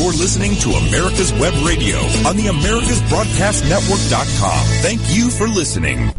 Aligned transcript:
You're 0.00 0.16
listening 0.16 0.56
to 0.60 0.70
America's 0.70 1.30
Web 1.34 1.52
Radio 1.62 1.98
on 2.26 2.34
the 2.34 2.46
AmericasBroadcastNetwork.com. 2.46 4.66
Thank 4.80 5.02
you 5.14 5.28
for 5.28 5.46
listening. 5.46 6.14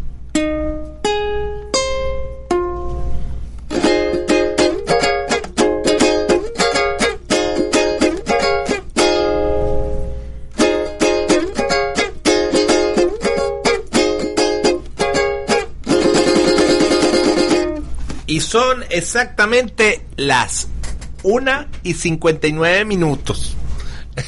Y 18.28 18.40
son 18.40 18.84
exactamente 18.90 20.06
las 20.16 20.68
1 21.24 21.66
y 21.82 21.94
59 21.94 22.84
minutos. 22.84 23.56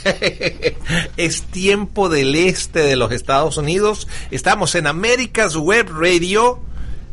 es 1.17 1.43
tiempo 1.43 2.09
del 2.09 2.35
este 2.35 2.81
de 2.81 2.97
los 2.97 3.13
Estados 3.13 3.57
Unidos. 3.57 4.09
Estamos 4.31 4.75
en 4.75 4.87
Américas 4.87 5.57
Web 5.57 5.89
Radio 5.91 6.61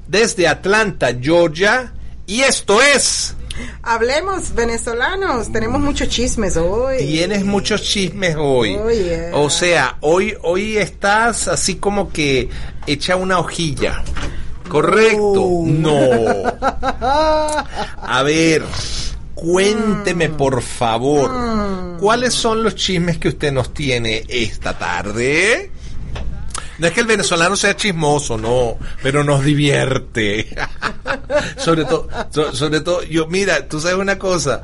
desde 0.08 0.48
Atlanta, 0.48 1.12
Georgia. 1.20 1.94
Y 2.28 2.42
esto 2.42 2.82
es... 2.82 3.36
Hablemos 3.84 4.56
venezolanos, 4.56 5.52
tenemos 5.52 5.82
muchos 5.82 6.08
chismes 6.08 6.56
hoy. 6.58 6.98
Tienes 6.98 7.44
muchos 7.44 7.84
chismes 7.84 8.36
hoy. 8.40 8.76
Oh, 8.76 8.90
yeah. 8.90 9.32
O 9.34 9.50
sea, 9.50 9.98
hoy, 10.00 10.36
hoy 10.42 10.78
estás 10.78 11.48
así 11.48 11.76
como 11.76 12.10
que 12.12 12.50
echa 12.88 13.18
una 13.18 13.40
hojilla. 13.40 14.04
Correcto. 14.70 15.64
No. 15.66 16.00
A 17.02 18.24
ver, 18.24 18.64
cuénteme 19.36 20.30
por 20.30 20.62
favor, 20.62 21.98
¿cuáles 22.00 22.34
son 22.34 22.64
los 22.64 22.76
chismes 22.76 23.18
que 23.18 23.30
usted 23.30 23.52
nos 23.52 23.74
tiene 23.74 24.24
esta 24.28 24.78
tarde? 24.78 25.72
No 26.80 26.88
es 26.88 26.94
que 26.94 27.02
el 27.02 27.06
venezolano 27.08 27.56
sea 27.56 27.76
chismoso, 27.76 28.38
no, 28.40 28.78
pero 29.04 29.24
nos 29.24 29.44
divierte. 29.46 30.48
sobre 31.58 31.86
todo, 31.86 32.08
so- 32.32 32.56
sobre 32.56 32.82
todo, 32.82 33.04
yo, 33.04 33.28
mira, 33.28 33.68
tú 33.68 33.80
sabes 33.80 33.98
una 33.98 34.18
cosa, 34.18 34.62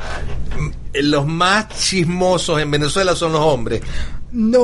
mm, 0.60 0.70
los 1.04 1.28
más 1.28 1.68
chismosos 1.70 2.60
en 2.60 2.72
Venezuela 2.72 3.16
son 3.16 3.34
los 3.34 3.42
hombres. 3.42 3.82
No, 4.32 4.60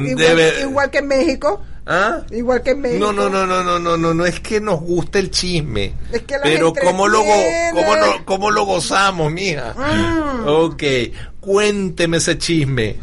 igual, 0.00 0.16
Debe- 0.16 0.60
igual 0.62 0.90
que 0.90 0.98
en 0.98 1.06
México. 1.08 1.62
¿Ah? 1.84 2.20
Igual 2.30 2.62
que 2.62 2.70
en 2.70 2.80
México. 2.80 3.04
No, 3.04 3.12
no, 3.12 3.28
no, 3.28 3.44
no, 3.46 3.62
no, 3.64 3.78
no, 3.80 3.96
no, 3.96 4.14
no 4.14 4.24
es 4.26 4.38
que 4.40 4.60
nos 4.60 4.80
guste 4.80 5.18
el 5.18 5.30
chisme. 5.32 5.94
Es 6.12 6.22
que 6.22 6.36
pero 6.42 6.72
cómo 6.72 7.08
lo, 7.08 7.18
cómo, 7.72 7.96
lo- 7.96 8.24
cómo 8.24 8.50
lo 8.52 8.64
gozamos, 8.64 9.32
mija. 9.32 9.74
Mm. 9.76 10.46
Ok, 10.48 10.82
cuénteme 11.40 12.18
ese 12.18 12.38
chisme. 12.38 12.96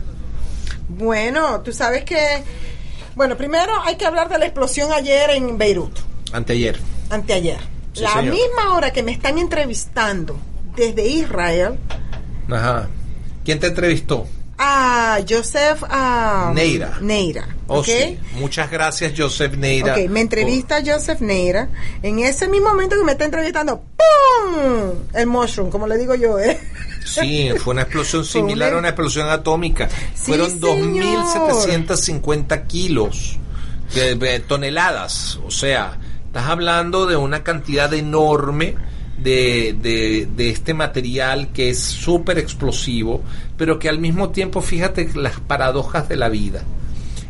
Bueno, 0.88 1.61
tú 1.61 1.73
sabes 1.73 2.03
que. 2.05 2.17
Bueno, 3.16 3.36
primero 3.36 3.73
hay 3.83 3.95
que 3.97 4.05
hablar 4.05 4.30
de 4.30 4.38
la 4.39 4.45
explosión 4.45 4.91
ayer 4.93 5.30
en 5.31 5.58
Beirut, 5.58 5.91
Anteayer. 6.31 6.80
anteayer. 7.09 7.58
Sí, 7.93 8.02
la 8.03 8.14
señor. 8.14 8.33
misma 8.36 8.75
hora 8.75 8.93
que 8.93 9.03
me 9.03 9.11
están 9.11 9.38
entrevistando 9.39 10.38
desde 10.75 11.05
Israel 11.08 11.77
Ajá. 12.49 12.88
¿Quién 13.43 13.59
te 13.59 13.67
entrevistó? 13.67 14.25
A 14.61 15.19
Joseph 15.27 15.83
ah, 15.89 16.52
Neira. 16.53 16.97
Neira. 16.99 17.47
Oh, 17.67 17.79
¿ok? 17.79 17.85
sí. 17.85 18.19
Muchas 18.33 18.69
gracias, 18.69 19.13
Joseph 19.17 19.53
Neira. 19.55 19.93
Ok, 19.93 20.09
me 20.09 20.19
entrevista 20.19 20.81
Joseph 20.85 21.21
Neira. 21.21 21.69
En 22.03 22.19
ese 22.19 22.49
mismo 22.49 22.69
momento 22.69 22.97
que 22.97 23.05
me 23.05 23.13
está 23.13 23.23
entrevistando, 23.23 23.81
¡pum! 23.95 24.91
El 25.13 25.27
mushroom, 25.27 25.69
como 25.69 25.87
le 25.87 25.97
digo 25.97 26.13
yo, 26.13 26.37
¿eh? 26.39 26.59
Sí, 27.05 27.52
fue 27.57 27.71
una 27.73 27.83
explosión 27.83 28.25
similar 28.25 28.73
a 28.73 28.77
una 28.77 28.89
explosión 28.89 29.30
atómica. 29.30 29.87
Sí, 30.13 30.33
Fueron 30.33 30.59
señor. 30.59 31.25
2.750 31.25 32.67
kilos 32.67 33.39
de, 33.95 34.15
de 34.15 34.41
toneladas. 34.41 35.39
O 35.45 35.52
sea, 35.52 35.97
estás 36.25 36.47
hablando 36.47 37.05
de 37.05 37.15
una 37.15 37.43
cantidad 37.43 37.93
enorme 37.93 38.76
de, 39.23 39.75
de, 39.81 40.27
de 40.35 40.49
este 40.49 40.73
material 40.73 41.49
que 41.53 41.69
es 41.69 41.80
súper 41.80 42.37
explosivo, 42.37 43.21
pero 43.57 43.80
que 43.80 43.89
al 43.89 43.99
mismo 43.99 44.30
tiempo, 44.30 44.61
fíjate 44.61 45.09
las 45.15 45.39
paradojas 45.39 46.07
de 46.07 46.17
la 46.17 46.30
vida. 46.30 46.63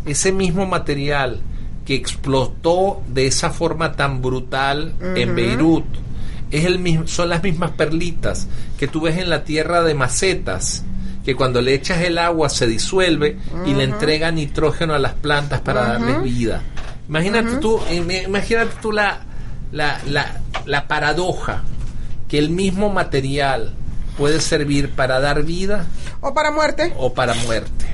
Ese 0.05 0.31
mismo 0.31 0.66
material 0.66 1.39
que 1.85 1.95
explotó 1.95 3.01
de 3.07 3.28
esa 3.28 3.49
forma 3.49 3.94
tan 3.94 4.22
brutal 4.22 4.94
en 5.16 5.35
Beirut, 5.35 5.85
es 6.51 6.66
el 6.66 6.79
mismo, 6.79 7.07
son 7.07 7.29
las 7.29 7.44
mismas 7.44 7.72
perlitas 7.72 8.47
que 8.78 8.88
tú 8.88 9.01
ves 9.01 9.17
en 9.17 9.29
la 9.29 9.44
tierra 9.44 9.83
de 9.83 9.94
macetas, 9.94 10.83
que 11.25 11.35
cuando 11.35 11.61
le 11.61 11.73
echas 11.73 12.01
el 12.01 12.17
agua 12.17 12.49
se 12.49 12.66
disuelve 12.66 13.38
y 13.66 13.73
le 13.73 13.83
entrega 13.83 14.31
nitrógeno 14.31 14.94
a 14.94 14.99
las 14.99 15.13
plantas 15.13 15.61
para 15.61 15.85
darles 15.85 16.23
vida. 16.23 16.63
Imagínate 17.07 17.57
tú, 17.57 17.79
im- 17.91 18.25
imagínate 18.25 18.72
tú 18.81 18.91
la, 18.91 19.22
la, 19.72 19.99
la, 20.07 20.41
la 20.66 20.88
paradoja 20.88 21.63
que 22.29 22.38
el 22.38 22.50
mismo 22.50 22.90
material 22.90 23.73
puede 24.17 24.40
servir 24.40 24.91
para 24.91 25.19
dar 25.19 25.44
vida 25.44 25.88
O 26.22 26.34
para 26.34 26.51
muerte. 26.51 26.94
o 26.97 27.13
para 27.13 27.34
muerte. 27.34 27.85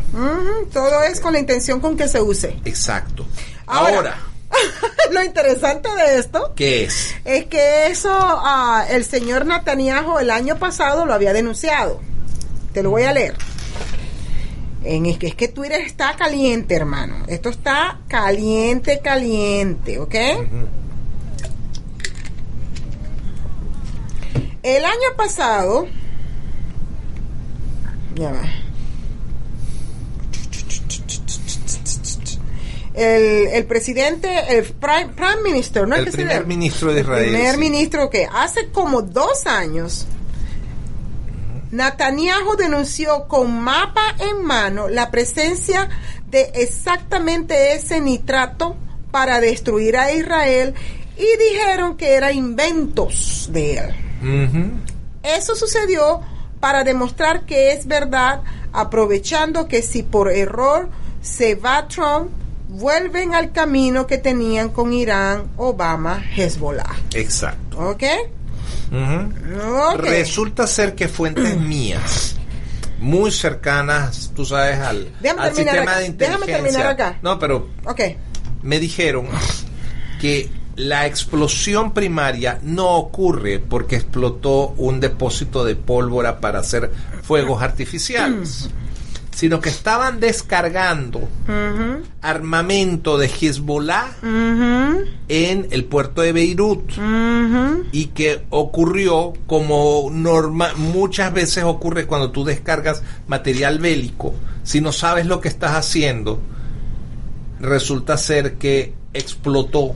Todo 0.72 1.04
es 1.04 1.20
con 1.20 1.34
la 1.34 1.40
intención 1.40 1.80
con 1.80 1.98
que 1.98 2.08
se 2.08 2.22
use. 2.22 2.58
Exacto. 2.66 3.26
Ahora. 3.66 3.96
Ahora, 3.96 4.18
Lo 5.12 5.24
interesante 5.24 5.90
de 5.96 6.20
esto 6.20 6.54
¿qué 6.56 6.86
es? 6.86 7.14
es 7.26 7.46
que 7.46 7.88
eso 7.88 8.10
ah, 8.14 8.86
el 8.90 9.04
señor 9.04 9.46
Netanyahu 9.46 10.20
el 10.20 10.30
año 10.30 10.58
pasado 10.58 11.06
lo 11.06 11.14
había 11.14 11.34
denunciado. 11.34 12.00
Te 12.74 12.84
lo 12.84 12.92
voy 12.92 13.04
a 13.04 13.12
leer. 13.14 13.36
En, 14.84 15.08
es, 15.08 15.18
que, 15.18 15.28
es 15.28 15.36
que 15.36 15.48
Twitter 15.48 15.82
está 15.82 16.16
caliente, 16.16 16.76
hermano. 16.76 17.26
Esto 17.28 17.50
está 17.50 18.00
caliente, 18.08 19.00
caliente, 19.04 20.00
¿ok? 20.00 20.16
El 24.66 24.84
año 24.84 25.16
pasado... 25.16 25.88
Ya 28.16 28.32
va. 28.32 28.42
El, 32.96 33.48
el 33.48 33.66
presidente, 33.66 34.58
el 34.58 34.64
prime, 34.64 35.10
prime 35.16 35.42
minister, 35.44 35.88
¿no? 35.88 35.96
El 35.96 36.10
primer 36.10 36.38
llama? 36.38 36.48
ministro 36.48 36.94
de 36.94 37.02
El 37.02 37.06
Israel, 37.06 37.30
primer 37.30 37.54
sí. 37.54 37.60
ministro 37.60 38.10
que 38.10 38.28
hace 38.34 38.70
como 38.70 39.04
dos 39.04 39.46
años 39.46 40.08
Netanyahu 41.70 42.56
denunció 42.58 43.28
con 43.28 43.60
mapa 43.60 44.16
en 44.18 44.44
mano 44.46 44.88
la 44.88 45.12
presencia 45.12 45.90
de 46.32 46.52
exactamente 46.56 47.76
ese 47.76 48.02
nitrato 48.02 48.78
para 49.12 49.40
destruir 49.42 49.98
a 49.98 50.12
Israel 50.12 50.74
y 51.18 51.54
dijeron 51.54 51.98
que 51.98 52.14
eran 52.14 52.34
inventos 52.36 53.50
de 53.52 53.78
él. 53.78 54.05
Eso 55.24 55.56
sucedió 55.56 56.22
para 56.60 56.84
demostrar 56.84 57.46
que 57.46 57.72
es 57.74 57.86
verdad, 57.88 58.42
aprovechando 58.74 59.68
que 59.68 59.82
si 59.82 60.04
por 60.04 60.32
error 60.32 60.90
se 61.22 61.56
va 61.56 61.88
Trump, 61.88 62.30
vuelven 62.68 63.34
al 63.36 63.52
camino 63.52 64.08
que 64.08 64.18
tenían 64.18 64.70
con 64.70 64.92
Irán, 64.94 65.46
Obama, 65.58 66.24
Hezbollah. 66.36 66.96
Exacto. 67.14 67.78
¿Ok? 67.90 68.04
Resulta 69.98 70.68
ser 70.68 70.96
que 70.96 71.08
fuentes 71.08 71.58
mías, 71.60 72.36
muy 73.00 73.32
cercanas, 73.32 74.32
tú 74.36 74.46
sabes, 74.46 74.80
al, 74.80 75.12
Déjame 75.22 75.42
al 75.42 75.56
sistema 75.56 75.82
acá. 75.82 76.00
de 76.00 76.10
Déjame 76.12 76.36
inteligencia. 76.46 76.56
terminar 76.56 76.88
acá. 76.88 77.20
No, 77.22 77.40
pero 77.40 77.70
Ok. 77.86 78.02
me 78.64 78.80
dijeron 78.80 79.28
que 80.20 80.50
la 80.76 81.06
explosión 81.06 81.94
primaria 81.94 82.60
no 82.64 82.96
ocurre 82.96 83.60
porque 83.60 83.96
explotó 83.96 84.74
un 84.78 85.00
depósito 85.00 85.64
de 85.64 85.76
pólvora 85.76 86.40
para 86.40 86.60
hacer 86.60 86.92
fuegos 87.24 87.62
artificiales, 87.62 88.70
sino 89.32 89.60
que 89.60 89.70
estaban 89.70 90.20
descargando 90.20 91.28
armamento 92.22 93.18
de 93.18 93.28
Hezbollah 93.28 94.16
en 95.28 95.68
el 95.72 95.86
puerto 95.86 96.22
de 96.22 96.34
Beirut. 96.34 96.92
Y 97.92 98.08
que 98.08 98.44
ocurrió 98.50 99.34
como 99.48 100.10
norma, 100.12 100.74
muchas 100.76 101.34
veces 101.34 101.64
ocurre 101.64 102.06
cuando 102.06 102.32
tú 102.32 102.44
descargas 102.44 103.02
material 103.28 103.80
bélico, 103.80 104.34
si 104.64 104.82
no 104.82 104.92
sabes 104.92 105.26
lo 105.26 105.40
que 105.40 105.48
estás 105.48 105.72
haciendo, 105.72 106.40
resulta 107.60 108.18
ser 108.18 108.56
que 108.56 108.94
explotó. 109.14 109.96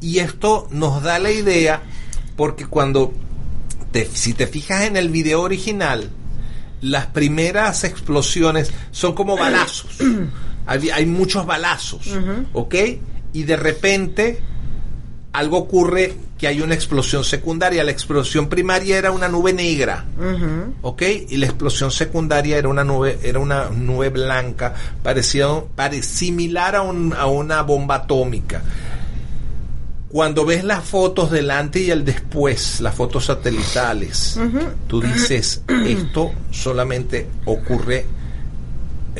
Y 0.00 0.18
esto 0.20 0.68
nos 0.70 1.02
da 1.02 1.18
la 1.18 1.30
idea 1.30 1.82
porque 2.36 2.66
cuando 2.66 3.12
te- 3.90 4.06
si 4.12 4.32
te 4.34 4.46
fijas 4.46 4.84
en 4.84 4.96
el 4.96 5.08
video 5.08 5.42
original, 5.42 6.10
las 6.80 7.06
primeras 7.06 7.82
explosiones 7.84 8.70
son 8.92 9.14
como 9.14 9.36
balazos. 9.36 9.96
hay, 10.66 10.90
hay 10.90 11.06
muchos 11.06 11.44
balazos, 11.46 12.02
¿ok? 12.52 12.74
Y 13.32 13.42
de 13.42 13.56
repente 13.56 14.40
algo 15.32 15.58
ocurre 15.58 16.14
que 16.38 16.46
hay 16.46 16.60
una 16.60 16.74
explosión 16.74 17.24
secundaria. 17.24 17.82
La 17.82 17.90
explosión 17.90 18.48
primaria 18.48 18.96
era 18.96 19.10
una 19.10 19.26
nube 19.28 19.52
negra, 19.52 20.04
Ujú. 20.16 20.74
¿ok? 20.82 21.02
Y 21.28 21.36
la 21.38 21.46
explosión 21.46 21.90
secundaria 21.90 22.56
era 22.58 22.68
una 22.68 22.84
nube, 22.84 23.18
era 23.24 23.40
una 23.40 23.68
nube 23.70 24.08
blanca, 24.10 24.72
parecía, 25.02 25.48
pare- 25.74 26.02
similar 26.04 26.76
a, 26.76 26.82
un- 26.82 27.12
a 27.12 27.26
una 27.26 27.62
bomba 27.62 27.96
atómica. 27.96 28.62
Cuando 30.10 30.44
ves 30.46 30.64
las 30.64 30.84
fotos 30.84 31.30
del 31.30 31.50
antes 31.50 31.82
y 31.82 31.90
el 31.90 32.04
después, 32.04 32.80
las 32.80 32.94
fotos 32.94 33.26
satelitales, 33.26 34.38
tú 34.86 35.00
dices, 35.02 35.62
esto 35.86 36.32
solamente 36.50 37.28
ocurre 37.44 38.06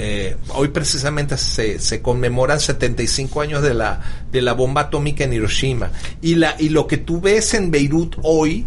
eh, 0.01 0.37
hoy 0.51 0.69
precisamente 0.69 1.37
se, 1.37 1.81
se 1.81 2.01
conmemoran 2.01 2.61
75 2.61 3.41
años 3.41 3.63
de 3.65 3.75
la, 3.75 4.01
de 4.31 4.43
la 4.43 4.53
bomba 4.53 4.83
atómica 4.83 5.25
en 5.25 5.33
Hiroshima. 5.33 5.91
Y, 6.23 6.37
la, 6.37 6.55
y 6.57 6.69
lo 6.69 6.87
que 6.87 6.99
tú 6.99 7.21
ves 7.21 7.53
en 7.55 7.73
Beirut 7.73 8.15
hoy 8.23 8.65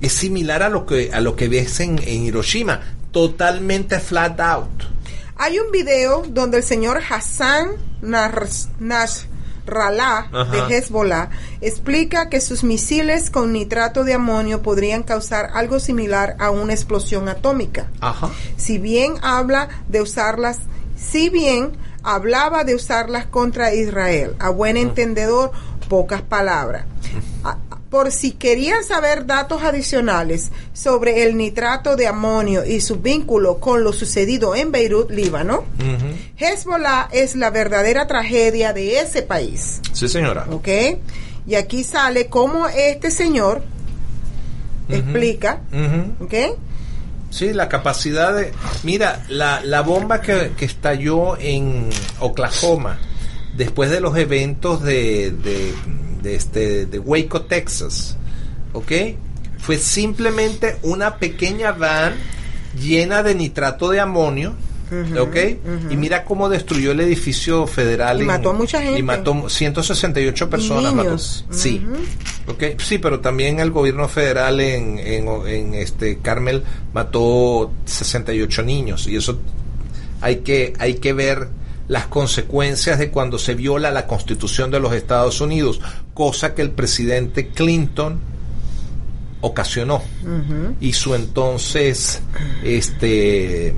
es 0.00 0.12
similar 0.12 0.62
a 0.62 0.68
lo 0.68 0.86
que, 0.86 1.10
a 1.12 1.20
lo 1.20 1.34
que 1.34 1.48
ves 1.48 1.80
en, 1.80 1.98
en 2.06 2.22
Hiroshima. 2.26 2.80
Totalmente 3.10 3.98
flat 3.98 4.38
out. 4.40 4.84
Hay 5.36 5.58
un 5.58 5.72
video 5.72 6.22
donde 6.28 6.58
el 6.58 6.62
señor 6.62 7.00
Hassan 7.10 7.70
Nar- 8.00 8.46
Ajá. 10.32 10.66
de 10.68 10.76
Hezbollah 10.76 11.30
explica 11.60 12.28
que 12.28 12.40
sus 12.40 12.64
misiles 12.64 13.30
con 13.30 13.52
nitrato 13.52 14.04
de 14.04 14.14
amonio 14.14 14.62
podrían 14.62 15.02
causar 15.02 15.50
algo 15.54 15.78
similar 15.80 16.36
a 16.38 16.50
una 16.50 16.72
explosión 16.72 17.28
atómica. 17.28 17.88
Ajá. 18.00 18.30
Si 18.56 18.78
bien 18.78 19.14
habla 19.22 19.68
de 19.88 20.02
usarlas, 20.02 20.58
si 20.96 21.28
bien 21.28 21.72
hablaba 22.02 22.64
de 22.64 22.74
usarlas 22.74 23.26
contra 23.26 23.72
Israel, 23.74 24.34
a 24.38 24.50
buen 24.50 24.76
entendedor, 24.76 25.52
pocas 25.88 26.22
palabras. 26.22 26.84
A- 27.44 27.56
Por 27.92 28.10
si 28.10 28.30
querían 28.32 28.82
saber 28.84 29.26
datos 29.26 29.62
adicionales 29.62 30.50
sobre 30.72 31.24
el 31.24 31.36
nitrato 31.36 31.94
de 31.94 32.06
amonio 32.06 32.64
y 32.64 32.80
su 32.80 32.96
vínculo 32.96 33.58
con 33.58 33.84
lo 33.84 33.92
sucedido 33.92 34.54
en 34.54 34.72
Beirut, 34.72 35.10
Líbano, 35.10 35.58
Ujú. 35.78 36.06
Hezbollah 36.38 37.10
es 37.12 37.36
la 37.36 37.50
verdadera 37.50 38.06
tragedia 38.06 38.72
de 38.72 38.98
ese 38.98 39.20
país. 39.20 39.82
Sí, 39.92 40.08
señora. 40.08 40.46
¿Ok? 40.50 40.68
Y 41.46 41.54
aquí 41.54 41.84
sale 41.84 42.28
cómo 42.28 42.66
este 42.66 43.10
señor 43.10 43.62
explica. 44.88 45.60
¿ok? 46.18 46.34
Sí, 47.28 47.52
la 47.52 47.68
capacidad 47.68 48.34
de... 48.34 48.52
Mira, 48.84 49.22
la, 49.28 49.60
la 49.62 49.82
bomba 49.82 50.22
que, 50.22 50.52
que 50.56 50.64
estalló 50.64 51.36
en 51.38 51.90
Oklahoma 52.20 52.98
después 53.56 53.90
de 53.90 54.00
los 54.00 54.16
eventos 54.16 54.82
de, 54.82 55.30
de, 55.30 55.72
de 56.22 56.34
este, 56.34 56.86
de 56.86 56.98
Waco, 56.98 57.42
Texas, 57.42 58.16
¿ok? 58.72 58.92
Fue 59.58 59.78
simplemente 59.78 60.76
una 60.82 61.16
pequeña 61.16 61.72
van 61.72 62.14
llena 62.80 63.22
de 63.22 63.34
nitrato 63.34 63.90
de 63.90 64.00
amonio, 64.00 64.54
¿ok? 65.18 65.36
Y 65.90 65.96
mira 65.96 66.24
cómo 66.24 66.48
destruyó 66.48 66.92
el 66.92 67.00
edificio 67.00 67.66
federal. 67.66 68.18
Y 68.18 68.20
en- 68.22 68.26
mató 68.26 68.50
a 68.50 68.52
mucha 68.54 68.80
gente. 68.82 68.98
Y 68.98 69.02
mató 69.02 69.48
168 69.48 70.50
personas. 70.50 70.94
niños. 70.94 71.44
Sí. 71.50 71.82
Ok, 72.48 72.64
sí, 72.78 72.98
pero 72.98 73.20
también 73.20 73.60
el 73.60 73.70
gobierno 73.70 74.08
federal 74.08 74.60
en, 74.60 74.98
en, 74.98 75.28
en 75.46 75.74
este 75.74 76.18
Carmel 76.18 76.62
mató 76.92 77.72
68 77.84 78.62
niños 78.64 79.06
y 79.06 79.16
eso 79.16 79.38
hay 80.20 80.36
que 80.36 80.72
hay 80.78 80.94
que 80.94 81.12
ver 81.12 81.48
las 81.88 82.06
consecuencias 82.06 82.98
de 82.98 83.10
cuando 83.10 83.38
se 83.38 83.54
viola 83.54 83.90
la 83.90 84.06
Constitución 84.06 84.70
de 84.70 84.80
los 84.80 84.92
Estados 84.94 85.40
Unidos, 85.40 85.80
cosa 86.14 86.54
que 86.54 86.62
el 86.62 86.70
presidente 86.70 87.48
Clinton 87.48 88.18
ocasionó 89.40 90.00
y 90.80 90.92
su 90.92 91.14
entonces 91.16 92.22
este 92.62 93.74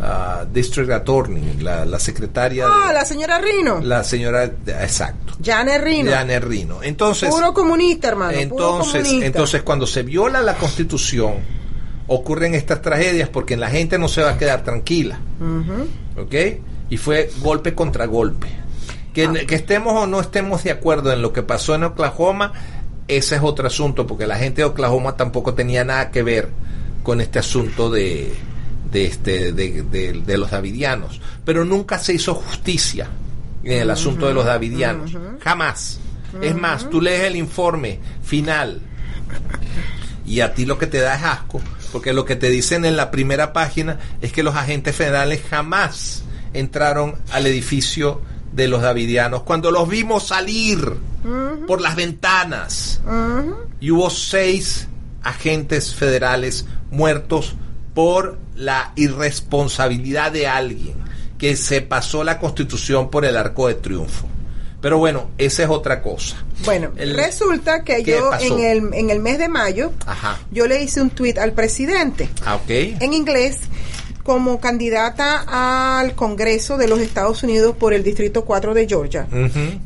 ah, 0.00 0.44
district 0.52 0.90
attorney, 0.90 1.58
la, 1.60 1.84
la 1.84 1.98
secretaria, 1.98 2.64
Ah, 2.68 2.88
de- 2.88 2.94
la 2.94 3.04
señora 3.04 3.38
Rino. 3.38 3.80
la 3.82 4.02
señora, 4.02 4.44
exacto, 4.44 5.34
Janet 5.44 5.82
Rino. 5.84 6.10
Janet 6.10 6.42
Rino. 6.44 6.82
Entonces, 6.82 7.28
puro 7.28 7.52
comunista, 7.52 8.08
hermano. 8.08 8.32
puro 8.32 8.42
entonces, 8.42 9.02
comunista. 9.02 9.26
entonces 9.26 9.62
cuando 9.62 9.86
se 9.86 10.02
viola 10.02 10.40
la 10.40 10.54
constitución, 10.56 11.34
ocurren 12.06 12.54
estas 12.54 12.80
tragedias 12.82 13.28
porque 13.28 13.56
la 13.56 13.68
gente 13.68 13.98
no 13.98 14.08
se 14.08 14.22
va 14.22 14.30
a 14.30 14.38
quedar 14.38 14.64
tranquila. 14.64 15.18
¿Ok? 16.16 16.34
Y 16.90 16.96
fue 16.96 17.30
golpe 17.40 17.74
contra 17.74 18.06
golpe. 18.06 18.46
Que, 19.12 19.24
Ah. 19.26 19.32
que 19.46 19.54
estemos 19.54 19.94
o 19.94 20.06
no 20.06 20.20
estemos 20.20 20.64
de 20.64 20.70
acuerdo 20.72 21.12
en 21.12 21.22
lo 21.22 21.32
que 21.32 21.42
pasó 21.42 21.74
en 21.74 21.84
Oklahoma, 21.84 22.52
ese 23.08 23.36
es 23.36 23.42
otro 23.42 23.66
asunto, 23.66 24.06
porque 24.06 24.26
la 24.26 24.36
gente 24.36 24.62
de 24.62 24.64
Oklahoma 24.66 25.16
tampoco 25.16 25.54
tenía 25.54 25.84
nada 25.84 26.10
que 26.10 26.22
ver 26.22 26.48
con 27.02 27.20
este 27.20 27.38
asunto 27.38 27.90
de, 27.90 28.34
de, 28.90 29.04
este, 29.06 29.52
de, 29.52 29.82
de- 29.82 30.12
de 30.24 30.38
los 30.38 30.50
davidianos. 30.50 31.20
Pero 31.44 31.64
nunca 31.64 31.98
se 31.98 32.14
hizo 32.14 32.34
justicia 32.34 33.08
en 33.62 33.80
el 33.82 33.90
asunto 33.90 34.26
de 34.26 34.34
los 34.34 34.44
davidianos. 34.46 35.12
Jamás. 35.42 36.00
Es 36.42 36.56
más, 36.56 36.90
tú 36.90 37.00
lees 37.00 37.22
el 37.24 37.36
informe 37.36 38.00
final 38.22 38.80
y 40.26 40.40
a 40.40 40.54
ti 40.54 40.66
lo 40.66 40.78
que 40.78 40.86
te 40.88 40.98
da 40.98 41.14
es 41.14 41.22
asco, 41.22 41.60
porque 41.92 42.12
lo 42.12 42.24
que 42.24 42.34
te 42.34 42.48
dicen 42.50 42.84
en 42.84 42.96
la 42.96 43.10
primera 43.12 43.52
página 43.52 43.98
es 44.20 44.32
que 44.32 44.42
los 44.42 44.56
agentes 44.56 44.96
federales 44.96 45.42
jamás 45.48 46.23
entraron 46.54 47.16
al 47.32 47.46
edificio 47.46 48.20
de 48.52 48.68
los 48.68 48.82
davidianos 48.82 49.42
cuando 49.42 49.70
los 49.70 49.88
vimos 49.88 50.28
salir 50.28 50.94
por 51.66 51.80
las 51.80 51.96
ventanas 51.96 53.00
y 53.80 53.90
hubo 53.90 54.10
seis 54.10 54.88
agentes 55.22 55.94
federales 55.94 56.66
muertos 56.90 57.54
por 57.94 58.38
la 58.54 58.92
irresponsabilidad 58.96 60.32
de 60.32 60.46
alguien 60.46 60.94
que 61.38 61.56
se 61.56 61.80
pasó 61.80 62.24
la 62.24 62.38
constitución 62.38 63.10
por 63.10 63.24
el 63.24 63.36
arco 63.36 63.68
de 63.68 63.74
triunfo. 63.74 64.26
Pero 64.80 64.98
bueno, 64.98 65.30
esa 65.38 65.62
es 65.62 65.70
otra 65.70 66.02
cosa. 66.02 66.36
Bueno, 66.64 66.90
El- 66.96 67.14
resulta 67.16 67.82
que 67.84 68.02
¿Qué 68.02 68.12
yo 68.12 68.28
pasó? 68.30 68.44
en 68.58 68.64
el, 68.64 68.94
en 68.94 69.10
el 69.10 69.18
mes 69.18 69.38
de 69.38 69.48
mayo, 69.48 69.92
Ajá. 70.06 70.38
yo 70.50 70.66
le 70.66 70.82
hice 70.82 71.00
un 71.00 71.08
tweet 71.10 71.38
al 71.38 71.52
presidente 71.52 72.28
Ah, 72.44 72.58
en 72.68 73.12
inglés 73.14 73.58
como 74.24 74.58
candidata 74.58 75.44
al 76.00 76.14
Congreso 76.14 76.76
de 76.78 76.88
los 76.88 76.98
Estados 77.00 77.42
Unidos 77.42 77.76
por 77.76 77.92
el 77.94 78.02
Distrito 78.02 78.44
4 78.44 78.74
de 78.74 78.88
Georgia. 78.88 79.28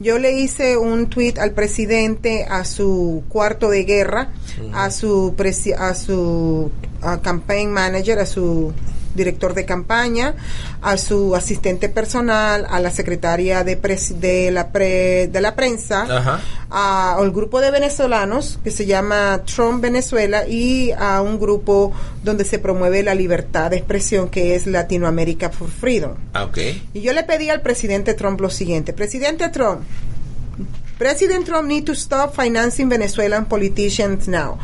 Yo 0.00 0.18
le 0.18 0.32
hice 0.32 0.76
un 0.76 1.08
tweet 1.10 1.34
al 1.38 1.50
presidente, 1.52 2.46
a 2.48 2.64
su 2.64 3.24
cuarto 3.28 3.68
de 3.68 3.84
guerra, 3.84 4.28
a 4.72 4.90
su 4.90 5.34
presi- 5.36 5.74
a 5.76 5.92
su 5.94 6.70
a 7.02 7.20
campaign 7.20 7.70
manager, 7.72 8.18
a 8.20 8.26
su 8.26 8.72
director 9.18 9.52
de 9.52 9.66
campaña, 9.66 10.34
a 10.80 10.96
su 10.96 11.36
asistente 11.36 11.90
personal, 11.90 12.66
a 12.70 12.80
la 12.80 12.90
secretaria 12.90 13.64
de, 13.64 13.78
pres- 13.78 14.14
de 14.18 14.50
la 14.50 14.72
pre- 14.72 15.28
de 15.28 15.40
la 15.42 15.54
prensa, 15.54 16.04
Ajá. 16.04 16.40
a- 16.70 17.16
al 17.18 17.30
grupo 17.32 17.60
de 17.60 17.70
venezolanos 17.70 18.58
que 18.64 18.70
se 18.70 18.86
llama 18.86 19.42
Trump 19.44 19.82
Venezuela 19.82 20.46
y 20.48 20.92
a 20.92 21.20
un 21.20 21.38
grupo 21.38 21.92
donde 22.24 22.44
se 22.46 22.58
promueve 22.58 23.02
la 23.02 23.14
libertad 23.14 23.70
de 23.70 23.76
expresión 23.76 24.30
que 24.30 24.54
es 24.54 24.66
Latinoamérica 24.66 25.50
for 25.50 25.68
Freedom. 25.68 26.12
Ah, 26.32 26.44
ok. 26.44 26.58
Y 26.94 27.00
yo 27.02 27.12
le 27.12 27.24
pedí 27.24 27.50
al 27.50 27.60
presidente 27.60 28.14
Trump 28.14 28.40
lo 28.40 28.48
siguiente, 28.48 28.94
presidente 28.94 29.48
Trump, 29.50 29.80
President 30.98 31.44
Trump 31.46 31.68
need 31.68 31.84
to 31.84 31.92
stop 31.94 32.34
financing 32.34 32.88
Venezuelan 32.88 33.44
politicians 33.46 34.26
now. 34.26 34.58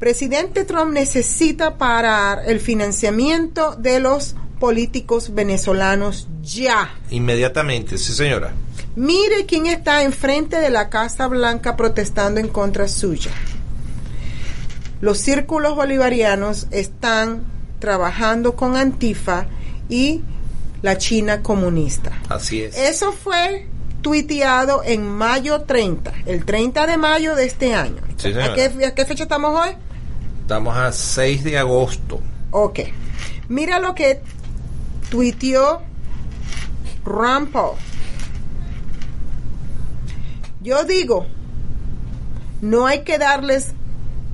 Presidente 0.00 0.64
Trump 0.64 0.94
necesita 0.94 1.76
parar 1.76 2.44
el 2.46 2.58
financiamiento 2.58 3.76
de 3.76 4.00
los 4.00 4.34
políticos 4.58 5.34
venezolanos 5.34 6.26
ya. 6.42 6.94
Inmediatamente, 7.10 7.98
sí 7.98 8.14
señora. 8.14 8.54
Mire 8.96 9.44
quién 9.44 9.66
está 9.66 10.02
enfrente 10.02 10.58
de 10.58 10.70
la 10.70 10.88
Casa 10.88 11.28
Blanca 11.28 11.76
protestando 11.76 12.40
en 12.40 12.48
contra 12.48 12.88
suya. 12.88 13.30
Los 15.02 15.18
círculos 15.18 15.76
bolivarianos 15.76 16.68
están 16.70 17.44
trabajando 17.78 18.56
con 18.56 18.78
Antifa 18.78 19.48
y 19.90 20.22
la 20.80 20.96
China 20.96 21.42
comunista. 21.42 22.12
Así 22.30 22.62
es. 22.62 22.74
Eso 22.74 23.12
fue 23.12 23.66
tuiteado 24.00 24.82
en 24.82 25.06
mayo 25.06 25.60
30, 25.60 26.10
el 26.24 26.46
30 26.46 26.86
de 26.86 26.96
mayo 26.96 27.34
de 27.34 27.44
este 27.44 27.74
año. 27.74 28.00
Sí, 28.16 28.32
¿A, 28.32 28.54
qué, 28.54 28.86
a 28.86 28.94
qué 28.94 29.04
fecha 29.04 29.24
estamos 29.24 29.54
hoy? 29.60 29.76
Estamos 30.50 30.76
a 30.76 30.90
6 30.90 31.44
de 31.44 31.58
agosto. 31.58 32.20
Ok. 32.50 32.80
Mira 33.48 33.78
lo 33.78 33.94
que 33.94 34.20
tuiteó 35.08 35.80
Rampo. 37.04 37.76
Yo 40.60 40.82
digo, 40.82 41.28
no 42.62 42.88
hay 42.88 43.04
que 43.04 43.16
darles 43.16 43.74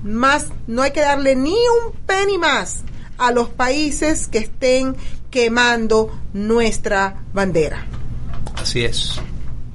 más, 0.02 0.46
no 0.66 0.80
hay 0.80 0.92
que 0.92 1.02
darle 1.02 1.36
ni 1.36 1.50
un 1.52 1.92
penny 2.06 2.38
más 2.38 2.80
a 3.18 3.30
los 3.30 3.50
países 3.50 4.26
que 4.26 4.38
estén 4.38 4.96
quemando 5.30 6.18
nuestra 6.32 7.24
bandera. 7.34 7.84
Así 8.54 8.86
es. 8.86 9.20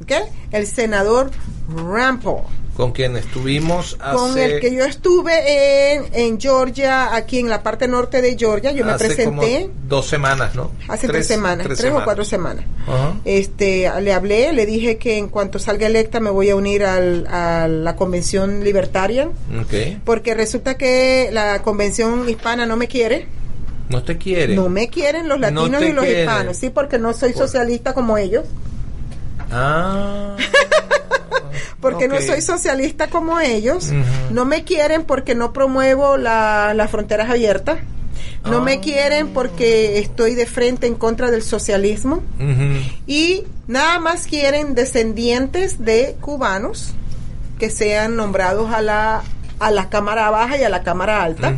¿ok? 0.02 0.12
El 0.50 0.66
senador 0.66 1.30
Rampo 1.70 2.48
con 2.78 2.94
quien 2.94 3.18
estuvimos 3.18 3.98
hace, 4.00 4.16
con 4.18 4.38
el 4.40 4.60
que 4.60 4.74
yo 4.74 4.86
estuve 4.86 5.94
en, 5.94 6.06
en 6.13 6.40
Georgia, 6.40 7.13
aquí 7.16 7.40
en 7.40 7.50
la 7.50 7.62
parte 7.62 7.88
norte 7.88 8.22
de 8.22 8.38
Georgia, 8.38 8.72
yo 8.72 8.86
me 8.86 8.94
presenté 8.98 9.25
como 9.25 9.44
dos 9.88 10.08
semanas, 10.08 10.56
¿no? 10.56 10.72
hace 10.88 11.08
tres, 11.08 11.28
semanas, 11.28 11.66
tres, 11.68 11.80
semanas. 11.80 12.01
o 12.01 12.06
cuatro 12.06 12.24
semanas. 12.25 12.66
Este, 13.25 13.90
le 14.01 14.13
hablé, 14.13 14.54
le 14.54 14.66
dije 14.66 14.98
que 14.98 15.18
en 15.18 15.28
cuanto 15.28 15.60
salga 15.60 15.86
electa 15.86 16.20
me 16.20 16.30
voy 16.30 16.50
a 16.50 16.56
unir 16.56 16.84
al, 16.86 17.28
a 17.28 17.68
la 17.68 17.96
convención 17.96 18.63
libertaria, 18.63 19.25
Ok. 19.28 20.00
porque 20.06 20.34
resulta 20.34 20.75
que 20.78 21.30
la 21.32 21.62
convención 21.62 22.28
hispana 22.30 22.66
no 22.66 22.78
me 22.78 22.88
quiere. 22.88 23.28
No 23.90 24.01
te 24.01 24.18
quiere. 24.18 24.56
No 24.56 24.70
me 24.70 24.88
quieren 24.88 25.28
los 25.28 25.38
No 25.40 25.50
latinos 25.51 25.82
te 25.82 25.90
y 25.90 25.92
los 25.92 26.06
quieren. 26.06 26.22
hispanos, 26.24 26.58
sí, 26.58 26.70
porque 26.70 26.98
no 26.98 27.13
soy 27.13 27.34
socialista 27.34 27.94
como 27.94 28.18
ellos, 28.18 28.46
Ah. 29.51 30.38
porque 31.79 32.08
no 32.08 32.20
soy 32.22 32.41
socialista 32.41 33.08
como 33.08 33.39
ellos, 33.39 33.91
no 34.31 34.46
me 34.46 34.63
quieren 34.63 35.03
porque 35.03 35.36
no 35.36 35.53
promuevo 35.53 36.17
la- 36.17 36.74
las 36.74 36.89
fronteras 36.91 37.29
abiertas, 37.29 37.79
no 38.46 38.58
Ah. 38.58 38.62
me 38.62 38.79
quieren 38.79 39.29
porque 39.29 40.00
estoy 40.00 40.36
de 40.36 40.46
frente 40.46 40.88
en 40.88 40.96
contra 40.96 41.29
del 41.31 41.43
socialismo 41.43 42.22
y 43.08 43.43
nada 43.67 44.00
más 44.00 44.25
quieren 44.27 44.74
descendientes 44.75 45.84
de 45.84 46.15
cubanos 46.22 46.93
que 47.60 47.70
sean 47.70 48.15
nombrados 48.15 48.72
a 48.74 48.81
la 48.81 49.22
a 49.60 49.70
la 49.70 49.89
cámara 49.89 50.29
baja 50.31 50.58
y 50.58 50.63
a 50.63 50.70
la 50.70 50.81
cámara 50.81 51.24
alta 51.24 51.55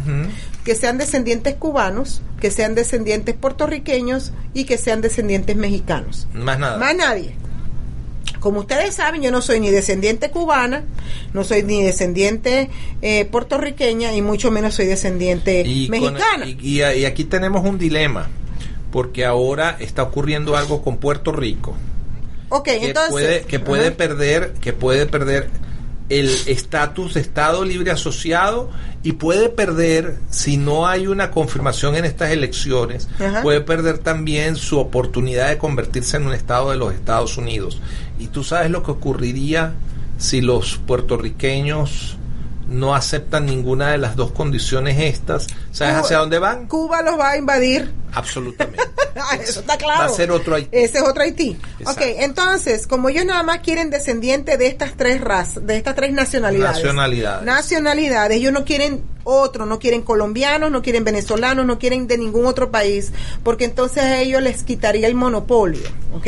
que 0.65 0.75
sean 0.75 0.97
descendientes 0.97 1.55
cubanos, 1.55 2.21
que 2.41 2.51
sean 2.51 2.75
descendientes 2.75 3.33
puertorriqueños 3.35 4.31
y 4.53 4.63
que 4.65 4.77
sean 4.77 5.01
descendientes 5.01 5.55
mexicanos. 5.57 6.27
Más 6.33 6.57
nada. 6.59 6.77
Más 6.77 6.95
nadie. 6.95 7.35
Como 8.43 8.59
ustedes 8.59 8.93
saben, 8.95 9.21
yo 9.21 9.31
no 9.31 9.41
soy 9.41 9.61
ni 9.61 9.69
descendiente 9.71 10.29
cubana, 10.29 10.83
no 11.33 11.45
soy 11.45 11.63
ni 11.63 11.81
descendiente 11.81 12.69
eh, 13.01 13.23
puertorriqueña 13.23 14.13
y 14.13 14.21
mucho 14.21 14.51
menos 14.51 14.73
soy 14.75 14.85
descendiente 14.85 15.63
Y, 15.65 15.87
con- 15.87 16.01
mexicana. 16.01 16.45
y- 16.45 16.57
y- 16.61 16.81
y 16.83 17.05
aquí 17.05 17.23
tenemos 17.23 17.65
un 17.65 17.77
dilema, 17.77 18.27
porque 18.91 19.23
ahora 19.25 19.77
está 19.79 20.03
ocurriendo 20.03 20.57
algo 20.57 20.81
con 20.83 20.97
Puerto 20.97 21.31
Rico 21.31 21.73
ok, 22.49 22.65
que 22.65 22.85
entonces. 22.87 23.11
puede 23.11 23.41
que 23.43 23.59
puede 23.61 23.91
perder 23.91 24.53
que 24.59 24.73
puede 24.73 25.05
perder 25.05 25.47
el 26.09 26.29
estatus 26.47 27.13
de 27.13 27.21
Estado 27.21 27.63
libre 27.63 27.91
asociado 27.91 28.69
y 29.03 29.13
puede 29.13 29.49
perder 29.49 30.17
si 30.29 30.57
no 30.57 30.85
hay 30.87 31.07
una 31.07 31.31
confirmación 31.31 31.95
en 31.95 32.05
estas 32.05 32.31
elecciones 32.31 33.07
Ajá. 33.19 33.41
puede 33.41 33.61
perder 33.61 33.99
también 33.99 34.55
su 34.55 34.79
oportunidad 34.79 35.49
de 35.49 35.57
convertirse 35.57 36.17
en 36.17 36.27
un 36.27 36.33
estado 36.33 36.71
de 36.71 36.77
los 36.77 36.93
Estados 36.93 37.37
Unidos 37.37 37.79
y 38.19 38.27
tú 38.27 38.43
sabes 38.43 38.69
lo 38.69 38.83
que 38.83 38.91
ocurriría 38.91 39.73
si 40.17 40.41
los 40.41 40.77
puertorriqueños 40.77 42.17
no 42.73 42.95
aceptan 42.95 43.45
ninguna 43.45 43.91
de 43.91 43.97
las 43.99 44.15
dos 44.15 44.31
condiciones 44.31 44.99
estas 44.99 45.47
sabes 45.71 45.93
Cuba- 45.93 45.99
hacia 46.05 46.17
dónde 46.17 46.39
van 46.39 46.67
Cuba 46.67 47.01
los 47.01 47.17
va 47.19 47.31
a 47.31 47.37
invadir. 47.37 47.93
absolutamente 48.13 48.81
Eso 49.47 49.59
está 49.59 49.77
claro. 49.77 49.99
va 49.99 50.05
a 50.05 50.09
ser 50.09 50.31
otro 50.31 50.55
Haití. 50.55 50.69
Ese 50.71 50.97
es 50.97 51.03
otro 51.03 51.21
Haití. 51.21 51.55
Exacto. 51.79 52.01
Ok, 52.01 52.07
entonces, 52.19 52.87
como 52.87 53.09
ellos 53.09 53.25
nada 53.25 53.43
más 53.43 53.59
quieren 53.59 53.91
descendientes 53.91 54.57
de 54.57 54.65
estas 54.65 54.97
tres 54.97 55.21
razas, 55.21 55.65
de 55.67 55.77
estas 55.77 55.93
tres 55.95 56.11
nacionalidades. 56.13 56.77
Nacionalidades. 56.77 57.45
Nacionalidades. 57.45 58.37
Ellos 58.37 58.51
no 58.51 58.65
quieren 58.65 59.03
otro, 59.23 59.67
no 59.67 59.77
quieren 59.77 60.01
colombianos, 60.01 60.71
no 60.71 60.81
quieren 60.81 61.03
venezolanos, 61.03 61.63
no 61.65 61.77
quieren 61.77 62.07
de 62.07 62.17
ningún 62.17 62.47
otro 62.47 62.71
país, 62.71 63.11
porque 63.43 63.65
entonces 63.65 64.03
a 64.03 64.19
ellos 64.19 64.41
les 64.41 64.63
quitaría 64.63 65.05
el 65.07 65.13
monopolio. 65.15 65.83
¿Ok? 66.15 66.27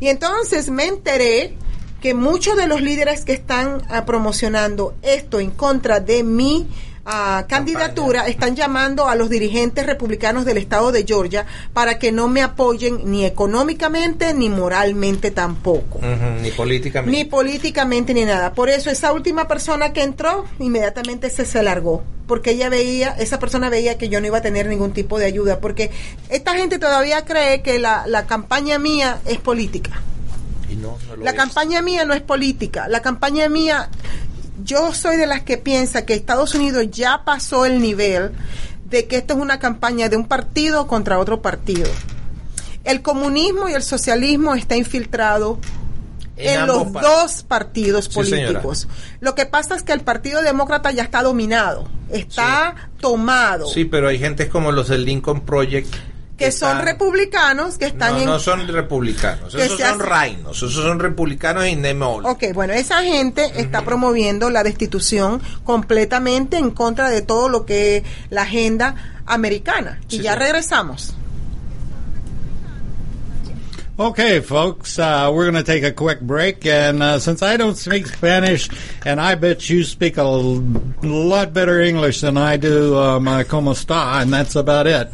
Y 0.00 0.08
entonces 0.08 0.68
me 0.68 0.86
enteré 0.86 1.54
que 2.00 2.14
muchos 2.14 2.56
de 2.56 2.66
los 2.66 2.80
líderes 2.80 3.24
que 3.24 3.32
están 3.32 3.82
ah, 3.88 4.04
promocionando 4.04 4.94
esto 5.02 5.38
en 5.38 5.50
contra 5.50 6.00
de 6.00 6.24
mi 6.24 6.66
ah, 7.04 7.44
candidatura 7.48 8.26
están 8.26 8.56
llamando 8.56 9.08
a 9.08 9.14
los 9.14 9.28
dirigentes 9.28 9.86
republicanos 9.86 10.44
del 10.44 10.56
estado 10.56 10.92
de 10.92 11.04
Georgia 11.06 11.46
para 11.72 11.98
que 11.98 12.10
no 12.10 12.28
me 12.28 12.42
apoyen 12.42 13.10
ni 13.10 13.24
económicamente 13.24 14.32
ni 14.32 14.48
moralmente 14.48 15.30
tampoco. 15.30 16.00
Ni 16.42 16.50
políticamente 16.50 17.16
Ni 17.16 17.24
políticamente 17.24 18.14
ni 18.14 18.24
nada. 18.24 18.54
Por 18.54 18.70
eso 18.70 18.90
esa 18.90 19.12
última 19.12 19.46
persona 19.46 19.92
que 19.92 20.02
entró 20.02 20.46
inmediatamente 20.58 21.28
se, 21.30 21.44
se 21.44 21.62
largó. 21.62 22.02
Porque 22.26 22.52
ella 22.52 22.68
veía, 22.68 23.08
esa 23.18 23.40
persona 23.40 23.70
veía 23.70 23.98
que 23.98 24.08
yo 24.08 24.20
no 24.20 24.28
iba 24.28 24.38
a 24.38 24.42
tener 24.42 24.66
ningún 24.68 24.92
tipo 24.92 25.18
de 25.18 25.26
ayuda. 25.26 25.58
Porque 25.58 25.90
esta 26.28 26.54
gente 26.54 26.78
todavía 26.78 27.24
cree 27.24 27.60
que 27.60 27.80
la, 27.80 28.06
la 28.06 28.26
campaña 28.26 28.78
mía 28.78 29.20
es 29.26 29.38
política. 29.38 30.00
Y 30.70 30.76
no, 30.76 30.96
no 31.08 31.16
lo 31.16 31.24
La 31.24 31.30
es. 31.30 31.36
campaña 31.36 31.82
mía 31.82 32.04
no 32.04 32.14
es 32.14 32.22
política. 32.22 32.88
La 32.88 33.00
campaña 33.02 33.48
mía, 33.48 33.88
yo 34.64 34.94
soy 34.94 35.16
de 35.16 35.26
las 35.26 35.42
que 35.42 35.58
piensa 35.58 36.04
que 36.06 36.14
Estados 36.14 36.54
Unidos 36.54 36.86
ya 36.90 37.22
pasó 37.24 37.66
el 37.66 37.80
nivel 37.80 38.32
de 38.84 39.06
que 39.06 39.16
esto 39.16 39.34
es 39.34 39.40
una 39.40 39.58
campaña 39.58 40.08
de 40.08 40.16
un 40.16 40.26
partido 40.26 40.86
contra 40.86 41.18
otro 41.18 41.42
partido. 41.42 41.88
El 42.84 43.02
comunismo 43.02 43.68
y 43.68 43.72
el 43.74 43.82
socialismo 43.82 44.54
está 44.54 44.76
infiltrado 44.76 45.58
en, 46.36 46.66
los 46.66 46.92
dos 46.92 47.42
partidos 47.46 48.06
Sí, 48.06 48.12
políticos. 48.14 48.88
Lo 49.20 49.34
que 49.34 49.46
pasa 49.46 49.74
es 49.74 49.82
que 49.82 49.92
el 49.92 50.00
Partido 50.00 50.40
Demócrata 50.42 50.90
ya 50.90 51.02
está 51.02 51.22
dominado, 51.22 51.86
está 52.10 52.88
tomado, 52.98 53.66
Sí, 53.66 53.84
pero 53.84 54.08
hay 54.08 54.18
gente 54.18 54.48
como 54.48 54.72
los 54.72 54.88
del 54.88 55.04
Lincoln 55.04 55.42
Project 55.42 55.94
que 56.40 56.50
son 56.52 56.80
republicanos 56.80 57.76
que 57.76 57.84
están 57.86 58.14
no, 58.14 58.18
en 58.20 58.24
no 58.26 58.38
son 58.40 58.66
republicanos, 58.66 59.54
que 59.54 59.64
esos 59.66 59.78
son 59.78 60.00
hace- 60.00 60.02
reinos, 60.10 60.56
esos 60.56 60.72
son 60.72 60.98
republicanos 60.98 61.66
y 61.68 61.76
Nemol. 61.76 62.24
Ok, 62.24 62.44
bueno, 62.54 62.72
esa 62.72 63.02
gente 63.02 63.44
está 63.56 63.82
promoviendo 63.84 64.48
la 64.50 64.62
destitución 64.62 65.40
completamente 65.64 66.56
en 66.56 66.70
contra 66.70 67.10
de 67.10 67.20
todo 67.22 67.48
lo 67.50 67.66
que 67.66 67.98
es 67.98 68.02
la 68.30 68.42
agenda 68.42 69.20
americana. 69.26 70.00
Y 70.08 70.16
Sí, 70.16 70.22
ya 70.22 70.32
sí. 70.32 70.38
regresamos. 70.38 71.14
Okay, 73.98 74.40
folks, 74.40 74.98
uh, 74.98 75.30
we're 75.30 75.44
going 75.50 75.62
to 75.62 75.72
take 75.72 75.84
a 75.84 75.92
quick 75.92 76.22
break. 76.22 76.64
And 76.64 77.02
uh, 77.02 77.18
since 77.18 77.42
I 77.42 77.58
don't 77.58 77.76
speak 77.76 78.06
Spanish, 78.06 78.70
and 79.04 79.20
I 79.20 79.34
bet 79.34 79.68
you 79.68 79.84
speak 79.84 80.16
a 80.16 80.22
lot 80.24 81.52
better 81.52 81.82
English 81.82 82.22
than 82.22 82.38
I 82.38 82.56
do, 82.56 82.96
um, 82.96 83.28
uh, 83.28 83.44
como 83.44 83.72
está, 83.72 84.22
and 84.22 84.32
that's 84.32 84.56
about 84.56 84.86
it. 84.86 85.10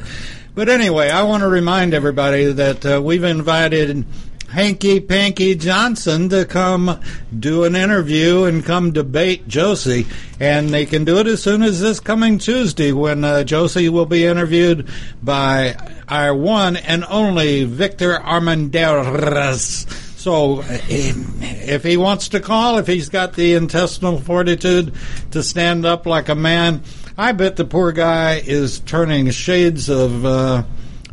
But 0.56 0.70
anyway, 0.70 1.10
I 1.10 1.22
want 1.24 1.42
to 1.42 1.48
remind 1.48 1.92
everybody 1.92 2.50
that 2.50 2.86
uh, 2.86 3.02
we've 3.02 3.24
invited 3.24 4.06
Hanky 4.48 5.00
Panky 5.00 5.54
Johnson 5.54 6.30
to 6.30 6.46
come 6.46 6.98
do 7.38 7.64
an 7.64 7.76
interview 7.76 8.44
and 8.44 8.64
come 8.64 8.90
debate 8.90 9.46
Josie. 9.48 10.06
And 10.40 10.70
they 10.70 10.86
can 10.86 11.04
do 11.04 11.18
it 11.18 11.26
as 11.26 11.42
soon 11.42 11.62
as 11.62 11.82
this 11.82 12.00
coming 12.00 12.38
Tuesday 12.38 12.92
when 12.92 13.22
uh, 13.22 13.44
Josie 13.44 13.90
will 13.90 14.06
be 14.06 14.24
interviewed 14.24 14.88
by 15.22 15.76
our 16.08 16.34
one 16.34 16.76
and 16.76 17.04
only 17.04 17.64
Victor 17.64 18.14
Armendariz. 18.14 19.86
So 20.18 20.62
if 20.88 21.68
if 21.68 21.84
he 21.84 21.98
wants 21.98 22.30
to 22.30 22.40
call, 22.40 22.78
if 22.78 22.86
he's 22.86 23.10
got 23.10 23.34
the 23.34 23.52
intestinal 23.52 24.18
fortitude 24.18 24.94
to 25.32 25.42
stand 25.42 25.84
up 25.84 26.06
like 26.06 26.30
a 26.30 26.34
man, 26.34 26.82
I 27.18 27.32
bet 27.32 27.56
the 27.56 27.64
poor 27.64 27.92
guy 27.92 28.42
is 28.44 28.80
turning 28.80 29.30
shades 29.30 29.88
of 29.88 30.24
uh, 30.26 30.64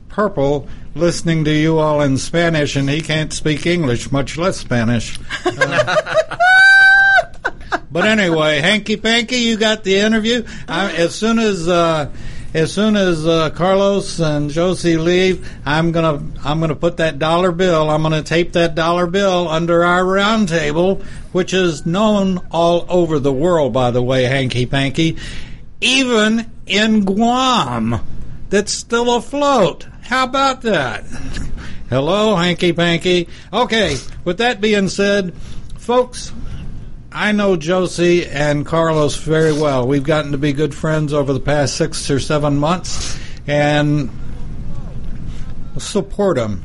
purple 0.10 0.68
listening 0.96 1.46
to 1.46 1.52
you 1.52 1.80
all 1.80 2.02
in 2.02 2.18
Spanish, 2.18 2.76
and 2.76 2.90
he 2.90 3.02
can't 3.02 3.32
speak 3.32 3.66
English, 3.66 4.12
much 4.12 4.38
less 4.38 4.58
Spanish. 4.58 5.18
Uh, 5.46 5.96
but 7.92 8.06
anyway, 8.06 8.60
hanky 8.60 8.98
panky, 8.98 9.38
you 9.38 9.56
got 9.56 9.86
the 9.86 9.96
interview. 9.96 10.46
I, 10.68 10.92
as 10.92 11.16
soon 11.16 11.40
as 11.40 11.70
uh, 11.70 12.12
as 12.54 12.74
soon 12.74 12.98
as 12.98 13.26
uh, 13.26 13.50
Carlos 13.52 14.20
and 14.20 14.50
Josie 14.50 14.98
leave, 14.98 15.50
I'm 15.66 15.94
gonna 15.94 16.22
I'm 16.44 16.60
gonna 16.60 16.76
put 16.76 16.98
that 16.98 17.18
dollar 17.18 17.54
bill. 17.54 17.90
I'm 17.90 18.04
gonna 18.04 18.24
tape 18.24 18.52
that 18.54 18.76
dollar 18.76 19.08
bill 19.08 19.48
under 19.48 19.84
our 19.86 20.06
round 20.06 20.50
table, 20.50 21.02
which 21.32 21.54
is 21.54 21.86
known 21.86 22.46
all 22.52 22.86
over 22.90 23.20
the 23.20 23.34
world, 23.34 23.72
by 23.72 23.92
the 23.92 24.04
way, 24.04 24.24
hanky 24.26 24.66
panky, 24.66 25.18
even 25.84 26.50
in 26.66 27.04
Guam, 27.06 28.00
that's 28.50 28.72
still 28.72 29.16
afloat. 29.16 29.86
How 30.04 30.24
about 30.24 30.62
that? 30.62 31.04
Hello, 31.90 32.36
hanky 32.36 32.74
panky. 32.74 33.28
Okay, 33.52 33.98
with 34.24 34.38
that 34.40 34.62
being 34.62 34.90
said, 34.90 35.36
folks. 35.78 36.32
I 37.16 37.32
know 37.32 37.56
Josie 37.56 38.26
and 38.26 38.66
Carlos 38.66 39.18
very 39.18 39.54
well. 39.54 39.88
We've 39.88 40.04
gotten 40.04 40.32
to 40.32 40.40
be 40.40 40.52
good 40.52 40.74
friends 40.74 41.14
over 41.14 41.32
the 41.32 41.40
past 41.40 41.76
six 41.76 42.10
or 42.10 42.20
seven 42.20 42.58
months, 42.58 43.20
and 43.46 44.10
support 45.78 46.38
them. 46.38 46.64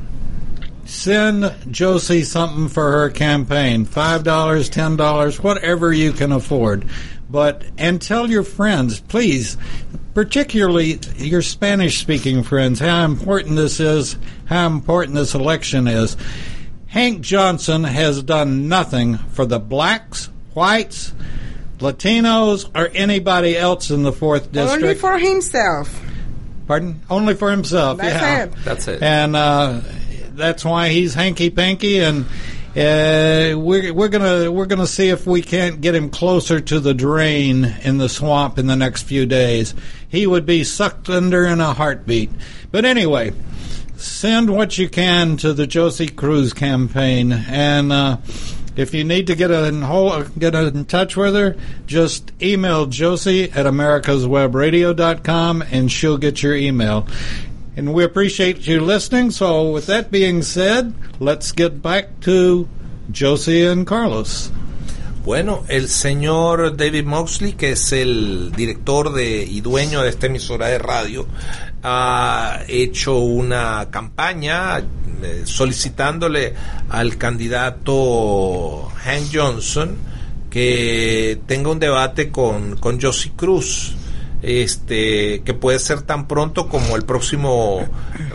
Send 0.85 1.53
Josie 1.69 2.23
something 2.23 2.67
for 2.67 2.91
her 2.91 3.11
campaign 3.11 3.85
$5, 3.85 4.23
$10, 4.23 5.43
whatever 5.43 5.93
you 5.93 6.13
can 6.13 6.31
afford. 6.31 6.89
But, 7.29 7.63
and 7.77 8.01
tell 8.01 8.29
your 8.29 8.43
friends, 8.43 8.99
please, 9.01 9.55
particularly 10.13 10.99
your 11.17 11.41
Spanish 11.41 11.99
speaking 11.99 12.43
friends, 12.43 12.79
how 12.79 13.05
important 13.05 13.55
this 13.55 13.79
is, 13.79 14.17
how 14.45 14.65
important 14.65 15.15
this 15.15 15.35
election 15.35 15.87
is 15.87 16.17
Hank 16.89 17.21
Johnson 17.21 17.83
has 17.83 18.23
done 18.23 18.67
nothing 18.67 19.17
for 19.17 19.45
the 19.45 19.59
blacks, 19.59 20.29
whites, 20.55 21.13
Latinos, 21.77 22.69
or 22.75 22.89
anybody 22.93 23.55
else 23.55 23.91
in 23.91 24.01
the 24.01 24.11
fourth 24.11 24.51
district. 24.51 24.83
Only 24.83 24.95
for 24.95 25.17
himself. 25.19 26.03
Pardon? 26.67 26.99
Only 27.07 27.35
for 27.35 27.51
himself. 27.51 27.99
That's 27.99 28.21
yeah. 28.21 28.43
it. 28.43 28.53
That's 28.65 28.87
it. 28.87 29.03
And 29.03 29.35
uh, 29.35 29.81
that's 30.31 30.65
why 30.65 30.89
he's 30.89 31.13
hanky 31.13 31.51
panky, 31.51 31.99
and 31.99 32.25
uh, 32.79 33.57
we're 33.57 33.93
we're 33.93 34.07
gonna 34.07 34.49
we're 34.49 34.65
gonna 34.65 34.87
see 34.87 35.09
if 35.09 35.27
we 35.27 35.41
can't 35.41 35.81
get 35.81 35.95
him 35.95 36.09
closer 36.09 36.61
to 36.61 36.79
the 36.79 36.93
drain 36.93 37.65
in 37.83 37.97
the 37.97 38.07
swamp 38.07 38.57
in 38.57 38.67
the 38.67 38.75
next 38.77 39.03
few 39.03 39.25
days. 39.25 39.75
He 40.07 40.25
would 40.25 40.45
be 40.45 40.63
sucked 40.63 41.09
under 41.09 41.45
in 41.45 41.59
a 41.59 41.73
heartbeat. 41.73 42.29
But 42.71 42.85
anyway, 42.85 43.33
send 43.97 44.49
what 44.49 44.77
you 44.77 44.87
can 44.87 45.35
to 45.37 45.53
the 45.53 45.67
Josie 45.67 46.07
Cruz 46.07 46.53
campaign, 46.53 47.33
and. 47.33 47.91
Uh, 47.91 48.17
if 48.75 48.93
you 48.93 49.03
need 49.03 49.27
to 49.27 49.35
get 49.35 49.51
in 49.51 49.81
get 50.37 50.55
in 50.55 50.85
touch 50.85 51.17
with 51.17 51.35
her, 51.35 51.57
just 51.85 52.31
email 52.41 52.85
Josie 52.85 53.51
at 53.51 53.65
americaswebradio.com 53.65 55.63
and 55.63 55.91
she'll 55.91 56.17
get 56.17 56.41
your 56.41 56.55
email. 56.55 57.05
And 57.75 57.93
we 57.93 58.03
appreciate 58.03 58.67
you 58.67 58.81
listening. 58.81 59.31
So, 59.31 59.71
with 59.71 59.87
that 59.87 60.11
being 60.11 60.41
said, 60.41 60.93
let's 61.19 61.51
get 61.51 61.81
back 61.81 62.19
to 62.21 62.67
Josie 63.11 63.65
and 63.65 63.85
Carlos. 63.85 64.51
Bueno, 65.23 65.63
el 65.67 65.89
señor 65.89 66.75
David 66.75 67.05
Moxley, 67.05 67.53
que 67.53 67.73
es 67.73 67.91
el 67.91 68.51
director 68.55 69.13
de, 69.13 69.43
y 69.43 69.61
dueño 69.61 70.01
de 70.01 70.09
esta 70.09 70.27
emisora 70.27 70.67
de 70.67 70.79
radio, 70.79 71.27
ha 71.83 72.61
hecho 72.67 73.17
una 73.19 73.89
campaña 73.91 74.79
eh, 74.79 75.43
solicitándole 75.45 76.53
al 76.89 77.17
candidato 77.17 78.89
Hank 79.03 79.27
Johnson 79.31 79.97
que 80.49 81.39
tenga 81.45 81.69
un 81.69 81.79
debate 81.79 82.31
con, 82.31 82.77
con 82.77 82.99
Josie 82.99 83.33
Cruz. 83.35 83.95
Este, 84.41 85.41
que 85.41 85.53
puede 85.53 85.79
ser 85.79 86.01
tan 86.01 86.27
pronto 86.27 86.69
como 86.69 86.95
el 86.95 87.03
próximo 87.03 87.85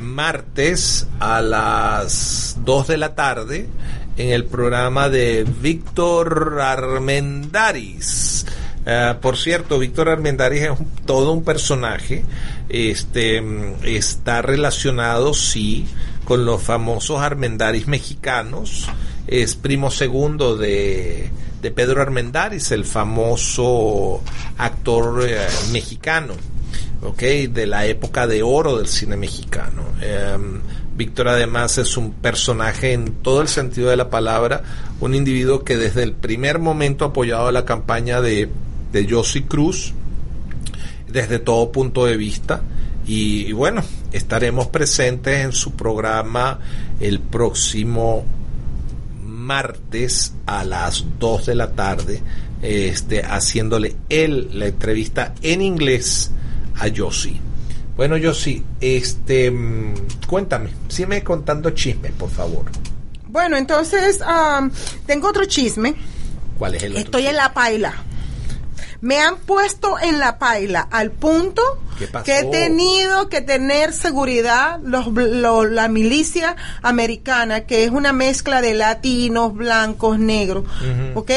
martes 0.03 1.07
a 1.19 1.41
las 1.41 2.59
2 2.63 2.89
de 2.89 2.97
la 2.99 3.15
tarde 3.15 3.69
en 4.17 4.31
el 4.31 4.45
programa 4.45 5.09
de 5.09 5.45
Víctor 5.63 6.61
Armendaris. 6.61 8.47
Uh, 8.87 9.19
por 9.19 9.39
cierto, 9.39 9.79
Víctor 9.79 10.11
Armendaris 10.11 10.63
es 10.63 10.71
un, 10.71 10.87
todo 11.07 11.33
un 11.33 11.43
personaje. 11.43 12.25
Este 12.69 13.43
está 13.85 14.43
relacionado, 14.43 15.33
sí, 15.33 15.87
con 16.25 16.45
los 16.45 16.63
famosos 16.63 17.21
Armendaris 17.21 17.87
mexicanos. 17.87 18.89
Es 19.27 19.57
primo 19.57 19.91
segundo 19.91 20.57
de, 20.57 21.31
de 21.65 21.71
Pedro 21.71 22.03
Armendaris, 22.03 22.73
el 22.73 22.85
famoso 22.85 24.23
actor 24.59 25.27
eh, 25.27 25.39
mexicano. 25.73 26.35
De 27.19 27.67
la 27.67 27.87
época 27.87 28.27
de 28.27 28.43
oro 28.43 28.79
del 28.79 28.89
cine 28.89 29.17
mexicano. 29.17 29.83
Um, 30.37 30.61
Víctor 30.97 31.29
además 31.29 31.77
es 31.79 31.97
un 31.97 32.13
personaje 32.13 32.93
en 32.93 33.13
todo 33.23 33.43
el 33.43 33.49
sentido 33.49 33.91
de 33.91 33.97
la 33.97 34.11
palabra, 34.11 34.63
un 35.01 35.15
individuo 35.15 35.65
que 35.65 35.77
desde 35.77 36.03
el 36.03 36.13
primer 36.13 36.59
momento 36.59 37.05
ha 37.05 37.09
apoyado 37.09 37.53
la 37.53 37.65
campaña 37.65 38.21
de, 38.23 38.49
de 38.91 39.07
Josie 39.09 39.45
Cruz, 39.45 39.93
desde 41.07 41.39
todo 41.39 41.73
punto 41.73 42.07
de 42.07 42.17
vista. 42.17 42.63
Y, 43.07 43.53
bueno, 43.53 43.83
estaremos 44.13 44.69
presentes 44.69 45.45
en 45.45 45.53
su 45.53 45.73
programa 45.73 46.59
el 47.01 47.21
próximo 47.21 48.25
martes 49.45 50.33
a 50.47 50.65
las 50.65 51.05
2 51.19 51.47
de 51.47 51.55
la 51.55 51.73
tarde, 51.73 52.23
este, 52.63 53.23
haciéndole 53.23 53.95
él 54.09 54.49
la 54.53 54.67
entrevista 54.67 55.35
en 55.43 55.63
inglés 55.63 56.31
a 56.77 56.87
Josie. 56.95 57.41
Bueno, 57.97 58.17
yo 58.17 58.35
sí, 58.35 58.65
este, 58.81 59.51
mmm, 59.51 59.95
cuéntame, 60.27 60.71
sígueme 60.89 61.23
contando 61.23 61.71
chismes, 61.71 62.13
por 62.13 62.31
favor. 62.31 62.65
Bueno, 63.29 63.57
entonces, 63.57 64.21
um, 64.21 64.71
tengo 65.07 65.29
otro 65.29 65.45
chisme. 65.45 65.95
¿Cuál 66.59 66.77
es 66.77 66.83
el 66.85 66.93
otro 66.93 67.03
Estoy 67.05 67.23
chisme? 67.23 67.31
en 67.31 67.37
la 67.37 67.53
paila. 67.55 67.95
Me 69.05 69.21
han 69.21 69.37
puesto 69.37 69.99
en 70.01 70.19
la 70.19 70.39
paila 70.39 70.89
al 70.91 71.11
punto 71.11 71.61
que 72.25 72.39
he 72.39 72.45
tenido 72.47 73.29
que 73.29 73.41
tener 73.43 73.93
seguridad 73.93 74.81
los, 74.83 75.07
lo- 75.09 75.65
la 75.65 75.89
milicia 75.89 76.57
americana, 76.83 77.61
que 77.67 77.85
es 77.85 77.91
una 77.91 78.13
mezcla 78.15 78.63
de 78.63 78.73
latinos, 78.75 79.55
blancos, 79.55 80.19
negros. 80.19 80.65
¿ok? 81.15 81.31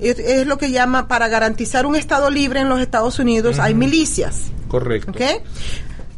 Es, 0.00 0.18
es 0.18 0.46
lo 0.46 0.58
que 0.58 0.70
llama, 0.70 1.08
para 1.08 1.28
garantizar 1.28 1.86
un 1.86 1.96
Estado 1.96 2.30
libre 2.30 2.60
en 2.60 2.68
los 2.68 2.80
Estados 2.80 3.18
Unidos, 3.18 3.58
hay 3.58 3.74
milicias. 3.74 4.44
Correcto. 4.68 5.10
¿Ok? 5.10 5.20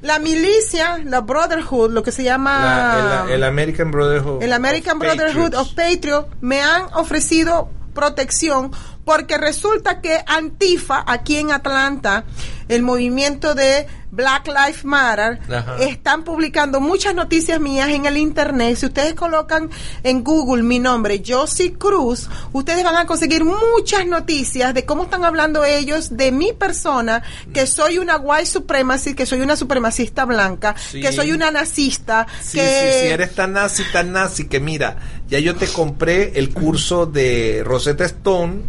La 0.02 0.18
milicia, 0.18 0.98
la 1.04 1.20
Brotherhood, 1.22 1.90
lo 1.92 2.02
que 2.02 2.12
se 2.12 2.22
llama... 2.24 2.60
La- 2.62 3.24
el, 3.28 3.32
el 3.36 3.44
American 3.44 3.90
Brotherhood. 3.90 4.42
el 4.42 4.52
American 4.52 4.96
of 4.98 5.02
Brotherhood 5.02 5.52
Patriots. 5.52 5.70
of 5.70 5.74
Patriot 5.74 6.28
me 6.42 6.60
han 6.60 6.82
ofrecido 6.94 7.70
protección 7.94 8.70
porque 9.04 9.38
resulta 9.38 10.00
que 10.00 10.18
Antifa 10.26 11.04
aquí 11.06 11.36
en 11.36 11.52
Atlanta, 11.52 12.24
el 12.68 12.82
movimiento 12.82 13.54
de 13.54 13.86
Black 14.10 14.46
Lives 14.46 14.84
Matter, 14.84 15.40
Ajá. 15.52 15.76
están 15.80 16.22
publicando 16.22 16.80
muchas 16.80 17.14
noticias 17.16 17.58
mías 17.60 17.88
en 17.88 18.06
el 18.06 18.16
internet. 18.16 18.76
Si 18.76 18.86
ustedes 18.86 19.14
colocan 19.14 19.70
en 20.04 20.22
Google 20.22 20.62
mi 20.62 20.78
nombre, 20.78 21.20
Josie 21.26 21.72
Cruz, 21.74 22.28
ustedes 22.52 22.84
van 22.84 22.94
a 22.96 23.06
conseguir 23.06 23.44
muchas 23.44 24.06
noticias 24.06 24.72
de 24.72 24.84
cómo 24.84 25.04
están 25.04 25.24
hablando 25.24 25.64
ellos 25.64 26.16
de 26.16 26.30
mi 26.30 26.52
persona, 26.52 27.22
que 27.52 27.66
soy 27.66 27.98
una 27.98 28.16
white 28.18 28.46
supremacy, 28.46 29.14
que 29.14 29.26
soy 29.26 29.40
una 29.40 29.56
supremacista 29.56 30.24
blanca, 30.24 30.76
Sí. 30.78 31.00
que 31.00 31.10
soy 31.10 31.32
una 31.32 31.50
nazista, 31.50 32.26
Sí, 32.40 32.58
que 32.58 32.66
sí, 32.92 33.00
sí, 33.00 33.06
eres 33.12 33.34
tan 33.34 33.52
nazi, 33.52 33.82
tan 33.92 34.12
nazi 34.12 34.46
que 34.46 34.60
mira, 34.60 34.96
ya 35.28 35.40
yo 35.40 35.56
te 35.56 35.66
compré 35.66 36.38
el 36.38 36.50
curso 36.54 37.06
de 37.06 37.62
Rosetta 37.64 38.04
Stone 38.04 38.62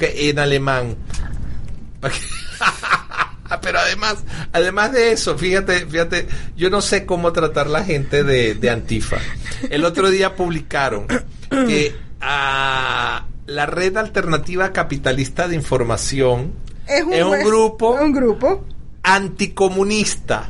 en 0.00 0.38
alemán. 0.38 0.96
Pero 3.62 3.78
además, 3.78 4.24
además 4.52 4.92
de 4.92 5.12
eso, 5.12 5.38
fíjate, 5.38 5.86
fíjate, 5.86 6.26
yo 6.56 6.70
no 6.70 6.80
sé 6.80 7.06
cómo 7.06 7.32
tratar 7.32 7.68
la 7.68 7.84
gente 7.84 8.24
de, 8.24 8.54
de 8.54 8.70
Antifa. 8.70 9.18
El 9.70 9.84
otro 9.84 10.10
día 10.10 10.36
publicaron 10.36 11.06
que 11.50 11.94
a 12.20 13.24
la 13.46 13.66
red 13.66 13.96
alternativa 13.96 14.72
capitalista 14.72 15.48
de 15.48 15.54
información 15.54 16.52
es 16.86 17.02
un, 17.02 17.12
es 17.12 17.24
un 17.24 17.34
es 17.34 17.44
grupo 17.44 17.90
un 17.92 18.12
grupo 18.12 18.64
anticomunista, 19.02 20.48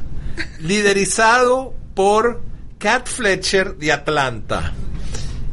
liderizado 0.61 1.74
por 1.94 2.42
Cat 2.78 3.06
Fletcher 3.06 3.76
de 3.76 3.92
Atlanta. 3.92 4.72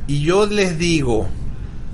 Y 0.07 0.21
yo 0.23 0.45
les 0.45 0.77
digo, 0.77 1.27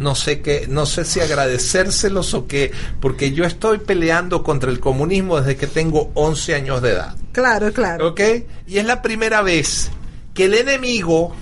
no 0.02 0.16
sé 0.16 0.42
qué, 0.42 0.66
no 0.68 0.86
sé 0.86 1.06
si 1.06 1.20
agradecérselos 1.20 2.34
o 2.34 2.48
qué, 2.48 2.72
porque 3.00 3.32
yo 3.32 3.46
estoy 3.46 3.78
peleando 3.78 4.44
contra 4.44 4.72
el 4.72 4.80
comunismo 4.80 5.40
desde 5.40 5.56
que 5.56 5.68
tengo 5.68 6.12
11 6.16 6.56
años 6.56 6.82
de 6.82 6.92
edad. 6.92 7.16
claro 7.32 7.72
claro 7.72 8.10
¿Ok? 8.10 8.22
Y 8.68 8.80
es 8.80 8.86
la 8.86 9.02
primera 9.02 9.42
vez 9.42 9.92
que 10.34 10.46
el 10.46 10.56
enemigo 10.56 11.36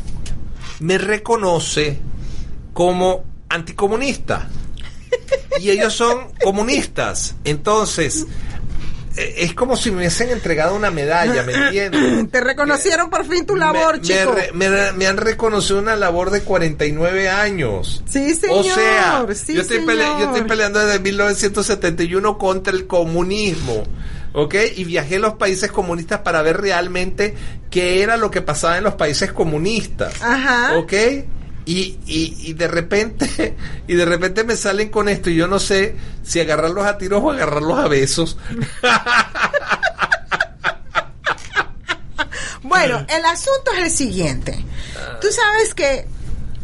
me 0.82 0.98
reconoce 0.98 2.00
como 2.74 3.24
anticomunista. 3.50 4.50
Y 5.60 5.72
ellos 5.72 5.94
son 5.94 6.32
comunistas. 6.42 7.36
Entonces, 7.44 8.26
es 9.38 9.54
como 9.54 9.76
si 9.76 9.92
me 9.92 9.98
hubiesen 9.98 10.30
entregado 10.30 10.76
una 10.76 10.92
medalla, 10.92 11.44
¿me 11.44 11.54
entiendes? 11.66 12.32
te 12.32 12.42
reconocieron 12.42 13.10
por 13.10 13.26
fin 13.26 13.46
tu 13.46 13.56
labor 13.56 13.98
me, 13.98 14.02
chico 14.02 14.34
me 14.54 14.70
re- 14.70 14.92
me 14.92 14.92
me 14.94 15.08
han 15.08 15.18
reconocido 15.18 15.80
una 15.80 15.96
labor 15.96 16.30
de 16.32 16.42
49 16.42 17.30
años. 17.30 18.04
sí 18.08 18.34
señor 18.36 18.58
o 18.60 18.64
sea, 18.64 19.26
sí, 19.36 19.54
yo, 19.56 19.62
estoy 19.62 19.80
pele- 19.80 20.04
yo 20.04 20.20
estoy 20.20 20.34
señor. 20.34 20.48
peleando 20.48 20.80
desde 20.80 21.00
1971 21.00 22.38
contra 22.38 22.74
el 22.74 22.88
comunismo. 22.88 23.84
¿Ok? 24.32 24.54
Y 24.76 24.84
viajé 24.84 25.16
a 25.16 25.20
los 25.20 25.34
países 25.34 25.72
comunistas 25.72 26.20
para 26.20 26.44
ver 26.44 26.62
realmente 26.62 27.34
qué 27.72 28.04
era 28.04 28.16
lo 28.16 28.30
que 28.30 28.44
pasaba 28.44 28.78
en 28.78 28.84
los 28.84 28.94
países 28.94 29.34
comunistas. 29.34 30.14
Ajá. 30.22 30.78
¿Ok? 30.78 30.94
Y, 31.70 32.00
y, 32.08 32.36
y 32.50 32.54
de 32.54 32.68
repente 32.68 33.56
y 33.88 33.94
de 33.94 34.06
repente 34.06 34.44
me 34.44 34.56
salen 34.56 34.90
con 34.90 35.08
esto 35.08 35.30
y 35.30 35.36
yo 35.36 35.48
no 35.48 35.60
sé 35.60 35.96
si 36.24 36.40
agarrarlos 36.40 36.86
a 36.86 36.98
tiros 36.98 37.22
o 37.24 37.30
agarrarlos 37.30 37.78
a 37.78 37.88
besos. 37.88 38.38
Bueno, 42.62 43.04
el 43.10 43.26
asunto 43.26 43.72
es 43.78 43.84
el 43.84 43.90
siguiente. 43.90 44.64
Tú 45.22 45.28
sabes 45.32 45.74
que 45.74 46.06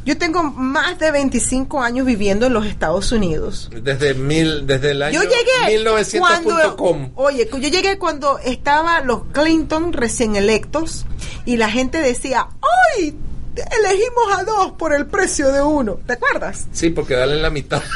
yo 0.05 0.17
tengo 0.17 0.43
más 0.43 0.99
de 0.99 1.09
25 1.09 1.81
años 1.81 2.05
viviendo 2.05 2.45
en 2.45 2.53
los 2.53 2.65
Estados 2.67 3.11
Unidos. 3.11 3.71
Desde 3.81 4.13
mil, 4.13 4.67
desde 4.67 4.91
el 4.91 5.01
año 5.01 5.23
Yo 5.23 5.27
llegué 5.27 5.79
1900.com. 5.79 6.75
cuando, 6.75 7.11
oye, 7.15 7.49
yo 7.51 7.69
llegué 7.69 7.97
cuando 7.97 8.37
estaban 8.39 9.07
los 9.07 9.23
Clinton 9.31 9.93
recién 9.93 10.35
electos 10.35 11.05
y 11.45 11.57
la 11.57 11.71
gente 11.71 11.97
decía, 11.99 12.49
¡ay! 12.97 13.15
Elegimos 13.55 14.37
a 14.37 14.43
dos 14.43 14.71
por 14.73 14.93
el 14.93 15.05
precio 15.05 15.51
de 15.51 15.61
uno. 15.61 15.99
¿Te 16.05 16.13
acuerdas? 16.13 16.67
Sí, 16.71 16.89
porque 16.89 17.15
dale 17.15 17.37
la 17.37 17.49
mitad. 17.49 17.81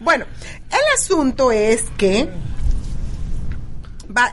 Bueno, 0.00 0.24
el 0.70 0.98
asunto 0.98 1.52
es 1.52 1.84
que 1.96 2.28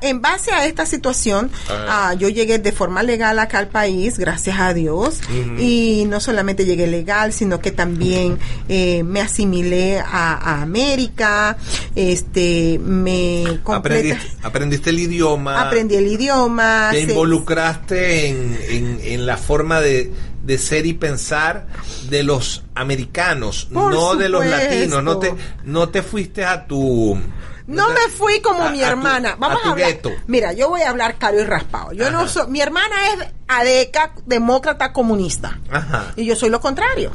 en 0.02 0.22
base 0.22 0.52
a 0.52 0.66
esta 0.66 0.86
situación, 0.86 1.52
ah, 1.70 2.14
yo 2.18 2.30
llegué 2.30 2.60
de 2.60 2.72
forma 2.72 3.04
legal 3.04 3.38
acá 3.40 3.60
al 3.60 3.68
país, 3.68 4.18
gracias 4.18 4.60
a 4.60 4.74
Dios, 4.74 5.20
y 5.60 6.06
no 6.08 6.20
solamente 6.20 6.66
llegué 6.66 6.88
legal, 6.88 7.34
sino 7.34 7.60
que 7.60 7.72
también 7.72 8.38
eh, 8.70 9.04
me 9.04 9.22
asimilé 9.22 10.00
a, 10.00 10.34
a 10.34 10.62
América, 10.62 11.58
este, 11.96 12.80
me 12.84 13.60
Aprendiste, 13.66 14.20
aprendiste 14.44 14.90
el 14.92 15.00
idioma. 15.00 15.62
aprendí 15.62 15.96
el 15.96 16.08
idioma, 16.08 16.90
Te 16.92 17.06
se- 17.06 17.12
involucraste 17.12 18.28
en, 18.30 18.58
en- 18.70 19.00
en 19.04 19.26
la 19.26 19.38
forma 19.38 19.82
de, 19.82 20.12
de 20.44 20.58
ser 20.58 20.86
y 20.86 20.94
pensar 20.94 21.68
de 22.10 22.24
los 22.24 22.64
americanos, 22.76 23.68
Por 23.74 23.92
no 23.94 24.16
de 24.16 24.30
los 24.30 24.46
latinos. 24.46 25.04
No 25.04 25.18
te, 25.18 25.34
no 25.66 25.90
te 25.90 26.02
fuiste 26.02 26.46
a 26.46 26.66
tu... 26.68 27.18
No 27.68 27.90
me 27.90 28.10
fui 28.10 28.40
como 28.42 28.64
a- 28.64 28.70
mi 28.70 28.82
a 28.82 28.86
tu- 28.86 28.92
hermana. 28.92 29.36
Vamos 29.38 29.60
a 29.64 29.72
hablar. 29.72 29.90
gueto. 29.90 30.12
Mira, 30.28 30.54
yo 30.54 30.70
voy 30.70 30.82
a 30.82 30.90
hablar 30.90 31.18
caro 31.18 31.40
y 31.40 31.44
raspado. 31.44 31.92
Yo 31.92 32.10
no 32.12 32.28
soy. 32.28 32.48
Mi 32.48 32.62
hermana 32.62 32.96
es 33.14 33.28
adeca, 33.48 34.14
demócrata, 34.26 34.94
comunista. 34.94 35.60
Ajá. 35.70 36.14
Y 36.16 36.26
yo 36.26 36.36
soy 36.36 36.50
lo 36.50 36.60
contrario. 36.62 37.12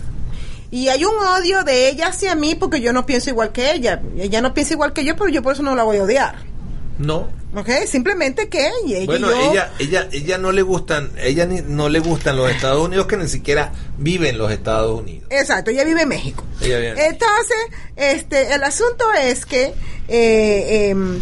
Y 0.71 0.89
hay 0.89 1.05
un 1.05 1.15
odio 1.15 1.65
de 1.65 1.89
ella 1.89 2.09
hacia 2.09 2.35
mí 2.35 2.55
porque 2.55 2.81
yo 2.81 2.93
no 2.93 3.05
pienso 3.05 3.29
igual 3.31 3.53
que 3.53 3.73
ella. 3.73 4.01
Ella 4.17 4.41
no 4.41 4.55
piensa 4.55 4.73
igual 4.75 4.93
que 4.93 5.05
yo, 5.05 5.17
pero 5.17 5.29
yo 5.29 5.43
por 5.43 5.53
eso 5.55 5.63
no 5.63 5.75
la 5.75 5.83
voy 5.83 5.99
a 5.99 6.03
odiar. 6.05 6.37
No. 7.03 7.29
¿Ok? 7.55 7.69
Simplemente 7.87 8.49
que 8.49 8.67
ella 8.85 8.99
y 9.01 9.07
Bueno, 9.07 9.29
yo- 9.31 9.53
ella, 9.53 9.73
ella, 9.79 10.09
ella 10.13 10.39
no 10.39 10.53
le 10.53 10.63
gustan, 10.63 11.11
ella 11.19 11.45
ni- 11.47 11.61
no 11.61 11.89
le 11.89 11.99
gustan 11.99 12.37
los 12.37 12.51
Estados 12.51 12.83
Unidos 12.87 13.07
que 13.07 13.17
ni 13.17 13.29
siquiera 13.29 13.73
vive 13.99 14.29
en 14.31 14.39
los 14.39 14.51
Estados 14.51 15.01
Unidos. 15.01 15.27
Exacto, 15.31 15.71
ella 15.71 15.85
vive 15.85 16.03
en 16.03 16.09
México. 16.09 16.45
Ella 16.61 16.79
vive 16.79 16.91
en 16.93 16.99
Entonces, 17.13 17.57
este, 17.97 18.55
el 18.55 18.63
asunto 18.65 19.05
es 19.21 19.45
que 19.45 19.75
eh, 20.09 20.89
em, 20.91 21.21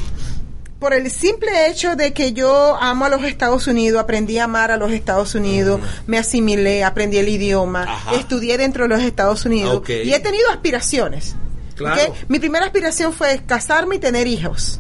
por 0.79 0.95
el 0.95 1.11
simple 1.11 1.69
hecho 1.69 1.97
de 1.97 2.13
que 2.13 2.33
yo 2.33 2.77
amo 2.77 3.05
a 3.07 3.09
los 3.09 3.23
Estados 3.25 3.67
Unidos, 3.67 4.01
aprendí 4.01 4.39
a 4.39 4.45
amar 4.45 4.71
a 4.71 4.77
los 4.77 4.93
Estados 4.93 5.35
Unidos, 5.35 5.81
me 6.07 6.17
asimilé, 6.19 6.85
aprendí 6.85 7.19
el 7.19 7.29
idioma, 7.29 7.83
Ajá. 7.85 8.15
estudié 8.15 8.57
dentro 8.57 8.85
de 8.85 8.89
los 8.89 9.03
Estados 9.03 9.45
Unidos 9.45 9.83
y 9.89 10.13
he 10.13 10.21
tenido 10.21 10.49
aspiraciones. 10.51 11.35
Claro. 11.75 12.15
Mi 12.29 12.39
primera 12.39 12.65
aspiración 12.67 13.13
fue 13.13 13.41
casarme 13.47 13.97
y 13.97 13.99
tener 13.99 14.27
hijos 14.27 14.79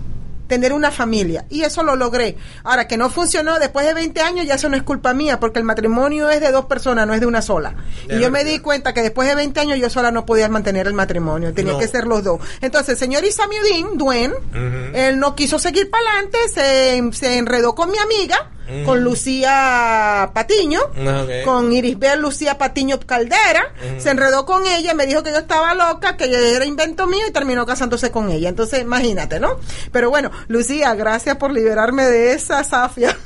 tener 0.51 0.75
una 0.75 0.91
familia 0.91 1.47
y 1.49 1.63
eso 1.63 1.83
lo 1.83 1.97
logré. 1.97 2.37
Ahora 2.65 2.87
que 2.87 2.99
no 2.99 3.09
funcionó 3.09 3.59
después 3.59 3.87
de 3.87 3.95
20 3.95 4.21
años 4.21 4.45
ya 4.47 4.57
eso 4.57 4.69
no 4.69 4.77
es 4.77 4.83
culpa 4.83 5.15
mía 5.15 5.41
porque 5.41 5.59
el 5.61 5.65
matrimonio 5.65 6.29
es 6.29 6.41
de 6.43 6.51
dos 6.51 6.67
personas, 6.67 7.07
no 7.07 7.15
es 7.15 7.21
de 7.21 7.27
una 7.27 7.41
sola. 7.41 7.75
De 8.07 8.17
y 8.17 8.21
yo 8.21 8.31
me 8.31 8.45
di 8.45 8.59
cuenta 8.59 8.93
que 8.93 9.01
después 9.03 9.27
de 9.29 9.35
20 9.37 9.59
años 9.61 9.79
yo 9.79 9.89
sola 9.89 10.11
no 10.11 10.27
podía 10.27 10.49
mantener 10.51 10.87
el 10.89 10.93
matrimonio, 10.95 11.55
tenía 11.55 11.73
No. 11.73 11.79
que 11.79 11.87
ser 11.89 12.05
los 12.07 12.25
dos. 12.25 12.41
Entonces, 12.61 12.91
el 12.91 12.99
señor 12.99 13.25
Isamiudín, 13.25 13.97
Duen, 13.97 14.35
él 14.93 15.19
no 15.21 15.35
quiso 15.37 15.59
seguir 15.59 15.89
para 15.89 16.05
adelante, 16.11 16.39
se, 16.53 17.01
se 17.13 17.39
enredó 17.39 17.75
con 17.77 17.91
mi 17.93 17.99
amiga, 17.99 18.51
Ujú. 18.73 18.85
con 18.85 19.01
Lucía 19.05 20.31
Patiño, 20.35 20.81
Ok. 20.81 21.45
con 21.45 21.73
Irisbel 21.73 22.21
Lucía 22.21 22.59
Patiño 22.59 23.01
Caldera, 23.01 23.73
se 23.99 24.11
enredó 24.11 24.47
con 24.47 24.67
ella, 24.67 24.95
me 24.95 25.07
dijo 25.07 25.23
que 25.23 25.31
yo 25.31 25.39
estaba 25.39 25.75
loca, 25.75 26.17
que 26.17 26.25
era 26.55 26.65
invento 26.65 27.07
mío 27.07 27.27
y 27.29 27.33
terminó 27.33 27.67
casándose 27.67 28.11
con 28.11 28.31
ella. 28.31 28.49
Entonces, 28.49 28.83
imagínate, 28.83 29.41
¿no? 29.41 29.59
Pero 29.93 30.11
bueno, 30.11 30.31
Lucía, 30.49 30.95
gracias 30.95 31.37
por 31.37 31.51
liberarme 31.53 32.05
de 32.07 32.33
esa 32.33 32.63
safia. 32.65 33.17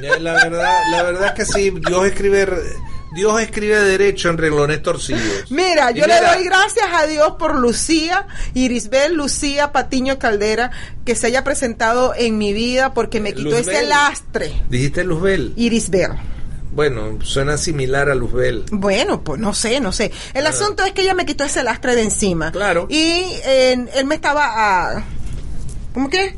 Ya, 0.00 0.18
La 0.18 0.32
verdad, 0.34 0.80
la 0.90 1.02
verdad 1.02 1.34
que 1.34 1.44
sí, 1.44 1.70
Dios 1.70 2.06
escribe, 2.06 2.46
Dios 3.16 3.40
escribe 3.40 3.78
derecho 3.80 4.28
en 4.30 4.38
renglones 4.38 4.82
torcidos. 4.82 5.22
Mira, 5.50 5.90
yo 5.90 6.06
le 6.06 6.20
doy 6.20 6.44
gracias 6.44 6.86
a 6.92 7.06
Dios 7.06 7.32
por 7.38 7.56
Lucía, 7.56 8.26
Irisbel 8.54 9.14
Lucía 9.14 9.72
Patiño 9.72 10.18
Caldera, 10.18 10.70
que 11.04 11.16
se 11.16 11.26
haya 11.26 11.42
presentado 11.42 12.14
en 12.16 12.38
mi 12.38 12.52
vida 12.52 12.94
porque 12.94 13.20
me 13.20 13.32
quitó 13.34 13.56
ese 13.56 13.84
lastre. 13.86 14.62
Dijiste 14.68 15.02
Luzbel. 15.02 15.52
Irisbel. 15.56 16.12
Bueno, 16.72 17.18
suena 17.24 17.56
similar 17.56 18.10
a 18.10 18.14
Luzbel. 18.14 18.64
Bueno, 18.70 19.24
pues 19.24 19.40
no 19.40 19.54
sé, 19.54 19.80
no 19.80 19.92
sé. 19.92 20.12
El 20.34 20.46
Ah. 20.46 20.50
asunto 20.50 20.84
es 20.84 20.92
que 20.92 21.02
ella 21.02 21.14
me 21.14 21.24
quitó 21.24 21.42
ese 21.44 21.62
lastre 21.62 21.94
de 21.96 22.02
encima. 22.02 22.52
Claro. 22.52 22.86
Y 22.90 23.22
eh, 23.46 23.86
él 23.94 24.04
me 24.04 24.14
estaba... 24.16 24.44
ah, 24.46 25.04
¿Cómo 25.94 26.10
que? 26.10 26.36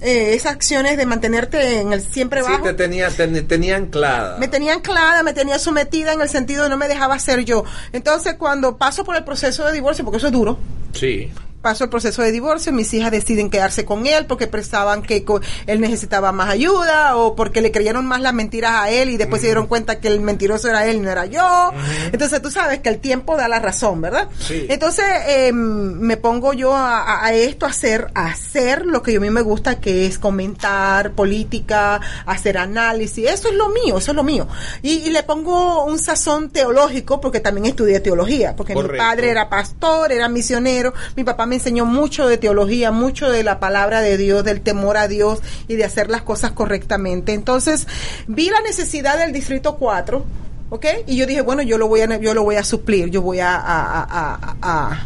Eh, 0.00 0.34
esas 0.34 0.52
acciones 0.52 0.96
de 0.96 1.04
mantenerte 1.04 1.80
en 1.80 1.92
el 1.92 2.00
siempre 2.02 2.42
Sí, 2.42 2.50
bajo. 2.50 2.64
te 2.64 2.72
tenía, 2.74 3.10
te, 3.10 3.26
tenía 3.42 3.76
anclada. 3.76 4.38
Me 4.38 4.48
tenía 4.48 4.72
anclada, 4.74 5.22
me 5.22 5.32
tenía 5.34 5.58
sometida 5.58 6.12
en 6.14 6.20
el 6.22 6.28
sentido 6.28 6.64
de 6.64 6.70
no 6.70 6.76
me 6.78 6.88
dejaba 6.88 7.18
ser 7.18 7.44
yo. 7.44 7.64
Entonces, 7.92 8.34
cuando 8.34 8.76
paso 8.78 9.04
por 9.04 9.16
el 9.16 9.24
proceso 9.24 9.66
de 9.66 9.72
divorcio, 9.72 10.04
porque 10.04 10.16
eso 10.18 10.28
es 10.28 10.32
duro, 10.32 10.58
Sí. 10.94 11.30
Pasó 11.62 11.84
el 11.84 11.90
proceso 11.90 12.22
de 12.22 12.32
divorcio, 12.32 12.72
mis 12.72 12.92
hijas 12.94 13.10
deciden 13.10 13.50
quedarse 13.50 13.84
con 13.84 14.06
él 14.06 14.26
porque 14.26 14.46
pensaban 14.46 15.02
que 15.02 15.24
co- 15.24 15.40
él 15.66 15.80
necesitaba 15.80 16.32
más 16.32 16.48
ayuda 16.50 17.16
o 17.16 17.36
porque 17.36 17.60
le 17.60 17.70
creyeron 17.72 18.06
más 18.06 18.20
las 18.20 18.32
mentiras 18.34 18.72
a 18.74 18.90
él 18.90 19.10
y 19.10 19.16
después 19.16 19.40
se 19.42 19.48
dieron 19.48 19.66
cuenta 19.66 20.00
que 20.00 20.08
el 20.08 20.20
mentiroso 20.20 20.68
era 20.68 20.86
él 20.86 20.96
y 20.96 21.00
no 21.00 21.10
era 21.10 21.26
yo. 21.26 21.72
Entonces 22.12 22.40
tú 22.42 22.50
sabes 22.50 22.80
que 22.80 22.88
el 22.88 22.98
tiempo 22.98 23.36
da 23.36 23.48
la 23.48 23.58
razón, 23.60 24.00
¿verdad? 24.00 24.28
Sí. 24.38 24.66
Entonces 24.68 25.04
eh, 25.26 25.52
me 25.52 26.16
pongo 26.16 26.52
yo 26.52 26.74
a, 26.76 27.30
esto, 27.32 27.66
a 27.66 27.70
hacer, 27.70 28.10
a 28.14 28.26
hacer 28.28 28.86
lo 28.86 29.02
que 29.02 29.16
a 29.16 29.20
mí 29.20 29.30
me 29.30 29.42
gusta, 29.42 29.80
que 29.80 30.06
es 30.06 30.18
comentar 30.18 31.12
política, 31.12 32.00
hacer 32.26 32.58
análisis. 32.58 33.28
Eso 33.28 33.48
es 33.48 33.54
lo 33.54 33.68
mío, 33.68 33.98
eso 33.98 34.12
es 34.12 34.16
lo 34.16 34.22
mío. 34.22 34.48
Y, 34.82 34.92
y 35.00 35.10
le 35.10 35.22
pongo 35.22 35.84
un 35.84 35.98
sazón 35.98 36.50
teológico 36.50 37.20
porque 37.20 37.40
también 37.40 37.66
estudié 37.66 38.00
teología, 38.00 38.56
porque 38.56 38.74
mi 38.74 38.80
padre 38.98 39.30
era 39.30 39.48
pastor, 39.48 40.12
era 40.12 40.28
misionero, 40.28 40.92
mi 41.16 41.24
papá 41.24 41.46
me 41.50 41.56
enseñó 41.56 41.84
mucho 41.84 42.28
de 42.28 42.38
teología, 42.38 42.92
mucho 42.92 43.28
de 43.28 43.42
la 43.42 43.58
palabra 43.58 44.00
de 44.00 44.16
Dios, 44.16 44.44
del 44.44 44.60
temor 44.60 44.96
a 44.96 45.08
Dios 45.08 45.40
y 45.66 45.74
de 45.74 45.84
hacer 45.84 46.08
las 46.08 46.22
cosas 46.22 46.52
correctamente. 46.52 47.34
Entonces, 47.34 47.88
vi 48.28 48.48
la 48.50 48.60
necesidad 48.60 49.18
del 49.18 49.32
Distrito 49.32 49.74
4, 49.76 50.24
¿ok? 50.70 50.86
Y 51.08 51.16
yo 51.16 51.26
dije, 51.26 51.40
bueno, 51.40 51.62
yo 51.62 51.76
lo 51.76 51.88
voy 51.88 52.02
a, 52.02 52.16
yo 52.18 52.34
lo 52.34 52.44
voy 52.44 52.54
a 52.54 52.62
suplir, 52.62 53.10
yo 53.10 53.20
voy 53.20 53.40
a, 53.42 55.04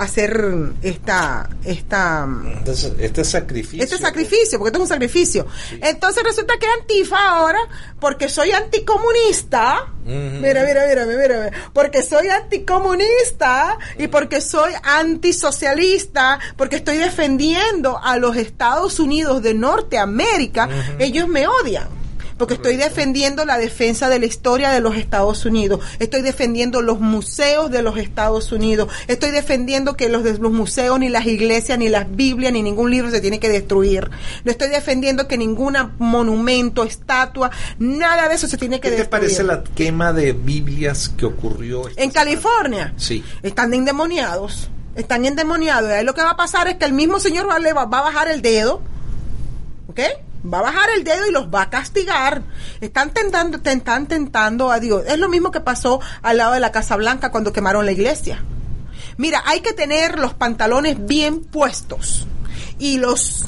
hacer 0.00 0.72
esta, 0.80 1.50
esta, 1.62 2.26
Entonces, 2.56 2.94
este 2.98 3.22
sacrificio. 3.22 3.84
este 3.84 3.98
sacrificio, 3.98 4.58
porque 4.58 4.68
esto 4.68 4.78
es 4.78 4.82
un 4.82 4.88
sacrificio. 4.88 5.46
Entonces 5.82 6.22
resulta 6.22 6.54
que 6.58 6.66
Antifa 6.66 7.28
ahora, 7.28 7.58
porque 8.00 8.30
soy 8.30 8.50
anticomunista, 8.50 9.88
mira, 10.06 10.64
mira, 10.64 10.86
mira, 10.88 11.04
mira, 11.04 11.16
mira, 11.18 11.50
porque 11.74 12.02
soy 12.02 12.28
anticomunista 12.28 13.76
y 13.98 14.08
porque 14.08 14.40
soy 14.40 14.72
antisocialista, 14.82 16.40
porque 16.56 16.76
estoy 16.76 16.96
defendiendo 16.96 17.98
a 18.02 18.16
los 18.16 18.36
Estados 18.36 19.00
Unidos 19.00 19.42
de 19.42 19.52
Norteamérica, 19.52 20.68
ellos 20.98 21.28
me 21.28 21.46
odian. 21.46 21.99
Porque 22.40 22.54
estoy 22.54 22.76
defendiendo 22.76 23.44
la 23.44 23.58
defensa 23.58 24.08
de 24.08 24.18
la 24.18 24.24
historia 24.24 24.70
de 24.70 24.80
los 24.80 24.96
Estados 24.96 25.44
Unidos. 25.44 25.84
Estoy 25.98 26.22
defendiendo 26.22 26.80
los 26.80 26.98
museos 26.98 27.70
de 27.70 27.82
los 27.82 27.98
Estados 27.98 28.50
Unidos. 28.50 28.88
Estoy 29.08 29.30
defendiendo 29.30 29.94
que 29.94 30.08
los, 30.08 30.22
los 30.38 30.50
museos, 30.50 30.98
ni 30.98 31.10
las 31.10 31.26
iglesias, 31.26 31.78
ni 31.78 31.90
las 31.90 32.10
Biblias, 32.10 32.50
ni 32.54 32.62
ningún 32.62 32.90
libro 32.90 33.10
se 33.10 33.20
tiene 33.20 33.38
que 33.40 33.50
destruir. 33.50 34.10
No 34.42 34.50
estoy 34.50 34.68
defendiendo 34.68 35.28
que 35.28 35.36
ningún 35.36 35.76
monumento, 35.98 36.82
estatua, 36.82 37.50
nada 37.78 38.26
de 38.30 38.36
eso 38.36 38.48
se 38.48 38.56
tiene 38.56 38.76
que 38.80 38.88
¿Qué 38.88 38.96
te 38.96 39.02
destruir. 39.02 39.20
parece 39.20 39.42
la 39.42 39.62
quema 39.62 40.14
de 40.14 40.32
Biblias 40.32 41.10
que 41.10 41.26
ocurrió? 41.26 41.82
En 41.94 42.10
California. 42.10 42.94
Sí. 42.96 43.22
Están 43.42 43.74
endemoniados. 43.74 44.70
Están 44.96 45.26
endemoniados. 45.26 45.90
Y 45.90 45.92
ahí 45.92 46.04
lo 46.06 46.14
que 46.14 46.22
va 46.22 46.30
a 46.30 46.36
pasar 46.38 46.68
es 46.68 46.76
que 46.76 46.86
el 46.86 46.94
mismo 46.94 47.20
Señor 47.20 47.46
va, 47.46 47.58
va, 47.74 47.84
va 47.84 47.98
a 47.98 48.02
bajar 48.02 48.28
el 48.28 48.40
dedo. 48.40 48.80
¿Ok? 49.88 50.00
Va 50.42 50.58
a 50.58 50.62
bajar 50.62 50.90
el 50.96 51.04
dedo 51.04 51.26
y 51.26 51.32
los 51.32 51.48
va 51.48 51.62
a 51.62 51.70
castigar. 51.70 52.42
Están 52.80 53.10
tentando, 53.10 53.60
te 53.60 53.72
están 53.72 54.06
tentando 54.06 54.70
a 54.70 54.80
Dios. 54.80 55.04
Es 55.06 55.18
lo 55.18 55.28
mismo 55.28 55.50
que 55.50 55.60
pasó 55.60 56.00
al 56.22 56.38
lado 56.38 56.54
de 56.54 56.60
la 56.60 56.72
Casa 56.72 56.96
Blanca 56.96 57.30
cuando 57.30 57.52
quemaron 57.52 57.84
la 57.84 57.92
iglesia. 57.92 58.42
Mira, 59.16 59.42
hay 59.46 59.60
que 59.60 59.72
tener 59.72 60.18
los 60.18 60.34
pantalones 60.34 61.04
bien 61.06 61.44
puestos 61.44 62.26
y 62.78 62.96
los 62.96 63.44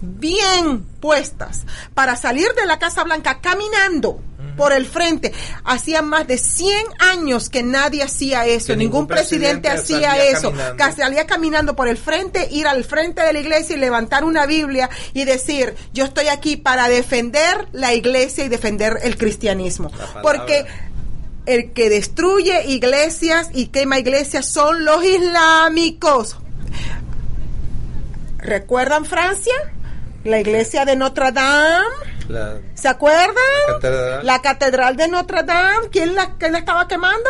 bien 0.00 0.84
puestas 1.00 1.64
para 1.94 2.16
salir 2.16 2.52
de 2.54 2.66
la 2.66 2.78
Casa 2.78 3.02
Blanca 3.04 3.40
caminando 3.40 4.20
por 4.56 4.72
el 4.72 4.86
frente. 4.86 5.32
Hacía 5.64 6.02
más 6.02 6.26
de 6.26 6.38
100 6.38 6.72
años 6.98 7.48
que 7.48 7.62
nadie 7.62 8.02
hacía 8.02 8.46
eso, 8.46 8.68
Que 8.68 8.76
ningún 8.76 8.92
ningún 9.02 9.06
presidente, 9.08 9.68
presidente 9.70 10.08
hacía 10.08 10.24
eso. 10.30 10.50
caminando. 10.50 10.84
Que 10.84 10.92
salía 10.92 11.26
caminando 11.26 11.76
por 11.76 11.88
el 11.88 11.96
frente, 11.96 12.48
ir 12.50 12.66
al 12.66 12.84
frente 12.84 13.22
de 13.22 13.32
la 13.32 13.40
iglesia 13.40 13.76
y 13.76 13.78
levantar 13.78 14.24
una 14.24 14.46
Biblia 14.46 14.90
y 15.14 15.24
decir, 15.24 15.74
yo 15.92 16.04
estoy 16.04 16.28
aquí 16.28 16.56
para 16.56 16.88
defender 16.88 17.68
la 17.72 17.94
iglesia 17.94 18.44
y 18.44 18.48
defender 18.48 18.98
el 19.02 19.16
cristianismo. 19.16 19.90
Porque 20.22 20.66
el 21.46 21.72
que 21.72 21.90
destruye 21.90 22.66
iglesias 22.68 23.48
y 23.52 23.66
quema 23.66 23.98
iglesias 23.98 24.46
son 24.46 24.84
los 24.84 25.04
islámicos. 25.04 26.36
¿Recuerdan 28.38 29.04
Francia? 29.04 29.54
La 30.24 30.40
iglesia 30.40 30.84
de 30.84 30.96
Notre 30.96 31.32
Dame. 31.32 31.84
La- 32.28 32.58
¿Se 32.74 32.88
acuerdan? 32.88 33.34
La 33.68 33.72
catedral. 33.74 34.26
La 34.26 34.42
catedral 34.42 34.96
de 34.96 35.08
Notre 35.08 35.42
Dame. 35.42 35.88
¿Quién 35.90 36.14
la, 36.14 36.34
quién 36.38 36.52
la 36.52 36.58
estaba 36.58 36.86
quemando? 36.88 37.28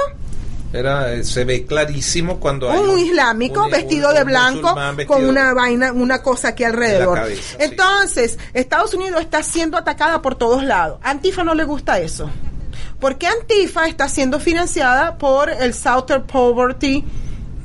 era, 0.74 1.12
eh, 1.12 1.22
se 1.22 1.44
ve 1.44 1.66
clarísimo 1.66 2.40
cuando 2.40 2.70
hay 2.70 2.78
un 2.78 2.98
islámico 2.98 3.64
un- 3.66 3.70
vestido 3.70 4.08
un- 4.08 4.14
de 4.14 4.24
blanco 4.24 4.74
vestido- 4.74 5.06
con 5.06 5.26
una 5.26 5.52
vaina, 5.52 5.92
una 5.92 6.22
cosa 6.22 6.48
aquí 6.48 6.64
alrededor. 6.64 7.18
cabeza, 7.18 7.42
sí. 7.42 7.56
Entonces, 7.58 8.38
Estados 8.54 8.94
Unidos 8.94 9.20
está 9.20 9.42
siendo 9.42 9.76
atacada 9.76 10.22
por 10.22 10.34
todos 10.36 10.64
lados. 10.64 10.98
Antifa 11.02 11.44
no 11.44 11.54
le 11.54 11.64
gusta 11.64 11.98
eso. 11.98 12.30
Porque 12.98 13.26
Antifa 13.26 13.86
está 13.86 14.08
siendo 14.08 14.40
financiada 14.40 15.18
por 15.18 15.50
el 15.50 15.74
Southern 15.74 16.26
Poverty 16.26 17.04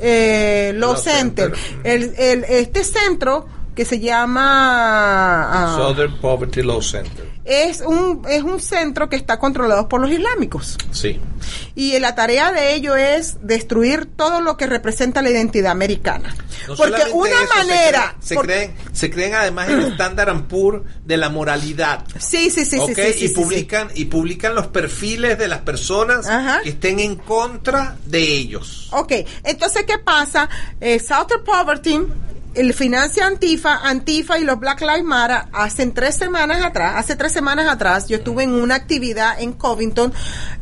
eh, 0.02 0.74
Law 0.76 0.92
Law 0.94 1.02
Center. 1.02 1.56
Center. 1.56 1.90
El, 1.90 2.14
el- 2.18 2.44
este 2.44 2.84
centro 2.84 3.48
que 3.78 3.86
se 3.86 4.00
llama 4.00 5.52
ah, 5.54 5.76
Southern 5.78 6.20
Poverty 6.20 6.64
Law 6.64 6.82
Center. 6.82 7.30
es 7.46 7.82
un 7.82 8.24
es 8.28 8.42
un 8.42 8.60
centro 8.60 9.08
que 9.08 9.16
está 9.16 9.38
controlado 9.38 9.88
por 9.88 10.02
los 10.02 10.10
islámicos. 10.12 10.78
Sí. 10.92 11.20
Y 11.76 11.98
la 12.00 12.16
tarea 12.16 12.52
de 12.52 12.74
ello 12.74 12.96
es 12.96 13.38
destruir 13.44 14.08
todo 14.08 14.42
lo 14.42 14.58
que 14.58 14.66
representa 14.66 15.22
la 15.22 15.30
identidad 15.30 15.72
americana. 15.72 16.36
No 16.68 16.76
Porque 16.76 17.04
una 17.14 17.30
eso, 17.30 17.54
se 17.54 17.58
manera... 17.60 18.16
Se, 18.20 18.34
por- 18.36 18.46
creen, 18.46 18.74
se 18.92 19.10
creen 19.12 19.36
además 19.36 19.70
el 19.70 19.82
estándar 19.82 20.30
Ampur 20.30 20.84
de 21.06 21.16
la 21.18 21.30
moralidad. 21.30 22.04
Sí, 22.20 22.50
sí, 22.50 22.66
sí, 22.66 22.78
sí, 22.78 22.80
¿ok? 22.80 22.90
sí, 22.96 23.14
sí, 23.14 23.26
y 23.26 23.28
sí, 23.30 23.34
publican 23.36 23.90
y 23.94 24.06
publican 24.06 24.56
los 24.56 24.68
perfiles 24.68 25.38
de 25.38 25.48
las 25.48 25.60
personas 25.60 26.28
Ajá. 26.28 26.62
que 26.64 26.70
estén 26.70 27.00
en 27.00 27.16
contra 27.16 27.96
de 28.06 28.24
ellos. 28.24 28.90
Ok, 28.92 29.14
entonces, 29.44 29.84
¿qué 29.86 30.00
pasa? 30.00 30.50
Eh, 30.82 31.00
Southern 31.00 31.44
Poverty, 31.46 32.00
el 32.58 32.74
financia 32.74 33.28
Antifa, 33.28 33.88
Antifa 33.88 34.40
y 34.40 34.44
los 34.44 34.60
Black 34.60 34.82
Lives 34.82 35.04
Matter, 35.04 35.44
hacen 35.54 35.94
tres 35.94 36.16
semanas 36.16 36.66
atrás, 36.66 36.96
hace 36.98 37.16
tres 37.16 37.32
semanas 37.32 37.68
atrás, 37.70 38.08
yo 38.08 38.18
estuve 38.18 38.44
en 38.44 38.52
una 38.52 38.74
actividad 38.74 39.40
en 39.40 39.54
Covington 39.54 40.12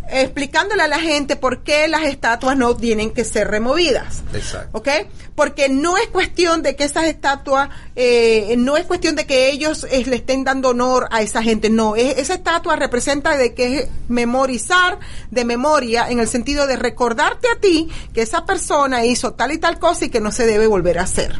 explicándole 0.09 0.83
a 0.83 0.87
la 0.87 0.99
gente 0.99 1.35
por 1.35 1.63
qué 1.63 1.87
las 1.87 2.03
estatuas 2.03 2.55
no 2.57 2.75
tienen 2.75 3.11
que 3.11 3.23
ser 3.23 3.47
removidas. 3.49 4.21
Exacto. 4.33 4.77
¿Ok? 4.77 4.87
Porque 5.35 5.67
no 5.69 5.97
es 5.97 6.07
cuestión 6.07 6.61
de 6.63 6.75
que 6.75 6.83
esas 6.85 7.05
estatuas, 7.05 7.69
eh, 7.95 8.55
no 8.57 8.77
es 8.77 8.85
cuestión 8.85 9.15
de 9.15 9.25
que 9.25 9.49
ellos 9.49 9.85
eh, 9.89 10.03
le 10.05 10.15
estén 10.17 10.43
dando 10.43 10.69
honor 10.69 11.07
a 11.11 11.21
esa 11.21 11.41
gente, 11.43 11.69
no. 11.69 11.95
Es- 11.95 12.17
esa 12.17 12.35
estatua 12.35 12.75
representa 12.75 13.35
de 13.37 13.53
que 13.53 13.79
es 13.79 13.87
memorizar 14.07 14.99
de 15.31 15.45
memoria 15.45 16.09
en 16.09 16.19
el 16.19 16.27
sentido 16.27 16.67
de 16.67 16.75
recordarte 16.75 17.47
a 17.49 17.59
ti 17.59 17.89
que 18.13 18.21
esa 18.21 18.45
persona 18.45 19.05
hizo 19.05 19.33
tal 19.33 19.51
y 19.51 19.57
tal 19.57 19.79
cosa 19.79 20.05
y 20.05 20.09
que 20.09 20.21
no 20.21 20.31
se 20.31 20.45
debe 20.45 20.67
volver 20.67 20.99
a 20.99 21.03
hacer. 21.03 21.33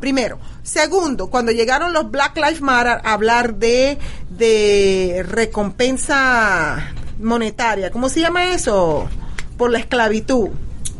Primero. 0.00 0.38
Segundo, 0.64 1.28
cuando 1.28 1.50
llegaron 1.52 1.92
los 1.92 2.10
Black 2.10 2.36
Lives 2.36 2.60
Matter 2.60 3.00
a 3.04 3.12
hablar 3.12 3.54
de, 3.56 3.98
de 4.30 5.24
recompensa 5.28 6.92
monetaria, 7.22 7.90
¿cómo 7.90 8.08
se 8.08 8.20
llama 8.20 8.52
eso? 8.52 9.08
Por 9.56 9.70
la 9.70 9.78
esclavitud. 9.78 10.48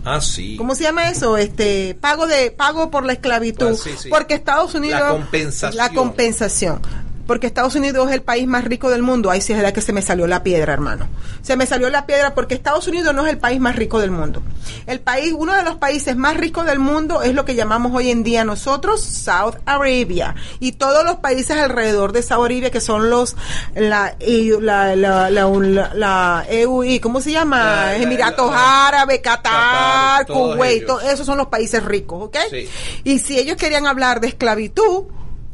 Ah, 0.05 0.21
sí. 0.21 0.57
¿Cómo 0.57 0.75
se 0.75 0.83
llama 0.83 1.09
eso? 1.11 1.37
Este 1.37 1.95
pago 2.01 2.27
de 2.27 2.51
pago 2.51 2.91
por 2.91 3.05
la 3.05 3.13
esclavitud, 3.13 3.71
Ah, 3.73 3.81
sí, 3.83 3.91
sí. 3.99 4.09
porque 4.09 4.35
Estados 4.35 4.75
Unidos 4.75 5.01
La 5.01 5.09
compensación. 5.11 5.77
la 5.77 5.89
compensación. 5.93 6.81
Porque 7.27 7.47
Estados 7.47 7.75
Unidos 7.77 8.09
es 8.09 8.15
el 8.15 8.23
país 8.23 8.47
más 8.49 8.65
rico 8.65 8.91
del 8.91 9.03
mundo. 9.03 9.31
Ahí 9.31 9.41
sí 9.41 9.53
es 9.53 9.63
la 9.63 9.73
que 9.73 9.81
se 9.81 9.93
me 9.93 10.03
salió 10.03 10.27
la 10.27 10.43
piedra, 10.43 10.73
hermano. 10.73 11.07
Se 11.41 11.57
me 11.57 11.67
salió 11.67 11.89
la 11.89 12.05
piedra 12.05 12.35
porque 12.35 12.55
Estados 12.55 12.87
Unidos 12.89 13.15
no 13.15 13.25
es 13.25 13.31
el 13.33 13.39
país 13.39 13.61
más 13.61 13.77
rico 13.77 14.01
del 14.01 14.11
mundo. 14.11 14.43
El 14.87 14.99
país, 15.01 15.33
uno 15.37 15.55
de 15.55 15.63
los 15.63 15.77
países 15.77 16.17
más 16.17 16.37
ricos 16.37 16.67
del 16.67 16.79
mundo 16.81 17.23
es 17.23 17.35
lo 17.35 17.45
que 17.45 17.55
llamamos 17.55 17.93
hoy 17.95 18.11
en 18.11 18.23
día 18.25 18.45
nosotros 18.45 19.03
South 19.03 19.55
Arabia. 19.67 20.35
Y 20.59 20.73
todos 20.73 21.05
los 21.05 21.17
países 21.17 21.57
alrededor 21.57 22.13
de 22.13 22.23
South 22.23 22.45
Arabia 22.45 22.71
que 22.71 22.81
son 22.81 23.09
los, 23.09 23.37
la, 23.75 24.17
la, 24.61 24.97
la, 24.97 25.31
la, 25.31 25.31
la- 25.31 25.95
la 25.95 26.45
EUI, 26.49 26.99
¿cómo 27.01 27.21
se 27.21 27.31
llama? 27.33 27.59
La- 27.59 27.87
la- 27.87 27.97
Emiratos 27.97 28.51
Árabes, 28.55 29.21
Qatar, 29.21 30.27
Kuwait, 30.27 30.87
esos 31.13 31.25
son 31.27 31.39
los 31.39 31.47
países 31.47 31.83
ricos, 31.85 32.25
¿ok? 32.25 32.37
Sí. 32.51 32.69
Y 33.05 33.19
si 33.21 33.39
ellos 33.39 33.57
querían 33.57 33.87
hablar 33.87 34.21
de 34.21 34.29
esclavitud, 34.29 35.05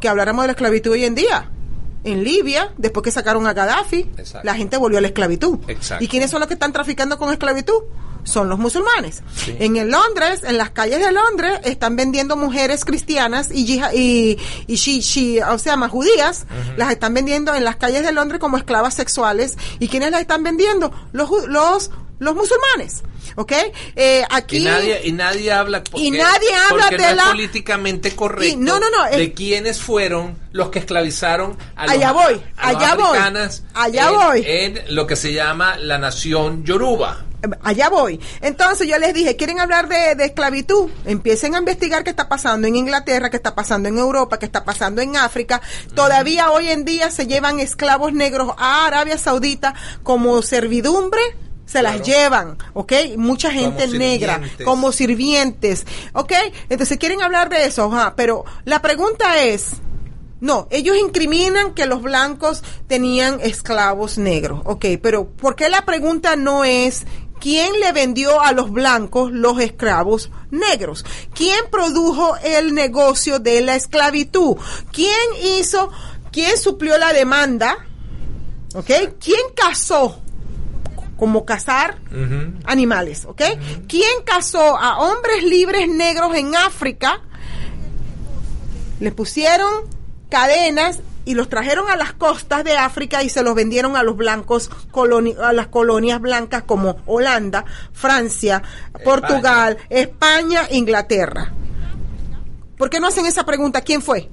que 0.01 0.09
habláramos 0.09 0.45
de 0.45 0.49
la 0.49 0.53
esclavitud 0.53 0.93
hoy 0.93 1.05
en 1.05 1.15
día. 1.15 1.51
En 2.05 2.25
Libia, 2.25 2.73
después 2.77 3.03
que 3.05 3.11
sacaron 3.11 3.47
a 3.47 3.53
Gaddafi, 3.53 4.09
Exacto. 4.17 4.47
la 4.47 4.55
gente 4.55 4.77
volvió 4.77 4.99
a 4.99 5.01
la 5.01 5.09
esclavitud. 5.09 5.59
Exacto. 5.69 6.05
¿Y 6.05 6.09
quiénes 6.09 6.31
son 6.31 6.41
los 6.41 6.49
que 6.49 6.55
están 6.55 6.73
traficando 6.73 7.19
con 7.19 7.31
esclavitud? 7.33 7.83
Son 8.29 8.49
los 8.49 8.59
musulmanes. 8.59 9.23
Sí. 9.37 9.57
En 9.59 9.77
el 9.77 9.91
Londres, 9.91 10.43
en 10.45 10.59
las 10.59 10.71
calles 10.71 11.01
de 11.01 11.11
Londres, 11.13 11.61
están 11.65 11.97
vendiendo 11.97 12.37
mujeres 12.37 12.85
cristianas 12.85 13.49
y 13.53 13.81
y, 13.95 14.39
y 14.67 14.75
shi- 14.75 14.99
shi- 15.01 15.43
o 15.53 15.59
sea, 15.59 15.77
más 15.77 15.91
judías, 15.91 16.47
las 16.77 16.91
están 16.93 17.15
vendiendo 17.15 17.55
en 17.55 17.65
las 17.65 17.77
calles 17.77 18.03
de 18.03 18.13
Londres 18.13 18.41
como 18.41 18.57
esclavas 18.57 18.95
sexuales. 18.95 19.57
¿Y 19.79 19.89
quiénes 19.89 20.11
las 20.11 20.21
están 20.21 20.43
vendiendo? 20.43 20.93
Los 21.13 21.31
los 21.49 21.91
los 22.21 22.35
musulmanes, 22.35 23.05
¿ok? 23.37 23.53
Eh, 23.95 24.25
aquí 24.29 24.57
Y 24.57 24.65
nadie, 24.65 25.01
y 25.05 25.13
nadie 25.13 25.53
habla 25.53 25.85
Y 25.95 26.11
nadie 26.11 26.53
habla 26.69 26.83
porque 26.91 26.97
de 26.97 27.03
no 27.05 27.09
es 27.11 27.17
la- 27.17 27.27
políticamente 27.27 28.17
correcto 28.17 28.55
Y- 28.55 28.57
no, 28.57 28.81
no, 28.81 28.87
no, 28.91 29.17
de 29.17 29.33
quiénes 29.35 29.81
fueron 29.81 30.37
los 30.51 30.69
que 30.71 30.81
esclavizaron 30.81 31.57
a 31.77 31.85
los, 31.87 31.95
Allá 31.95 32.11
voy, 32.11 32.43
a 32.57 32.73
los 32.73 32.83
allá 32.83 32.95
voy, 32.97 33.19
allá 33.75 34.09
en- 34.09 34.15
voy. 34.17 34.43
en 34.45 34.97
lo 34.97 35.07
que 35.07 35.15
se 35.15 35.33
llama 35.33 35.77
la 35.77 35.97
nación 35.99 36.65
yoruba. 36.65 37.25
Allá 37.63 37.89
voy. 37.89 38.21
Entonces 38.41 38.89
yo 38.89 38.99
les 38.99 39.15
dije, 39.15 39.37
¿quieren 39.37 39.61
hablar 39.61 39.89
de, 39.89 40.15
de 40.15 40.25
esclavitud? 40.25 40.91
Empiecen 41.05 41.55
a 41.55 41.59
investigar 41.59 42.03
qué 42.05 42.11
está 42.11 42.29
pasando 42.29 42.67
en 42.67 42.75
Inglaterra, 42.77 43.31
qué 43.31 43.37
está 43.37 43.55
pasando 43.55 43.89
en 43.89 43.99
Europa, 43.99 44.39
qué 44.39 44.47
está 44.47 44.65
pasando 44.65 45.01
en 45.03 45.17
África. 45.17 45.61
Todavía 45.95 46.51
hoy 46.51 46.69
en 46.69 46.85
día 46.85 47.11
se 47.11 47.27
llevan 47.27 47.61
esclavos 47.61 48.13
negros 48.13 48.53
a 48.59 48.87
Arabia 48.87 49.19
Saudita 49.19 49.75
como 50.03 50.43
servidumbre. 50.43 51.21
Se 51.67 51.83
las 51.83 51.97
Claro. 52.01 52.07
llevan, 52.07 52.59
¿ok? 52.73 52.93
Mucha 53.19 53.51
gente 53.51 53.87
negra, 53.89 54.41
como 54.65 54.91
sirvientes, 54.91 55.85
¿ok? 56.15 56.33
Entonces 56.71 56.97
quieren 56.97 57.21
hablar 57.21 57.51
de 57.51 57.67
eso, 57.67 57.93
ajá, 57.93 58.15
pero 58.17 58.47
la 58.65 58.81
pregunta 58.81 59.43
es, 59.45 59.73
no, 60.41 60.67
ellos 60.71 60.97
incriminan 60.97 61.75
que 61.75 61.85
los 61.85 62.01
blancos 62.01 62.63
tenían 62.87 63.41
esclavos 63.43 64.17
negros. 64.17 64.63
Ok, 64.65 64.87
pero 65.03 65.29
¿por 65.29 65.57
qué 65.57 65.69
la 65.69 65.85
pregunta 65.85 66.37
no 66.37 66.65
es 66.65 67.05
quién 67.41 67.73
le 67.81 67.93
vendió 67.93 68.41
a 68.41 68.53
los 68.53 68.71
blancos 68.71 69.33
los 69.33 69.61
esclavos 69.61 70.31
negros? 70.51 71.05
¿Quién 71.35 71.59
produjo 71.71 72.37
el 72.43 72.75
negocio 72.75 73.39
de 73.39 73.61
la 73.61 73.77
esclavitud? 73.77 74.57
¿Quién 74.93 75.17
hizo, 75.59 75.91
quién 76.33 76.57
suplió 76.59 76.99
la 76.99 77.13
demanda? 77.13 77.77
¿Ok? 78.75 78.91
¿Quién 79.21 79.41
casó? 79.55 80.21
Como 81.17 81.45
cazar 81.45 81.99
animales, 82.65 83.25
¿ok? 83.25 83.43
¿Quién 83.89 84.23
casó 84.25 84.79
a 84.79 84.99
hombres 85.01 85.43
libres 85.43 85.89
negros 85.89 86.37
en 86.37 86.55
África? 86.55 87.21
Les 89.01 89.13
pusieron 89.15 89.69
cadenas 90.29 91.01
y 91.29 91.35
los 91.35 91.51
trajeron 91.51 91.91
a 91.91 91.97
las 91.97 92.15
costas 92.15 92.65
de 92.65 92.79
África 92.79 93.23
y 93.23 93.29
se 93.29 93.43
los 93.43 93.55
vendieron 93.55 93.97
a 93.97 94.03
los 94.03 94.17
blancos, 94.17 94.71
a 95.43 95.53
las 95.53 95.67
colonias 95.67 96.23
blancas 96.23 96.63
como 96.63 96.97
Holanda, 97.05 97.67
Francia, 97.93 98.63
Portugal, 99.05 99.77
España, 99.91 100.63
Inglaterra. 100.71 101.53
¿Por 102.79 102.89
qué 102.89 102.99
no 102.99 103.09
hacen 103.09 103.27
esa 103.27 103.45
pregunta? 103.45 103.83
¿Quién 103.83 104.01
fue? 104.01 104.31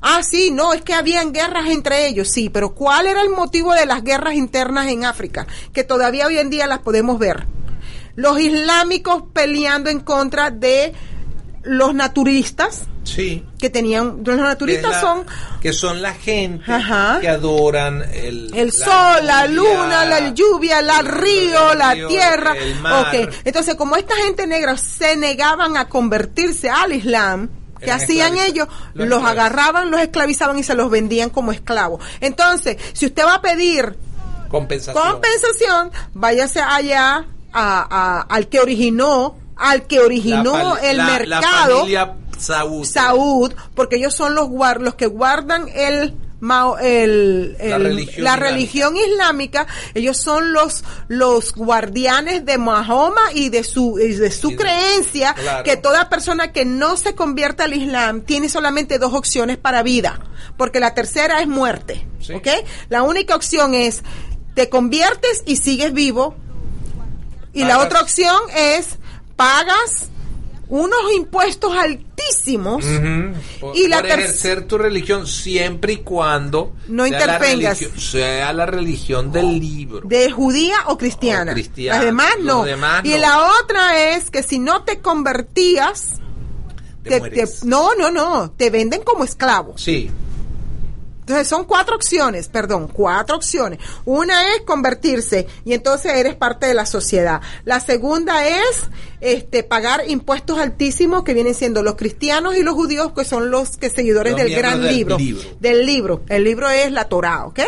Ah, 0.00 0.24
sí, 0.24 0.50
no, 0.50 0.72
es 0.72 0.82
que 0.82 0.94
habían 0.94 1.32
guerras 1.32 1.66
entre 1.68 2.08
ellos, 2.08 2.28
sí, 2.28 2.50
pero 2.50 2.74
¿cuál 2.74 3.06
era 3.06 3.22
el 3.22 3.30
motivo 3.30 3.72
de 3.72 3.86
las 3.86 4.02
guerras 4.02 4.34
internas 4.34 4.88
en 4.88 5.04
África? 5.04 5.46
Que 5.72 5.84
todavía 5.84 6.26
hoy 6.26 6.38
en 6.38 6.50
día 6.50 6.66
las 6.66 6.80
podemos 6.80 7.20
ver. 7.20 7.46
Los 8.16 8.40
islámicos 8.40 9.22
peleando 9.32 9.90
en 9.90 10.00
contra 10.00 10.50
de 10.50 10.92
los 11.62 11.94
naturistas, 11.94 12.86
Sí. 13.04 13.44
que 13.58 13.68
tenían, 13.68 14.22
los 14.24 14.36
Que, 14.36 14.42
naturistas 14.42 14.90
la- 14.92 15.00
son 15.00 15.26
que 15.60 15.72
son 15.72 16.02
la 16.02 16.14
gente 16.14 16.70
Ajá. 16.72 17.18
que 17.20 17.28
adoran 17.28 18.02
el, 18.12 18.50
el 18.54 18.72
sol, 18.72 19.24
la 19.24 19.46
luna, 19.46 20.04
la 20.04 20.28
lluvia, 20.34 20.80
la 20.82 21.00
el 21.00 21.06
río, 21.06 21.74
la 21.74 21.94
río, 21.94 22.08
tierra. 22.08 22.54
el 22.56 22.74
mar. 22.80 23.06
Ok, 23.08 23.34
entonces 23.44 23.74
como 23.74 23.96
esta 23.96 24.14
gente 24.16 24.46
negra 24.46 24.76
se 24.76 25.16
negaban 25.16 25.76
a 25.76 25.88
convertirse 25.88 26.70
al 26.70 26.92
Islam, 26.92 27.50
¿qué 27.80 27.86
Eran 27.86 28.00
hacían 28.00 28.36
ellos? 28.38 28.68
los 28.94 29.24
agarraban, 29.24 29.90
los 29.90 30.00
esclavizaban 30.00 30.58
y 30.58 30.62
se 30.62 30.74
los 30.74 30.88
vendían 30.90 31.30
como 31.30 31.50
esclavos. 31.52 32.00
Entonces, 32.20 32.76
si 32.92 33.06
usted 33.06 33.24
va 33.24 33.34
a 33.34 33.42
pedir 33.42 33.96
Compensación. 34.48 35.02
compensación, 35.02 35.90
váyase 36.14 36.60
allá 36.60 37.24
a- 37.52 37.86
a- 37.90 38.20
al 38.34 38.48
que 38.48 38.60
originó, 38.60 39.36
al 39.56 39.86
que 39.86 39.96
La 39.98 40.04
originó 40.04 40.52
pal- 40.52 40.78
el 40.84 40.96
la- 40.96 41.06
mercado. 41.06 41.40
La 41.70 41.78
familia 41.78 42.14
Saúd. 42.42 42.84
Saúd, 42.84 43.52
porque 43.74 43.96
ellos 43.96 44.14
son 44.14 44.34
los 44.34 44.48
guar 44.48 44.80
los 44.82 44.94
que 44.94 45.06
guardan 45.06 45.68
el 45.74 46.14
el- 46.80 47.52
La 47.60 47.76
el- 47.76 47.84
religión 47.84 48.24
la 48.24 48.32
islámica. 48.32 48.36
religión 48.36 48.96
islámica, 48.96 49.66
ellos 49.94 50.16
son 50.16 50.52
los, 50.52 50.82
los 51.06 51.54
guardianes 51.54 52.44
de 52.44 52.58
Mahoma 52.58 53.20
y 53.32 53.48
de 53.48 53.62
su, 53.62 53.96
y 54.00 54.14
de 54.14 54.32
su 54.32 54.48
Y 54.50 54.56
de- 54.56 54.56
creencia, 54.56 55.34
claro. 55.34 55.62
que 55.62 55.76
toda 55.76 56.08
persona 56.08 56.50
que 56.50 56.64
no 56.64 56.96
se 56.96 57.14
convierta 57.14 57.62
al 57.62 57.74
Islam 57.74 58.22
tiene 58.22 58.48
solamente 58.48 58.98
dos 58.98 59.14
opciones 59.14 59.56
para 59.56 59.84
vida, 59.84 60.18
porque 60.56 60.80
la 60.80 60.94
tercera 60.94 61.40
es 61.40 61.46
muerte, 61.46 62.08
Sí. 62.20 62.32
¿ok? 62.32 62.48
La 62.88 63.02
única 63.04 63.36
opción 63.36 63.74
es, 63.74 64.02
te 64.56 64.68
conviertes 64.68 65.44
y 65.46 65.54
sigues 65.58 65.92
vivo, 65.92 66.34
y 67.52 67.62
la 67.62 67.78
otra 67.78 68.00
opción 68.00 68.34
es, 68.56 68.98
pagas 69.36 70.08
unos 70.74 71.12
impuestos 71.14 71.70
altísimos, 71.76 72.82
Ujú. 72.82 73.34
Por, 73.60 73.76
Y 73.76 73.88
la 73.88 73.98
por 73.98 74.06
ejercer 74.06 74.66
tu 74.66 74.78
religión 74.78 75.26
siempre 75.26 75.92
y 75.92 75.96
cuando 75.98 76.72
No 76.88 77.04
sea 77.06 77.26
la 77.26 77.34
intervengas. 77.34 77.78
religión- 77.80 78.00
sea 78.00 78.52
la 78.54 78.64
religión 78.64 79.30
del 79.32 79.58
libro. 79.60 80.00
de 80.08 80.30
judía 80.30 80.76
o 80.86 80.96
cristiana. 80.96 81.52
O 81.52 81.54
cristiana. 81.54 81.96
Las 81.98 82.06
demás 82.06 82.34
Los 82.38 82.44
no. 82.46 82.64
demás 82.64 83.04
y 83.04 83.10
no. 83.10 83.18
la 83.18 83.50
otra 83.62 84.14
es 84.14 84.30
que 84.30 84.42
si 84.42 84.58
no 84.58 84.82
te 84.84 85.00
convertías, 85.00 86.14
Te 87.02 87.10
te- 87.10 87.18
mueres. 87.18 87.60
te- 87.60 87.66
no, 87.66 87.94
no, 87.94 88.10
no, 88.10 88.50
te 88.52 88.70
venden 88.70 89.02
como 89.02 89.24
esclavo. 89.24 89.74
Sí, 89.76 90.10
Entonces 91.22 91.46
son 91.46 91.66
cuatro 91.66 91.94
opciones, 91.94 92.48
perdón, 92.48 92.88
cuatro 92.88 93.36
opciones. 93.36 93.78
Una 94.04 94.54
es 94.54 94.62
convertirse 94.62 95.46
y 95.64 95.72
entonces 95.72 96.14
eres 96.16 96.34
parte 96.34 96.66
de 96.66 96.74
la 96.74 96.84
sociedad. 96.84 97.40
La 97.64 97.78
segunda 97.78 98.44
es 98.48 98.88
este 99.20 99.62
pagar 99.62 100.02
impuestos 100.08 100.58
altísimos 100.58 101.22
que 101.22 101.32
vienen 101.32 101.54
siendo 101.54 101.84
los 101.84 101.94
cristianos 101.94 102.56
y 102.56 102.64
los 102.64 102.74
judíos 102.74 103.12
que 103.12 103.24
son 103.24 103.52
los 103.52 103.76
que 103.76 103.88
seguidores 103.88 104.32
Los 104.32 104.42
del 104.42 104.54
gran 104.56 104.82
del 104.82 104.96
libro, 104.96 105.16
libro. 105.16 105.48
del 105.60 105.86
libro. 105.86 106.22
El 106.28 106.42
libro 106.42 106.68
es 106.68 106.90
la 106.90 107.04
Torah, 107.04 107.46
¿ok? 107.46 107.60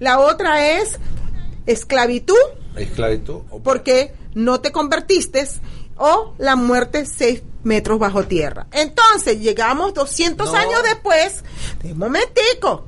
La 0.00 0.18
otra 0.18 0.68
es 0.68 0.98
esclavitud 1.66 2.34
esclavitud. 2.74 3.42
porque 3.62 4.12
no 4.34 4.60
te 4.60 4.72
convertiste 4.72 5.46
o 5.96 6.34
la 6.38 6.56
muerte 6.56 7.06
seis 7.06 7.42
metros 7.68 7.98
bajo 7.98 8.24
tierra. 8.24 8.66
Entonces 8.72 9.38
llegamos 9.40 9.94
200 9.94 10.50
No. 10.52 10.58
años 10.58 10.82
después, 10.82 11.44
de 11.82 11.92
un 11.92 11.98
momentico, 11.98 12.84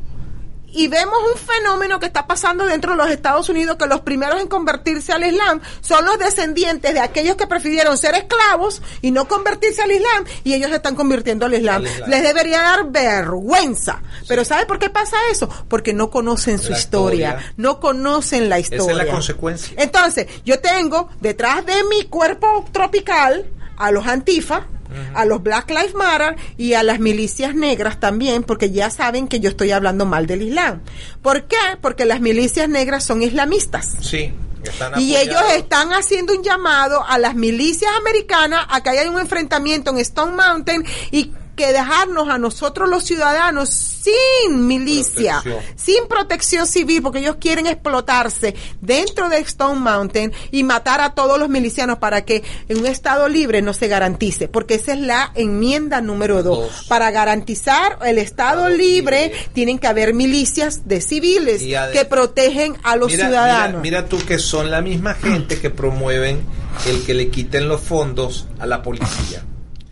y 0.73 0.87
vemos 0.87 1.19
un 1.35 1.37
fenómeno 1.41 1.99
que 1.99 2.07
está 2.07 2.29
pasando 2.29 2.65
dentro 2.65 2.93
de 2.93 2.97
los 2.99 3.11
Estados 3.11 3.49
Unidos, 3.49 3.77
que 3.77 3.87
los 3.87 4.03
primeros 4.03 4.41
en 4.41 4.47
convertirse 4.47 5.13
al 5.13 5.25
Islam 5.27 5.61
son 5.81 6.05
los 6.05 6.17
descendientes 6.21 6.95
de 6.95 7.01
aquellos 7.01 7.35
que 7.35 7.49
prefirieron 7.49 7.99
ser 7.99 8.15
esclavos 8.15 8.81
y 9.03 9.11
no 9.11 9.27
convertirse 9.27 9.83
al 9.83 9.91
Islam, 9.91 10.25
y 10.45 10.55
ellos 10.55 10.71
se 10.71 10.77
están 10.77 10.95
convirtiendo 10.95 11.47
al 11.47 11.55
Islam. 11.55 11.83
Les 12.07 12.23
debería 12.23 12.63
dar 12.63 12.89
vergüenza. 12.89 14.01
Pero 14.29 14.45
¿sabe 14.45 14.65
por 14.67 14.79
qué 14.79 14.91
pasa 14.91 15.17
eso? 15.33 15.49
Porque 15.69 15.93
no 15.93 16.09
conocen 16.09 16.61
su 16.61 16.73
historia, 16.73 17.31
historia. 17.31 17.53
no 17.57 17.81
conocen 17.81 18.49
la 18.49 18.59
Esa 18.59 18.77
historia. 18.77 18.93
es 19.01 19.07
la 19.07 19.13
consecuencia. 19.13 19.75
Entonces, 19.77 20.29
yo 20.45 20.61
tengo 20.61 21.09
detrás 21.21 21.67
de 21.67 21.83
mi 21.91 22.05
cuerpo 22.05 22.65
tropical 22.71 23.45
a 23.81 23.91
los 23.91 24.07
antifa, 24.07 24.67
a 25.15 25.25
los 25.25 25.43
Black 25.43 25.71
Lives 25.71 25.95
Matter 25.95 26.37
y 26.57 26.75
a 26.75 26.83
las 26.83 27.01
milicias 27.01 27.55
negras 27.55 27.99
también, 27.99 28.43
porque 28.43 28.71
ya 28.71 28.91
saben 28.91 29.29
que 29.29 29.41
yo 29.41 29.49
estoy 29.49 29.71
hablando 29.71 30.05
mal 30.05 30.27
del 30.27 30.43
Islam. 30.43 30.83
¿Por 31.23 31.45
qué? 31.45 31.57
Porque 31.81 32.05
las 32.05 32.21
milicias 32.21 32.69
negras 32.69 33.05
son 33.05 33.23
islamistas. 33.23 33.97
Sí, 34.01 34.33
están 34.63 35.01
Y 35.01 35.17
ellos 35.17 35.41
están 35.57 35.93
haciendo 35.93 36.35
un 36.35 36.43
llamado 36.43 37.05
a 37.07 37.19
las 37.19 37.35
milicias 37.35 37.91
americanas 37.99 38.67
a 38.69 38.83
que 38.83 38.91
haya 38.91 39.11
un 39.11 39.19
enfrentamiento 39.19 39.91
en 39.91 39.99
Stone 39.99 40.37
Mountain 40.37 40.85
y 41.11 41.33
que 41.61 41.73
dejarnos 41.73 42.29
a 42.31 42.39
nosotros 42.39 42.89
los 42.89 43.05
ciudadanos 43.05 43.69
sin 43.69 44.67
milicia, 44.67 45.41
Protección. 45.43 45.77
sin 45.77 46.09
protección 46.09 46.67
civil, 46.67 47.03
porque 47.03 47.19
ellos 47.19 47.37
quieren 47.39 47.67
explotarse 47.67 48.55
dentro 48.81 49.29
de 49.29 49.39
Stone 49.41 49.79
Mountain 49.79 50.33
y 50.51 50.65
matar 50.65 51.03
a 51.03 51.15
todos 51.15 51.39
los 51.39 51.51
milicianos 51.51 51.99
para 51.99 52.25
que 52.25 52.43
en 52.69 52.79
un 52.79 52.87
estado 52.87 53.29
libre 53.29 53.61
no 53.61 53.75
se 53.75 53.89
garantice, 53.89 54.49
porque 54.49 54.75
esa 54.77 54.95
es 54.95 55.01
la 55.01 55.33
enmienda 55.35 56.01
número 56.01 56.43
dos. 56.43 56.51
Dos. 56.61 56.87
Para 56.89 57.11
garantizar 57.11 57.99
el 58.07 58.17
estado 58.19 58.69
libre, 58.71 59.29
libre. 59.29 59.33
tienen 59.53 59.79
que 59.79 59.87
haber 59.87 60.15
milicias 60.15 60.89
de 60.89 61.01
civiles 61.03 61.63
que 61.93 62.05
protegen 62.07 62.77
a 62.83 62.97
los 62.97 63.13
Mira- 63.13 63.27
ciudadanos. 63.27 63.83
Mira, 63.83 64.01
mira 64.01 64.09
tú 64.09 64.19
que 64.27 64.39
son 64.39 64.71
la 64.71 64.81
misma 64.81 65.13
gente 65.15 65.61
que 65.61 65.69
promueven 65.71 66.41
el 66.87 67.05
que 67.05 67.13
le 67.15 67.29
quiten 67.29 67.69
los 67.69 67.81
fondos 67.83 68.47
a 68.59 68.67
la 68.67 68.83
policía. 68.83 69.45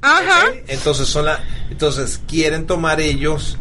Ajá. 0.02 0.44
Entonces 0.68 1.08
son 1.08 1.24
la, 1.26 1.42
entonces 1.70 2.20
quieren 2.28 2.66
tomar 2.66 3.00
ellos 3.00 3.58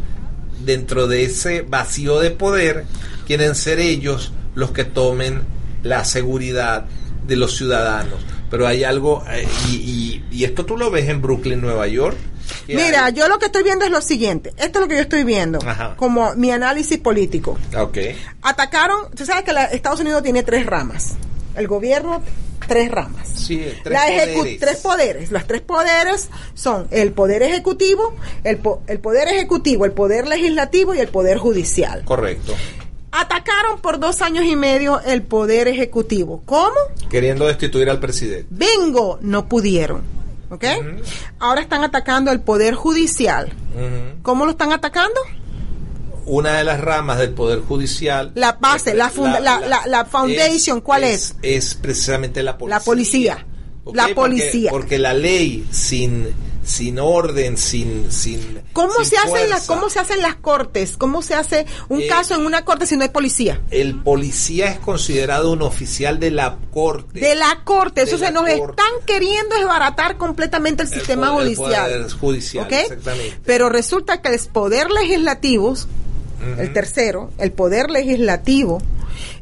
dentro 0.64 1.06
de 1.06 1.24
ese 1.24 1.62
vacío 1.62 2.20
de 2.20 2.30
poder, 2.30 2.84
quieren 3.26 3.54
ser 3.54 3.80
ellos 3.80 4.32
los 4.54 4.70
que 4.72 4.84
tomen 4.84 5.42
la 5.82 6.04
seguridad 6.04 6.86
de 7.26 7.36
los 7.36 7.56
ciudadanos. 7.56 8.18
Pero 8.50 8.66
hay 8.66 8.82
algo 8.84 9.22
eh, 9.30 9.46
y, 9.70 9.74
y- 9.76 10.24
y 10.30 10.44
esto 10.44 10.64
tú 10.64 10.76
lo 10.76 10.90
ves 10.90 11.08
en 11.08 11.20
Brooklyn, 11.20 11.60
Nueva 11.60 11.86
York. 11.86 12.16
Mira, 12.66 13.06
hay- 13.06 13.12
yo 13.12 13.28
lo 13.28 13.38
que 13.38 13.46
estoy 13.46 13.62
viendo 13.62 13.84
es 13.84 13.90
lo 13.90 14.00
siguiente. 14.00 14.50
Esto 14.56 14.78
es 14.78 14.82
lo 14.82 14.88
que 14.88 14.94
yo 14.96 15.02
estoy 15.02 15.22
viendo 15.24 15.58
Ajá. 15.66 15.94
como 15.96 16.34
mi 16.34 16.50
análisis 16.50 16.98
político. 16.98 17.58
Ok. 17.76 17.98
Atacaron, 18.42 19.10
tú 19.14 19.26
sabes 19.26 19.44
que 19.44 19.52
la- 19.52 19.64
Estados 19.66 20.00
Unidos 20.00 20.22
tiene 20.22 20.42
tres 20.42 20.64
ramas. 20.64 21.14
El 21.58 21.66
gobierno, 21.68 22.22
tres 22.66 22.90
ramas. 22.90 23.28
Sí, 23.28 23.64
tres 23.82 23.92
La 23.92 24.06
poderes. 24.06 24.58
tres 24.60 24.76
poderes. 24.78 25.30
Los 25.30 25.46
tres 25.46 25.60
poderes 25.60 26.28
son 26.54 26.86
el 26.90 27.12
poder 27.12 27.42
ejecutivo, 27.42 28.14
el, 28.44 28.58
po- 28.58 28.82
el 28.86 29.00
poder 29.00 29.28
ejecutivo, 29.28 29.84
el 29.84 29.92
poder 29.92 30.26
legislativo 30.26 30.94
y 30.94 31.00
el 31.00 31.08
poder 31.08 31.38
judicial. 31.38 32.04
Correcto. 32.04 32.54
Atacaron 33.10 33.80
por 33.80 33.98
dos 33.98 34.20
años 34.20 34.44
y 34.44 34.54
medio 34.54 35.00
el 35.00 35.22
poder 35.22 35.66
ejecutivo. 35.66 36.42
¿Cómo? 36.44 36.76
Queriendo 37.10 37.46
destituir 37.46 37.88
al 37.90 38.00
presidente. 38.00 38.46
Bingo, 38.50 39.18
no 39.22 39.48
pudieron. 39.48 40.02
¿Ok? 40.50 40.64
Ahora 41.38 41.60
están 41.60 41.84
atacando 41.84 42.30
el 42.30 42.40
poder 42.40 42.74
judicial. 42.74 43.52
¿Cómo 44.22 44.44
lo 44.44 44.52
están 44.52 44.72
atacando? 44.72 45.20
Una 46.28 46.58
de 46.58 46.64
las 46.64 46.80
ramas 46.80 47.18
del 47.18 47.30
Poder 47.30 47.60
Judicial. 47.60 48.32
La 48.34 48.52
base, 48.52 48.94
la 48.94 49.10
funda- 49.10 49.40
la- 49.40 49.60
la- 49.60 49.86
la 49.86 50.04
foundation, 50.04 50.80
¿cuál 50.80 51.04
Es, 51.04 51.34
es 51.42 51.74
precisamente 51.74 52.42
la 52.42 52.56
policía. 52.58 52.78
La 52.78 52.84
policía. 52.84 53.46
La 53.94 54.08
policía. 54.14 54.70
Porque, 54.70 54.98
la 54.98 55.14
ley 55.14 55.66
sin, 55.70 56.28
sin 56.62 56.98
orden, 56.98 57.56
sin... 57.56 58.12
sin 58.12 58.60
¿Cómo 58.74 58.92
sin 58.96 59.06
se 59.06 59.16
hacen 59.16 59.48
las 59.48 59.66
cómo 59.66 59.88
se 59.88 59.98
hacen 59.98 60.20
las 60.20 60.34
cortes? 60.36 60.98
¿Cómo 60.98 61.22
se 61.22 61.32
hace 61.34 61.64
un 61.88 62.02
Eh, 62.02 62.06
caso 62.06 62.34
en 62.34 62.44
una 62.44 62.66
corte 62.66 62.86
si 62.86 62.98
no 62.98 63.04
hay 63.04 63.08
policía? 63.08 63.62
El 63.70 63.94
policía 64.02 64.66
es 64.70 64.78
considerado 64.78 65.50
un 65.52 65.62
oficial 65.62 66.20
de 66.20 66.30
la 66.30 66.58
corte. 66.70 67.18
De 67.20 67.34
la 67.34 67.62
corte, 67.64 68.02
eso 68.02 68.18
se 68.18 68.30
nos 68.30 68.42
corte. 68.42 68.60
están 68.82 68.92
queriendo 69.06 69.56
desbaratar 69.56 70.18
completamente 70.18 70.82
el 70.82 70.92
El 70.92 70.94
sistema 70.98 71.28
el 71.28 71.32
judicial. 71.56 71.90
poder 71.90 72.10
judicial, 72.12 72.66
¿ok? 72.66 72.72
exactamente. 72.72 73.40
Pero 73.46 73.70
resulta 73.70 74.20
que 74.20 74.28
el 74.34 74.40
poder 74.52 74.90
legislativo, 74.90 75.74
el 76.58 76.72
tercero, 76.72 77.30
el 77.38 77.52
poder 77.52 77.90
legislativo, 77.90 78.80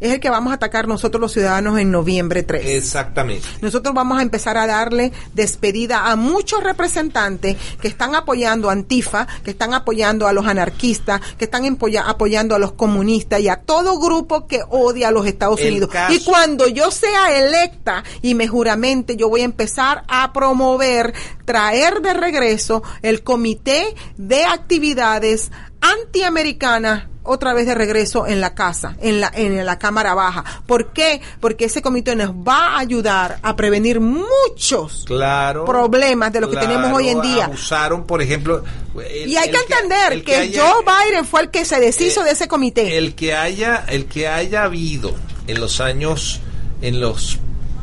es 0.01 0.13
el 0.13 0.21
que 0.21 0.31
vamos 0.31 0.53
a 0.53 0.55
atacar 0.55 0.89
nosotros 0.89 1.21
los 1.21 1.33
ciudadanos 1.33 1.79
en 1.79 1.91
noviembre 1.91 2.43
3. 2.43 2.65
Exactamente. 2.67 3.47
Nosotros 3.61 3.95
vamos 3.95 4.19
a 4.19 4.23
empezar 4.23 4.57
a 4.57 4.67
darle 4.67 5.13
despedida 5.35 6.11
a 6.11 6.17
muchos 6.17 6.63
representantes 6.65 7.57
que 7.81 7.89
están 7.89 8.15
apoyando 8.15 8.71
a 8.71 8.73
Antifa, 8.73 9.27
que 9.45 9.51
están 9.51 9.75
apoyando 9.75 10.27
a 10.27 10.33
los 10.33 10.47
anarquistas, 10.47 11.21
que 11.39 11.45
están 11.45 11.65
apoyando 12.07 12.55
a 12.55 12.59
los 12.59 12.73
comunistas 12.73 13.41
y 13.41 13.49
a 13.49 13.57
todo 13.57 13.99
grupo 13.99 14.47
que 14.47 14.63
odia 14.71 15.09
a 15.09 15.11
los 15.11 15.27
Estados 15.27 15.61
El 15.61 15.69
Unidos. 15.73 15.91
caso- 15.91 16.15
Y 16.15 16.21
cuando 16.25 16.67
yo 16.69 16.91
sea 16.91 17.39
electa 17.39 18.03
y 18.23 18.35
me 18.35 18.49
juramente, 18.49 19.17
yo 19.17 19.29
voy 19.29 19.43
a 19.43 19.45
empezar 19.45 20.05
a 20.09 20.33
promover, 20.33 21.13
traer 21.45 22.01
de 22.01 22.15
regreso 22.15 22.83
el 23.03 23.23
comité 23.23 23.95
de 24.17 24.45
actividades 24.45 25.51
antiamericanas 25.93 27.05
otra 27.29 27.55
vez 27.55 27.67
de 27.67 27.75
regreso 27.75 28.27
en 28.29 28.41
la 28.41 28.55
casa, 28.55 28.97
en 29.01 29.21
la, 29.21 29.33
en 29.35 29.67
la 29.67 29.79
cámara 29.81 30.15
baja. 30.15 30.45
¿Por 30.65 30.93
qué? 30.93 31.21
Porque 31.41 31.65
ese 31.65 31.83
comité 31.83 32.15
nos 32.15 32.31
va 32.31 32.77
a 32.77 32.79
ayudar 32.79 33.41
a 33.43 33.57
prevenir 33.57 33.99
muchos 34.01 35.03
Claro. 35.07 35.65
problemas 35.65 36.33
de 36.33 36.41
lo 36.41 36.49
que 36.49 36.57
tenemos 36.57 36.93
hoy 36.93 37.09
en 37.09 37.21
día. 37.23 37.47
Abusaron, 37.47 38.07
por 38.07 38.23
ejemplo. 38.23 38.63
el- 39.05 39.29
y 39.29 39.37
hay 39.37 39.51
que 39.51 39.57
entender 39.59 40.23
que, 40.25 40.37
haya- 40.37 40.63
Joe 40.63 40.85
Biden 40.85 41.25
fue 41.25 41.41
el 41.43 41.51
que 41.51 41.65
se 41.65 41.81
deshizo 41.81 42.21
eh, 42.23 42.27
de 42.27 42.31
ese 42.31 42.47
comité. 42.47 42.97
El 42.97 43.17
que 43.17 43.35
haya, 43.35 43.85
el 43.89 44.07
que 44.07 44.29
haya 44.29 44.63
habido 44.63 45.13
en 45.49 45.59
los 45.61 45.81
años, 45.81 46.41
en 46.81 47.01
los, 47.01 47.39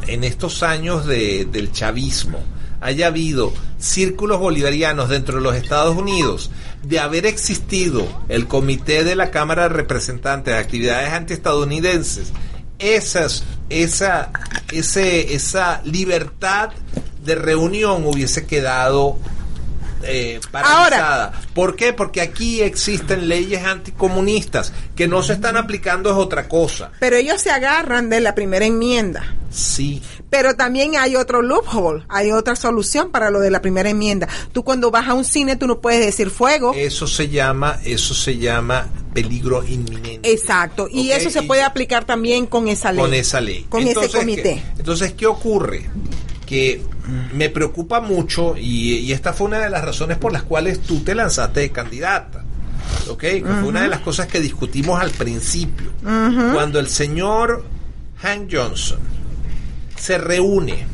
en 0.07 0.23
estos 0.23 0.63
años 0.63 1.05
de, 1.05 1.43
del 1.51 1.71
chavismo, 1.73 2.39
haya 2.79 3.07
habido 3.07 3.53
círculos 3.83 4.39
bolivarianos 4.39 5.09
dentro 5.09 5.37
de 5.37 5.43
los 5.43 5.55
Estados 5.55 5.97
Unidos, 5.97 6.49
de 6.83 6.99
haber 6.99 7.25
existido 7.25 8.07
el 8.29 8.47
comité 8.47 9.03
de 9.03 9.15
la 9.15 9.29
Cámara 9.29 9.63
de 9.63 9.69
Representantes 9.69 10.53
de 10.53 10.59
Actividades 10.59 11.11
Antiestadounidenses, 11.11 12.31
esa, 12.79 13.27
esa 14.69 15.81
libertad 15.83 16.71
de 17.23 17.35
reunión 17.35 18.05
hubiese 18.05 18.45
quedado 18.45 19.17
eh, 20.05 20.39
paralizada. 20.51 21.33
¿Por 21.53 21.75
qué? 21.75 21.93
Porque 21.93 22.21
aquí 22.21 22.61
existen 22.61 23.27
leyes 23.27 23.63
anticomunistas 23.63 24.73
que 24.95 25.07
no 25.07 25.23
se 25.23 25.33
están 25.33 25.57
aplicando 25.57 26.09
es 26.11 26.15
otra 26.17 26.47
cosa. 26.47 26.91
Pero 26.99 27.15
ellos 27.15 27.41
se 27.41 27.51
agarran 27.51 28.09
de 28.09 28.19
la 28.21 28.35
primera 28.35 28.65
enmienda. 28.65 29.35
Sí. 29.49 30.01
Pero 30.29 30.55
también 30.55 30.95
hay 30.95 31.15
otro 31.15 31.41
loophole, 31.43 32.03
hay 32.09 32.31
otra 32.31 32.55
solución 32.55 33.11
para 33.11 33.29
lo 33.29 33.39
de 33.39 33.51
la 33.51 33.61
primera 33.61 33.89
enmienda. 33.89 34.27
Tú 34.51 34.63
cuando 34.63 34.89
vas 34.89 35.07
a 35.07 35.13
un 35.13 35.25
cine 35.25 35.55
tú 35.55 35.67
no 35.67 35.79
puedes 35.79 36.03
decir 36.03 36.31
fuego. 36.31 36.73
Eso 36.75 37.05
se 37.05 37.29
llama, 37.29 37.77
eso 37.85 38.15
se 38.15 38.37
llama 38.37 38.87
peligro 39.13 39.63
inminente. 39.63 40.31
Exacto, 40.31 40.87
y 40.89 41.11
eso 41.11 41.29
se 41.29 41.43
y- 41.43 41.47
puede 41.47 41.61
aplicar 41.61 42.05
también 42.05 42.47
con 42.47 42.67
esa 42.67 42.91
ley. 42.91 43.01
con 43.03 43.13
esa 43.13 43.41
ley. 43.41 43.65
Con 43.69 43.87
ese 43.87 44.09
comité. 44.09 44.41
¿qué- 44.55 44.63
entonces, 44.79 45.13
¿qué 45.13 45.27
ocurre? 45.27 45.87
Que 46.53 46.81
me 47.33 47.49
preocupa 47.49 47.99
mucho 47.99 48.55
y, 48.57 48.99
y 48.99 49.11
esta 49.11 49.33
fue 49.33 49.47
una 49.47 49.59
de 49.59 49.69
las 49.69 49.83
razones 49.83 50.17
por 50.17 50.31
las 50.31 50.43
cuales 50.43 50.79
tú 50.81 50.99
te 50.99 51.15
lanzaste 51.15 51.61
de 51.61 51.71
candidata. 51.71 52.43
¿Ok? 53.09 53.19
Que 53.19 53.43
Fue 53.43 53.69
una 53.69 53.81
de 53.81 53.87
las 53.87 53.99
cosas 54.01 54.27
que 54.27 54.39
discutimos 54.39 55.01
al 55.01 55.11
principio. 55.11 55.91
Cuando 56.01 56.79
el 56.79 56.87
señor 56.87 57.65
Hank 58.21 58.49
Johnson 58.51 58.99
se 59.97 60.17
reúne 60.17 60.85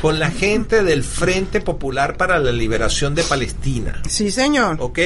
con 0.00 0.18
la 0.18 0.30
gente 0.30 0.82
del 0.82 1.04
Frente 1.04 1.60
Popular 1.60 2.16
para 2.16 2.38
la 2.38 2.52
Liberación 2.52 3.14
de 3.14 3.22
Palestina. 3.22 4.02
Sí, 4.08 4.30
señor. 4.30 4.76
¿ok? 4.80 4.98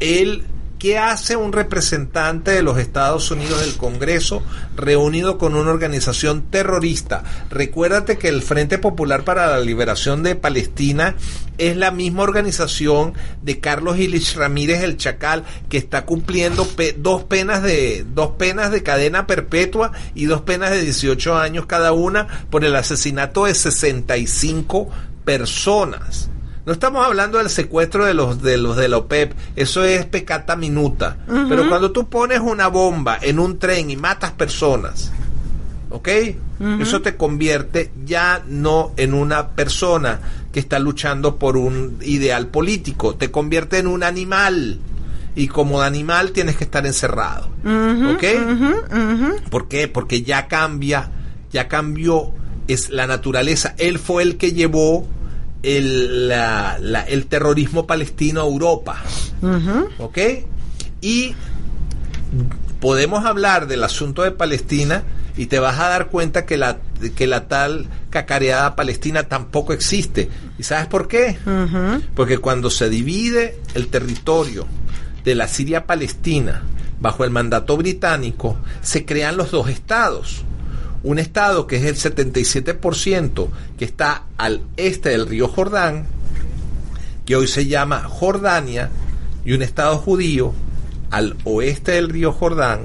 Él, 0.00 0.44
¿qué 0.82 0.98
hace 0.98 1.36
un 1.36 1.52
representante 1.52 2.50
de 2.50 2.62
los 2.64 2.76
Estados 2.76 3.30
Unidos 3.30 3.60
del 3.60 3.76
Congreso 3.76 4.42
reunido 4.74 5.38
con 5.38 5.54
una 5.54 5.70
organización 5.70 6.42
terrorista? 6.50 7.22
Recuérdate 7.50 8.18
que 8.18 8.26
el 8.26 8.42
Frente 8.42 8.78
Popular 8.78 9.22
para 9.22 9.46
la 9.46 9.60
Liberación 9.60 10.24
de 10.24 10.34
Palestina 10.34 11.14
es 11.56 11.76
la 11.76 11.92
misma 11.92 12.24
organización 12.24 13.14
de 13.42 13.60
Carlos 13.60 13.96
Ilich 13.96 14.34
Ramírez 14.34 14.82
el 14.82 14.96
Chacal 14.96 15.44
que 15.68 15.78
está 15.78 16.04
cumpliendo 16.04 16.66
dos 16.96 17.22
penas 17.22 17.62
de 17.62 18.04
dos 18.12 18.32
penas 18.32 18.72
de 18.72 18.82
cadena 18.82 19.28
perpetua 19.28 19.92
y 20.16 20.24
dos 20.24 20.40
penas 20.40 20.72
de 20.72 20.82
18 20.82 21.38
años 21.38 21.66
cada 21.66 21.92
una 21.92 22.26
por 22.50 22.64
el 22.64 22.74
asesinato 22.74 23.44
de 23.44 23.54
65 23.54 24.90
personas. 25.24 26.28
No 26.64 26.72
estamos 26.72 27.04
hablando 27.04 27.38
del 27.38 27.50
secuestro 27.50 28.04
de 28.04 28.14
los 28.14 28.40
de 28.40 28.56
los 28.56 28.76
de 28.76 28.88
la 28.88 28.98
OPEP, 28.98 29.34
eso 29.56 29.84
es 29.84 30.06
pecata 30.06 30.54
minuta. 30.54 31.16
Pero 31.48 31.68
cuando 31.68 31.90
tú 31.90 32.08
pones 32.08 32.40
una 32.40 32.68
bomba 32.68 33.18
en 33.20 33.40
un 33.40 33.58
tren 33.58 33.90
y 33.90 33.96
matas 33.96 34.30
personas, 34.32 35.10
¿ok? 35.90 36.08
Eso 36.80 37.02
te 37.02 37.16
convierte 37.16 37.90
ya 38.04 38.44
no 38.46 38.92
en 38.96 39.14
una 39.14 39.48
persona 39.48 40.20
que 40.52 40.60
está 40.60 40.78
luchando 40.78 41.36
por 41.36 41.56
un 41.56 41.98
ideal 42.02 42.46
político, 42.46 43.16
te 43.16 43.30
convierte 43.30 43.78
en 43.78 43.88
un 43.88 44.02
animal. 44.02 44.78
Y 45.34 45.48
como 45.48 45.80
animal 45.80 46.32
tienes 46.32 46.56
que 46.56 46.64
estar 46.64 46.86
encerrado. 46.86 47.48
¿Ok? 47.64 48.24
¿Por 49.50 49.66
qué? 49.66 49.88
Porque 49.88 50.22
ya 50.22 50.46
cambia, 50.46 51.10
ya 51.50 51.68
cambió 51.68 52.32
es 52.68 52.90
la 52.90 53.06
naturaleza. 53.06 53.74
Él 53.78 53.98
fue 53.98 54.22
el 54.22 54.36
que 54.36 54.52
llevó 54.52 55.06
el, 55.62 56.28
la- 56.28 56.78
la- 56.80 57.02
el 57.04 57.26
terrorismo 57.26 57.86
palestino 57.86 58.40
a 58.42 58.44
Europa. 58.46 59.02
¿Ok? 59.98 60.18
Y 61.00 61.34
podemos 62.80 63.24
hablar 63.24 63.66
del 63.66 63.84
asunto 63.84 64.22
de 64.22 64.30
Palestina 64.32 65.02
y 65.36 65.46
te 65.46 65.58
vas 65.58 65.78
a 65.78 65.88
dar 65.88 66.08
cuenta 66.08 66.44
que 66.44 66.56
la, 66.56 66.78
que 67.14 67.26
la 67.26 67.48
tal 67.48 67.86
cacareada 68.10 68.76
palestina 68.76 69.24
tampoco 69.24 69.72
existe. 69.72 70.28
¿Y 70.58 70.62
sabes 70.62 70.86
por 70.86 71.08
qué? 71.08 71.38
Porque 72.14 72.38
cuando 72.38 72.70
se 72.70 72.88
divide 72.90 73.58
el 73.74 73.88
territorio 73.88 74.66
de 75.24 75.34
la 75.34 75.48
Siria 75.48 75.86
palestina 75.86 76.62
bajo 77.00 77.24
el 77.24 77.30
mandato 77.30 77.76
británico, 77.76 78.58
se 78.82 79.04
crean 79.04 79.36
los 79.36 79.50
dos 79.50 79.68
estados. 79.68 80.44
Un 81.02 81.18
estado 81.18 81.66
que 81.66 81.76
es 81.76 81.84
el 81.84 82.14
77% 82.14 83.48
que 83.78 83.84
está 83.84 84.24
al 84.36 84.62
este 84.76 85.10
del 85.10 85.26
río 85.26 85.48
Jordán, 85.48 86.06
que 87.24 87.36
hoy 87.36 87.46
se 87.46 87.66
llama 87.66 88.02
Jordania, 88.08 88.90
y 89.44 89.52
un 89.52 89.62
Estado 89.62 89.98
judío 89.98 90.52
al 91.10 91.36
oeste 91.44 91.92
del 91.92 92.08
río 92.08 92.32
Jordán, 92.32 92.82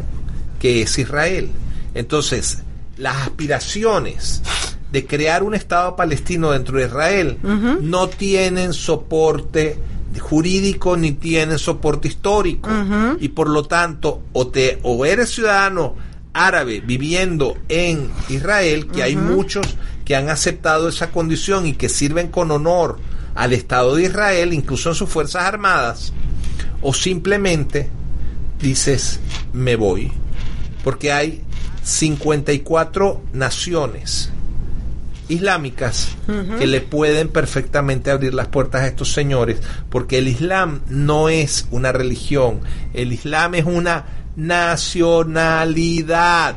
que 0.59 0.81
es 0.81 0.97
Israel. 0.97 1.49
Entonces, 1.93 2.59
las 2.97 3.27
aspiraciones 3.27 4.41
de 4.91 5.05
crear 5.05 5.43
un 5.43 5.53
Estado 5.53 5.95
palestino 5.95 6.51
dentro 6.51 6.77
de 6.77 6.85
Israel 6.85 7.37
no 7.81 8.09
tienen 8.09 8.73
soporte 8.73 9.77
jurídico 10.19 10.97
ni 10.97 11.11
tienen 11.11 11.59
soporte 11.59 12.07
histórico. 12.07 12.69
Y 13.19 13.29
por 13.29 13.49
lo 13.49 13.65
tanto 13.65 14.23
o 14.33 14.47
te 14.47 14.79
o 14.83 15.05
eres 15.05 15.29
ciudadano 15.29 15.95
árabe 16.37 16.81
viviendo 16.85 17.57
en 17.69 18.09
Israel 18.29 18.87
que 18.87 19.03
hay 19.03 19.15
muchos 19.15 19.75
que 20.05 20.15
han 20.15 20.29
aceptado 20.29 20.87
esa 20.87 21.11
condición 21.11 21.65
y 21.65 21.73
que 21.73 21.89
sirven 21.89 22.29
con 22.29 22.51
honor 22.51 22.99
al 23.35 23.53
Estado 23.53 23.95
de 23.95 24.03
Israel 24.03 24.53
incluso 24.53 24.89
en 24.89 24.95
sus 24.95 25.09
fuerzas 25.09 25.43
armadas 25.43 26.13
o 26.81 26.93
simplemente 26.93 27.89
dices 28.59 29.19
me 29.53 29.75
voy 29.75 30.11
porque 30.83 31.11
hay 31.11 31.41
54 31.83 33.21
naciones 33.33 34.31
islámicas 35.29 36.09
que 36.57 36.67
le 36.67 36.81
pueden 36.81 37.29
perfectamente 37.29 38.11
abrir 38.11 38.33
las 38.33 38.47
puertas 38.47 38.81
a 38.81 38.87
estos 38.87 39.11
señores, 39.11 39.59
porque 39.89 40.17
el 40.17 40.27
Islam 40.27 40.81
no 40.87 41.29
es 41.29 41.67
una 41.71 41.91
religión, 41.91 42.61
el 42.93 43.11
Islam 43.11 43.55
es 43.55 43.65
una 43.65 44.05
nacionalidad. 44.37 46.55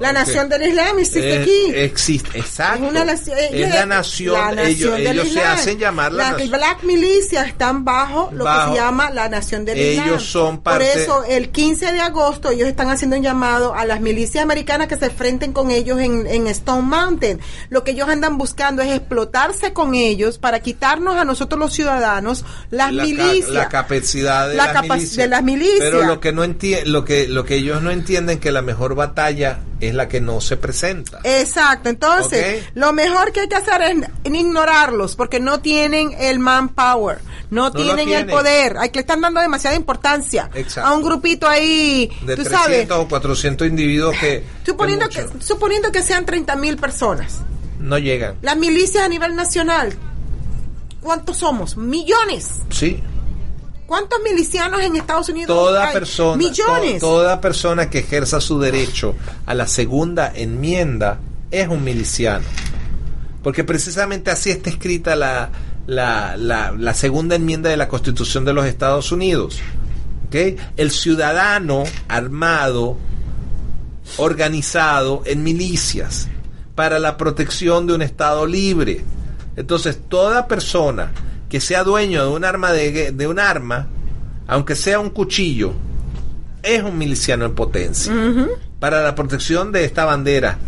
La 0.00 0.12
nación 0.12 0.48
del 0.48 0.62
Islam 0.68 0.98
existe 0.98 1.34
Eh, 1.36 1.42
aquí. 1.42 1.64
existe, 1.74 2.38
exacto. 2.38 2.84
Es 2.84 2.90
una 2.90 3.04
nación, 3.04 3.36
es 3.38 3.50
yo- 3.52 3.68
la 3.68 3.86
nación, 3.86 4.32
la 4.34 4.46
nación 4.52 4.66
ellos, 4.66 4.96
del 4.96 5.06
ellos 5.06 5.32
se 5.32 5.40
hacen 5.42 5.78
llamar 5.78 6.12
la 6.12 6.32
Las. 6.32 6.50
Black 6.50 6.82
Milicias 6.82 7.46
están 7.46 7.84
bajo 7.84 8.30
lo 8.32 8.44
Bajo. 8.44 8.72
que 8.72 8.76
se 8.78 8.82
llama 8.84 9.10
la 9.10 9.28
nación 9.28 9.64
del 9.64 9.78
Ellos 9.78 10.04
Islam. 10.04 10.20
son 10.20 10.54
Por 10.56 10.62
parte- 10.74 11.02
eso, 11.02 11.24
el 11.24 11.50
15 11.50 11.92
de 11.92 12.00
agosto, 12.00 12.50
ellos 12.50 12.68
están 12.68 12.90
haciendo 12.90 13.16
un 13.16 13.22
llamado 13.22 13.74
a 13.74 13.84
las 13.84 14.00
milicias 14.00 14.42
americanas 14.42 14.88
que 14.88 14.96
se 14.96 15.06
enfrenten 15.06 15.52
con 15.52 15.70
ellos 15.70 16.00
en, 16.00 16.26
en 16.26 16.46
Stone 16.48 16.82
Mountain. 16.82 17.40
Lo 17.70 17.84
que 17.84 17.92
ellos 17.92 18.08
andan 18.08 18.36
buscando 18.36 18.82
es 18.82 18.90
explotarse 18.92 19.72
con 19.72 19.94
ellos 19.94 20.38
para 20.38 20.60
quitarnos 20.60 21.16
a 21.16 21.24
nosotros 21.24 21.58
los 21.60 21.72
ciudadanos 21.72 22.44
las 22.70 22.92
la, 22.92 23.02
ca- 23.02 23.08
milicias. 23.08 23.48
la 23.50 23.68
capacidad 23.68 24.48
de, 24.48 24.56
La 24.56 24.64
las 24.66 24.72
capa- 24.74 24.94
milicias. 24.96 25.16
de 25.16 25.28
las 25.28 25.42
milicias. 25.42 25.78
Pero 25.78 26.02
lo 26.02 26.20
que 26.20 26.32
no 26.32 26.44
enti- 26.44 26.84
lo 26.84 27.04
que 27.04 27.28
lo 27.28 27.44
que 27.44 27.54
ellos 27.56 27.80
no 27.82 27.90
entienden 27.90 28.40
que 28.40 28.50
la 28.50 28.62
mejor 28.62 28.94
batalla 28.94 29.60
es 29.86 29.94
la 29.94 30.08
que 30.08 30.20
no 30.20 30.40
se 30.40 30.56
presenta. 30.56 31.20
Exacto, 31.24 31.88
entonces 31.88 32.64
lo 32.74 32.92
mejor 32.92 33.32
que 33.32 33.40
hay 33.40 33.48
que 33.48 33.56
hacer 33.56 33.82
es 33.82 34.32
ignorarlos 34.32 35.16
porque 35.16 35.40
no 35.40 35.60
tienen 35.60 36.12
el 36.18 36.38
manpower, 36.38 37.18
no, 37.50 37.72
tienen 37.72 38.08
el 38.10 38.26
poder, 38.26 38.76
hay 38.78 38.90
que 38.90 38.98
le 38.98 39.00
están 39.00 39.20
dando 39.20 39.40
demasiada 39.40 39.76
importancia 39.76 40.50
Exacto. 40.54 40.90
a 40.90 40.94
un 40.94 41.02
grupito 41.02 41.48
ahí, 41.48 42.10
de 42.22 42.36
tú 42.36 42.42
300 42.44 42.60
sabes, 42.60 42.90
o 42.90 43.08
400 43.08 43.68
individuos 43.68 44.16
que, 44.18 44.44
suponiendo 44.64 45.08
que 45.08 45.24
que, 45.26 45.42
suponiendo 45.42 45.92
que 45.92 46.02
sean 46.02 46.24
30 46.24 46.56
mil 46.56 46.76
personas, 46.76 47.40
no 47.78 47.98
llegan. 47.98 48.36
las 48.42 48.56
milicias 48.56 49.04
a 49.04 49.08
nivel 49.08 49.36
nacional, 49.36 49.94
¿cuántos 51.00 51.38
somos? 51.38 51.76
Millones. 51.76 52.62
Sí. 52.70 53.02
¿Cuántos 53.94 54.18
milicianos 54.24 54.80
en 54.80 54.96
Estados 54.96 55.28
Unidos 55.28 55.46
Toda 55.56 55.86
hay? 55.86 55.92
persona, 55.92 56.36
Millones. 56.36 56.94
to- 56.94 57.06
toda 57.06 57.40
persona 57.40 57.88
que 57.88 58.00
ejerza 58.00 58.40
su 58.40 58.58
derecho 58.58 59.14
a 59.46 59.54
la 59.54 59.68
segunda 59.68 60.32
enmienda 60.34 61.20
es 61.52 61.68
un 61.68 61.84
miliciano. 61.84 62.44
Porque 63.44 63.62
precisamente 63.62 64.32
así 64.32 64.50
está 64.50 64.68
escrita 64.70 65.14
la, 65.14 65.48
la, 65.86 66.36
la, 66.36 66.72
la 66.72 66.92
segunda 66.94 67.36
enmienda 67.36 67.70
de 67.70 67.76
la 67.76 67.86
Constitución 67.86 68.44
de 68.44 68.52
los 68.52 68.66
Estados 68.66 69.12
Unidos. 69.12 69.60
El 70.32 70.90
ciudadano 70.90 71.84
armado, 72.08 72.96
organizado 74.16 75.22
en 75.24 75.44
milicias 75.44 76.26
para 76.74 76.98
la 76.98 77.16
protección 77.16 77.86
de 77.86 77.94
un 77.94 78.02
Estado 78.02 78.44
libre. 78.44 79.04
Entonces, 79.54 79.96
toda 80.08 80.48
persona 80.48 81.12
que 81.54 81.60
sea 81.60 81.84
dueño 81.84 82.24
de 82.24 82.30
un 82.32 82.44
arma 82.44 82.72
de, 82.72 83.12
de 83.12 83.26
un 83.28 83.38
arma, 83.38 83.86
aunque 84.48 84.74
sea 84.74 84.98
un 84.98 85.10
cuchillo, 85.10 85.72
es 86.64 86.82
un 86.82 86.98
miliciano 86.98 87.44
en 87.44 87.54
potencia. 87.54 88.12
Para 88.80 89.02
la 89.04 89.14
protección 89.14 89.70
de 89.70 89.84
esta 89.84 90.04
bandera. 90.04 90.58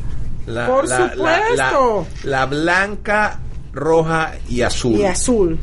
La, 0.46 0.68
Por 0.68 0.86
la- 0.88 1.10
supuesto. 1.10 2.06
la- 2.22 2.30
la 2.30 2.46
blanca, 2.46 3.40
roja 3.72 4.34
y 4.48 4.62
azul. 4.62 4.94
Y 5.00 5.04
azul. 5.06 5.58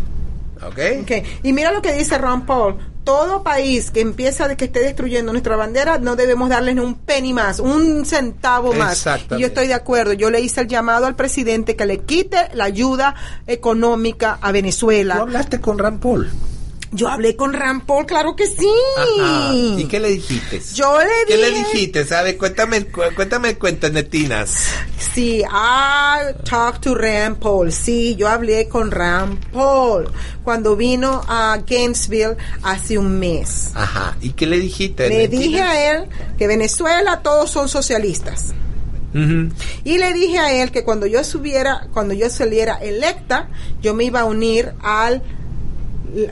¿Ok? 0.57 0.79
Ok, 1.03 1.11
Y 1.43 1.53
mira 1.53 1.71
lo 1.71 1.81
que 1.81 1.93
dice 1.93 2.17
Ron 2.17 2.41
Paul. 2.45 2.75
Todo 3.03 3.43
país 3.43 3.91
que 3.91 4.01
empieza 4.01 4.47
de 4.47 4.55
que 4.57 4.65
esté 4.65 4.79
destruyendo 4.79 5.31
nuestra 5.31 5.55
bandera, 5.55 5.97
no 5.97 6.15
debemos 6.15 6.49
darles 6.49 6.77
un 6.77 6.95
penny 6.95 7.33
más, 7.33 7.59
un 7.59 8.05
centavo 8.05 8.73
más. 8.73 9.05
Y 9.31 9.39
yo 9.41 9.47
estoy 9.47 9.67
de 9.67 9.73
acuerdo. 9.73 10.13
Yo 10.13 10.29
le 10.29 10.41
hice 10.41 10.61
el 10.61 10.67
llamado 10.67 11.05
al 11.05 11.15
presidente 11.15 11.75
que 11.75 11.85
le 11.85 11.99
quite 11.99 12.49
la 12.53 12.65
ayuda 12.65 13.15
económica 13.47 14.37
a 14.41 14.47
¿Tú 14.47 14.53
Venezuela. 14.53 15.15
hablaste 15.15 15.59
con 15.59 15.77
Rand 15.77 15.99
Paul? 15.99 16.29
Yo 16.93 17.07
hablé 17.09 17.35
con 17.35 17.53
Rand 17.53 17.85
Paul, 17.85 18.05
claro 18.05 18.35
que 18.35 18.45
sí. 18.45 18.67
Ajá. 19.19 19.51
¿Y 19.53 19.85
qué 19.85 19.99
le 19.99 20.09
dijiste? 20.09 20.61
Yo 20.75 20.99
le 20.99 21.07
¿Qué 21.27 21.37
le 21.37 21.49
dije- 21.51 21.65
dijiste? 21.73 22.05
¿Sabe? 22.05 22.37
Cuéntame, 22.37 22.85
cu- 22.85 23.01
cuéntame 23.15 23.55
cuentas 23.57 23.91
netinas. 23.91 24.67
Sí, 25.13 25.41
I 25.41 26.33
talked 26.47 26.81
to 26.81 26.93
Rand 26.95 27.37
Paul. 27.37 27.71
Sí, 27.71 28.15
yo 28.15 28.27
hablé 28.29 28.67
con 28.69 28.91
Rand 28.91 29.39
Paul 29.51 30.09
cuando 30.43 30.75
vino 30.75 31.21
a 31.27 31.57
Gainesville 31.67 32.37
hace 32.61 32.97
un 32.97 33.19
mes. 33.19 33.71
Ajá. 33.73 34.15
¿Y 34.21 34.31
qué 34.31 34.45
le 34.45 34.59
dijiste? 34.59 35.09
Le 35.09 35.17
netinas? 35.27 35.43
dije 35.45 35.61
a 35.61 35.91
él 35.95 36.09
que 36.37 36.47
Venezuela 36.47 37.21
todos 37.23 37.49
son 37.49 37.69
socialistas. 37.69 38.53
Ujú. 39.15 39.49
Y 39.83 39.97
le 39.99 40.13
dije 40.13 40.39
a 40.39 40.51
él 40.63 40.71
que 40.71 40.83
cuando 40.83 41.05
yo 41.05 41.23
subiera, 41.23 41.87
cuando 41.93 42.13
yo 42.15 42.29
saliera 42.29 42.77
electa, 42.77 43.49
yo 43.81 43.93
me 43.93 44.05
iba 44.05 44.21
a 44.21 44.25
unir 44.25 44.73
al 44.81 45.21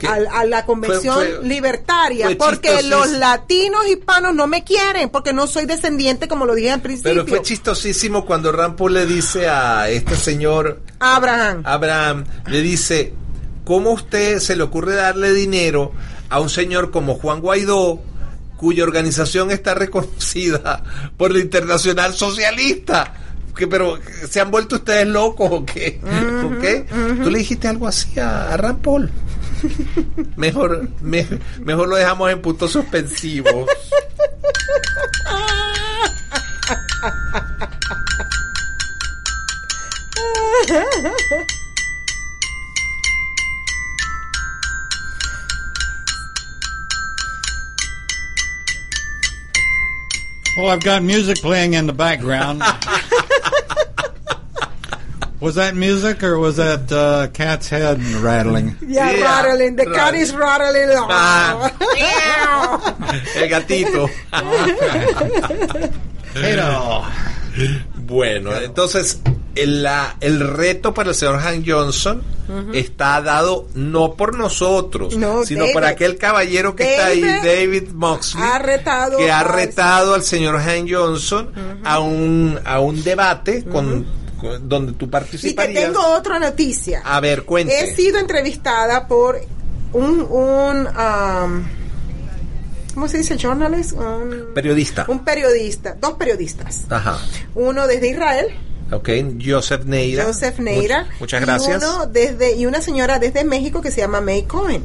Al- 0.08 0.26
a 0.28 0.44
la 0.44 0.64
convención 0.66 1.14
Fue- 1.14 1.32
fue- 1.36 1.48
libertaria 1.48 2.26
fue 2.26 2.36
porque 2.36 2.82
los 2.82 3.10
latinos 3.10 3.86
hispanos 3.88 4.34
no 4.34 4.46
me 4.46 4.64
quieren 4.64 5.08
porque 5.10 5.32
no 5.32 5.46
soy 5.46 5.66
descendiente 5.66 6.28
como 6.28 6.46
lo 6.46 6.54
dije 6.54 6.70
al 6.70 6.80
principio 6.82 7.12
Pero 7.12 7.26
fue 7.26 7.42
chistosísimo 7.42 8.24
cuando 8.26 8.52
Paul 8.76 8.94
le 8.94 9.06
dice 9.06 9.48
a 9.48 9.88
este 9.88 10.16
señor 10.16 10.80
Abraham 11.00 11.62
Abraham, 11.64 12.24
le 12.46 12.60
dice, 12.62 13.12
¿cómo 13.64 13.90
a 13.90 13.94
usted 13.94 14.38
se 14.38 14.56
le 14.56 14.62
ocurre 14.62 14.94
darle 14.94 15.32
dinero 15.32 15.92
a 16.28 16.40
un 16.40 16.48
señor 16.48 16.90
como 16.90 17.14
Juan 17.16 17.40
Guaidó, 17.40 18.00
cuya 18.56 18.84
organización 18.84 19.50
está 19.50 19.74
reconocida 19.74 20.82
por 21.16 21.32
la 21.32 21.40
Internacional 21.40 22.14
Socialista? 22.14 23.14
Que, 23.56 23.66
pero 23.66 23.98
se 24.30 24.40
han 24.40 24.50
vuelto 24.50 24.76
ustedes 24.76 25.06
locos 25.06 25.48
o 25.52 25.66
qué? 25.66 26.00
¿O 26.44 26.58
qué? 26.60 26.86
Tú 27.22 27.30
le 27.30 27.38
dijiste 27.40 27.68
algo 27.68 27.86
así 27.86 28.18
a, 28.18 28.50
a 28.52 28.56
Rand 28.56 28.80
Paul. 28.80 29.10
Mejor, 30.36 30.88
me- 31.00 31.26
mejor 31.60 31.88
lo 31.88 31.96
dejamos 31.96 32.30
en 32.30 32.42
puntos 32.42 32.72
suspensivos. 32.72 33.68
Well, 50.56 50.68
I've 50.68 50.82
got 50.82 51.02
music 51.02 51.38
playing 51.38 51.74
in 51.74 51.86
the 51.86 51.94
background. 51.94 52.62
was 55.42 55.56
that 55.56 55.74
music 55.74 56.22
or 56.22 56.38
was 56.38 56.56
that 56.56 56.90
uh, 56.92 57.26
cat's 57.34 57.68
head 57.68 58.00
rattling? 58.22 58.76
yeah, 58.86 59.10
Yeah, 59.10 59.24
rattling 59.24 59.76
the 59.76 59.86
cat 59.92 60.14
is 60.14 60.32
rattling 60.34 60.88
Ah. 61.10 61.70
El 63.36 63.48
gatito. 63.50 64.08
Pero, 66.34 67.02
Bueno, 67.96 68.52
entonces 68.56 69.20
el, 69.54 69.82
la- 69.82 70.16
el 70.20 70.40
reto 70.56 70.94
para 70.94 71.10
el 71.10 71.14
señor 71.14 71.36
Han 71.40 71.64
Johnson 71.66 72.22
está 72.74 73.20
dado 73.22 73.66
no 73.74 74.14
por 74.14 74.36
nosotros, 74.36 75.16
No, 75.16 75.44
sino 75.44 75.60
David. 75.62 75.72
por 75.74 75.84
aquel 75.84 76.18
caballero 76.18 76.74
que 76.76 76.90
está 76.90 77.06
ahí, 77.06 77.20
David 77.22 77.88
Moxley, 77.92 78.42
ha 78.42 78.58
retado 78.58 79.18
que 79.18 79.30
ha 79.30 79.40
al- 79.40 79.48
retado 79.48 80.14
al 80.14 80.22
señor 80.22 80.56
Han 80.56 80.88
Johnson 80.88 81.50
a 81.84 81.98
un 82.00 82.58
a 82.64 82.80
un 82.80 83.02
debate 83.04 83.64
con- 83.64 84.06
donde 84.60 84.92
tú 84.92 85.04
y 85.04 85.08
te 85.08 85.12
participarías. 85.12 85.84
tengo 85.84 86.04
otra 86.14 86.38
noticia 86.38 87.00
A 87.04 87.20
ver, 87.20 87.44
cuente. 87.44 87.78
he 87.84 87.94
sido 87.94 88.18
entrevistada 88.18 89.06
por 89.06 89.40
un 89.92 90.20
un 90.20 90.86
um, 90.86 91.64
¿cómo 92.94 93.08
se 93.08 93.18
dice? 93.18 93.36
journalist 93.38 93.92
un, 93.92 94.52
Periodista. 94.54 95.04
un 95.08 95.24
periodista 95.24 95.96
dos 96.00 96.12
periodistas 96.14 96.86
Ajá. 96.90 97.18
uno 97.54 97.86
desde 97.86 98.08
Israel 98.10 98.46
Ok, 98.92 99.08
Joseph 99.44 99.84
Neira. 99.84 100.24
Joseph 100.24 100.58
Neira. 100.58 101.04
Much- 101.04 101.20
muchas 101.20 101.42
y 101.42 101.44
gracias. 101.44 101.82
uno 101.82 102.06
desde, 102.06 102.54
y 102.56 102.66
una 102.66 102.80
señora 102.82 103.18
desde 103.18 103.44
México 103.44 103.80
que 103.80 103.90
se 103.90 104.00
llama 104.00 104.20
May 104.20 104.42
Cohen. 104.42 104.84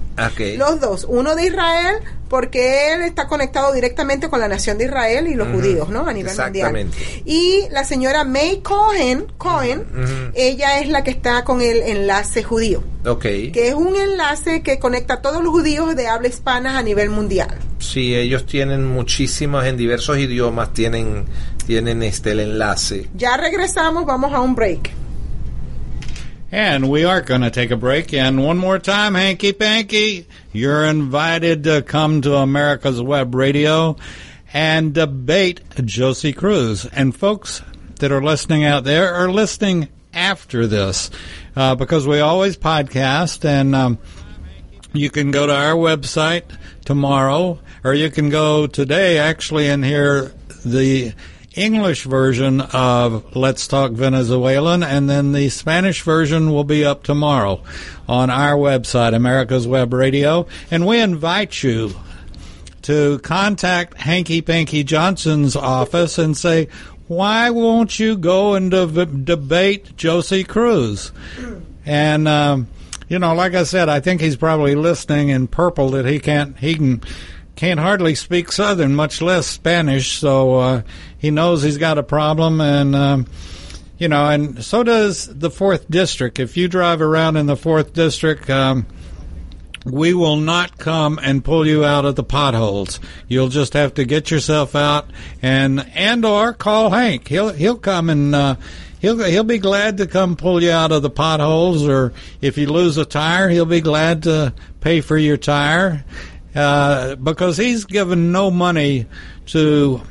Los 0.58 0.80
dos. 0.80 1.06
Uno 1.10 1.36
de 1.36 1.48
Israel, 1.48 1.96
porque 2.30 2.94
él 2.94 3.02
está 3.02 3.28
conectado 3.28 3.72
directamente 3.74 4.30
con 4.30 4.40
la 4.40 4.48
nación 4.48 4.78
de 4.78 4.86
Israel 4.86 5.28
y 5.28 5.36
los 5.36 5.48
judíos, 5.50 5.90
¿no? 5.90 6.08
A 6.08 6.14
nivel 6.14 6.32
Exactamente. 6.32 6.98
mundial. 6.98 7.22
Y 7.26 7.64
la 7.72 7.84
señora 7.84 8.24
May 8.24 8.62
Cohen, 8.62 9.28
Cohen, 9.38 9.86
ella 10.36 10.80
es 10.80 10.90
la 10.90 11.04
que 11.04 11.12
está 11.12 11.44
con 11.44 11.62
el 11.62 11.82
enlace 11.82 12.44
judío. 12.44 12.84
Ok. 13.06 13.22
Que 13.22 13.70
es 13.70 13.74
un 13.74 13.96
enlace 13.96 14.62
que 14.64 14.80
conecta 14.80 15.16
a 15.16 15.22
todos 15.22 15.42
los 15.44 15.52
judíos 15.52 15.96
de 15.96 16.08
habla 16.08 16.28
hispana 16.28 16.78
a 16.78 16.82
nivel 16.84 17.10
mundial. 17.10 17.58
Sí, 17.80 18.16
ellos 18.16 18.46
tienen 18.46 18.86
muchísimos, 18.86 19.64
en 19.66 19.78
diversos 19.78 20.18
idiomas 20.18 20.74
tienen, 20.74 21.26
tienen 21.68 22.02
este 22.02 22.32
el 22.32 22.40
enlace. 22.40 23.08
Ya 23.16 23.36
regresamos, 23.38 24.06
vamos 24.06 24.34
a 24.34 24.40
un 24.40 24.56
break. 24.56 24.92
and 26.50 26.90
we 26.90 27.04
are 27.04 27.22
going 27.22 27.42
to 27.42 27.52
take 27.52 27.72
a 27.72 27.76
break. 27.76 28.14
And 28.14 28.42
one 28.42 28.58
more 28.58 28.80
time, 28.80 29.16
hanky 29.16 29.52
panky, 29.52 30.28
you're 30.54 30.86
invited 30.86 31.66
to 31.66 31.82
come 31.82 32.22
to 32.22 32.36
America's 32.36 33.02
Web 33.02 33.36
Radio 33.36 33.98
and 34.54 34.94
debate 34.94 35.60
Josie 35.84 36.32
Cruz. 36.32 36.86
And 36.86 37.14
folks 37.14 37.62
that 38.00 38.14
are 38.14 38.24
listening 38.24 38.64
out 38.64 38.86
there 38.86 39.14
are 39.14 39.30
listening 39.30 39.90
after 40.14 40.68
this 40.68 41.12
uh, 41.58 41.76
because 41.76 42.08
we 42.08 42.22
always 42.22 42.58
podcast 42.58 43.44
and. 43.46 43.76
Um, 43.76 44.00
you 44.94 45.12
can 45.12 45.30
go 45.32 45.46
to 45.46 45.54
our 45.54 45.76
website 45.76 46.44
tomorrow, 46.86 47.60
or 47.84 47.94
you 47.94 48.10
can 48.10 48.30
go 48.30 48.66
today 48.66 49.20
actually 49.20 49.68
and 49.68 49.84
hear 49.86 50.34
the 50.66 51.14
English 51.58 52.04
version 52.04 52.62
of 52.62 53.36
Let's 53.36 53.68
Talk 53.68 53.92
Venezuelan, 53.92 54.84
and 54.84 55.10
then 55.10 55.32
the 55.32 55.50
Spanish 55.50 56.04
version 56.04 56.52
will 56.52 56.64
be 56.64 56.86
up 56.86 57.04
tomorrow 57.04 57.64
on 58.08 58.30
our 58.30 58.56
website, 58.56 59.16
America's 59.16 59.68
Web 59.68 59.92
Radio. 59.94 60.48
And 60.70 60.86
we 60.86 61.02
invite 61.02 61.64
you 61.64 61.92
to 62.84 63.20
contact 63.20 63.96
Hanky 63.98 64.42
Panky 64.42 64.84
Johnson's 64.84 65.56
office 65.56 66.18
and 66.18 66.38
say, 66.38 66.70
why 67.08 67.50
won't 67.50 68.00
you 68.00 68.18
go 68.18 68.54
and 68.54 68.70
de- 68.70 69.06
debate 69.06 69.98
Josie 69.98 70.44
Cruz? 70.44 71.12
And, 71.86 72.28
um, 72.28 72.68
you 73.10 73.18
know, 73.18 73.34
like 73.34 73.56
I 73.56 73.64
said, 73.64 73.90
I 73.90 74.00
think 74.00 74.22
he's 74.22 74.36
probably 74.36 74.76
listening 74.76 75.30
in 75.30 75.48
purple 75.48 75.90
that 75.92 76.06
he 76.06 76.20
can't, 76.20 76.58
he 76.60 76.76
can, 76.76 77.02
can't 77.58 77.80
hardly 77.80 78.16
speak 78.16 78.52
Southern, 78.52 78.96
much 78.96 79.22
less 79.22 79.48
Spanish. 79.48 80.20
So, 80.20 80.56
uh, 80.56 80.82
he 81.18 81.32
knows 81.32 81.64
he's 81.64 81.78
got 81.78 81.98
a 81.98 82.04
problem 82.04 82.62
and, 82.62 82.96
um, 82.96 83.28
you 83.98 84.08
know, 84.08 84.30
and 84.30 84.64
so 84.64 84.84
does 84.84 85.28
the 85.28 85.50
fourth 85.50 85.90
district. 85.90 86.40
If 86.40 86.56
you 86.56 86.68
drive 86.68 87.02
around 87.02 87.36
in 87.36 87.48
the 87.48 87.58
fourth 87.58 87.94
district, 87.94 88.48
um, 88.50 88.86
we 89.84 90.14
will 90.14 90.36
not 90.36 90.78
come 90.78 91.20
and 91.22 91.44
pull 91.44 91.66
you 91.66 91.84
out 91.84 92.06
of 92.06 92.16
the 92.16 92.24
potholes. 92.24 93.00
You'll 93.28 93.50
just 93.50 93.74
have 93.74 93.96
to 93.96 94.06
get 94.06 94.30
yourself 94.30 94.76
out 94.76 95.10
and 95.42 95.84
and 95.96 96.26
or 96.26 96.54
call 96.54 96.92
Hank. 96.92 97.28
He'll 97.28 97.54
he'll 97.54 97.78
come 97.78 98.10
and 98.10 98.36
uh, 98.36 98.56
he'll 99.00 99.24
he'll 99.24 99.44
be 99.44 99.58
glad 99.58 99.98
to 99.98 100.06
come 100.06 100.36
pull 100.36 100.62
you 100.62 100.72
out 100.72 100.92
of 100.92 101.02
the 101.02 101.10
potholes. 101.10 101.88
Or 101.88 102.14
if 102.42 102.58
you 102.58 102.68
lose 102.68 102.98
a 102.98 103.06
tire, 103.06 103.50
he'll 103.50 103.66
be 103.66 103.82
glad 103.82 104.24
to 104.24 104.54
pay 104.82 105.02
for 105.02 105.18
your 105.18 105.38
tire 105.38 106.06
uh, 106.56 107.16
because 107.16 107.58
he's 107.58 107.86
given 107.86 108.32
no 108.32 108.50
money 108.52 109.06
to 109.48 110.02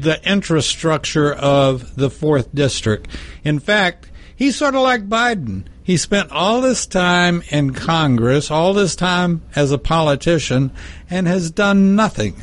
the 0.00 0.20
infrastructure 0.28 1.32
of 1.32 1.94
the 1.96 2.10
fourth 2.10 2.54
district. 2.54 3.08
In 3.44 3.58
fact, 3.58 4.10
he's 4.34 4.56
sort 4.56 4.74
of 4.74 4.82
like 4.82 5.08
Biden. 5.08 5.64
He 5.84 5.96
spent 5.96 6.30
all 6.30 6.60
this 6.60 6.86
time 6.86 7.42
in 7.50 7.72
Congress, 7.72 8.50
all 8.50 8.72
this 8.72 8.94
time 8.94 9.42
as 9.54 9.72
a 9.72 9.78
politician, 9.78 10.72
and 11.10 11.26
has 11.26 11.50
done 11.50 11.96
nothing. 11.96 12.36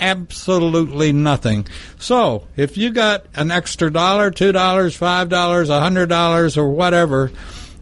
Absolutely 0.00 1.12
nothing. 1.12 1.66
So, 1.98 2.46
if 2.56 2.76
you 2.76 2.90
got 2.92 3.26
an 3.34 3.50
extra 3.50 3.92
dollar, 3.92 4.30
two 4.30 4.52
dollars, 4.52 4.96
five 4.96 5.28
dollars, 5.28 5.70
a 5.70 5.80
hundred 5.80 6.08
dollars, 6.08 6.56
or 6.56 6.70
whatever, 6.70 7.32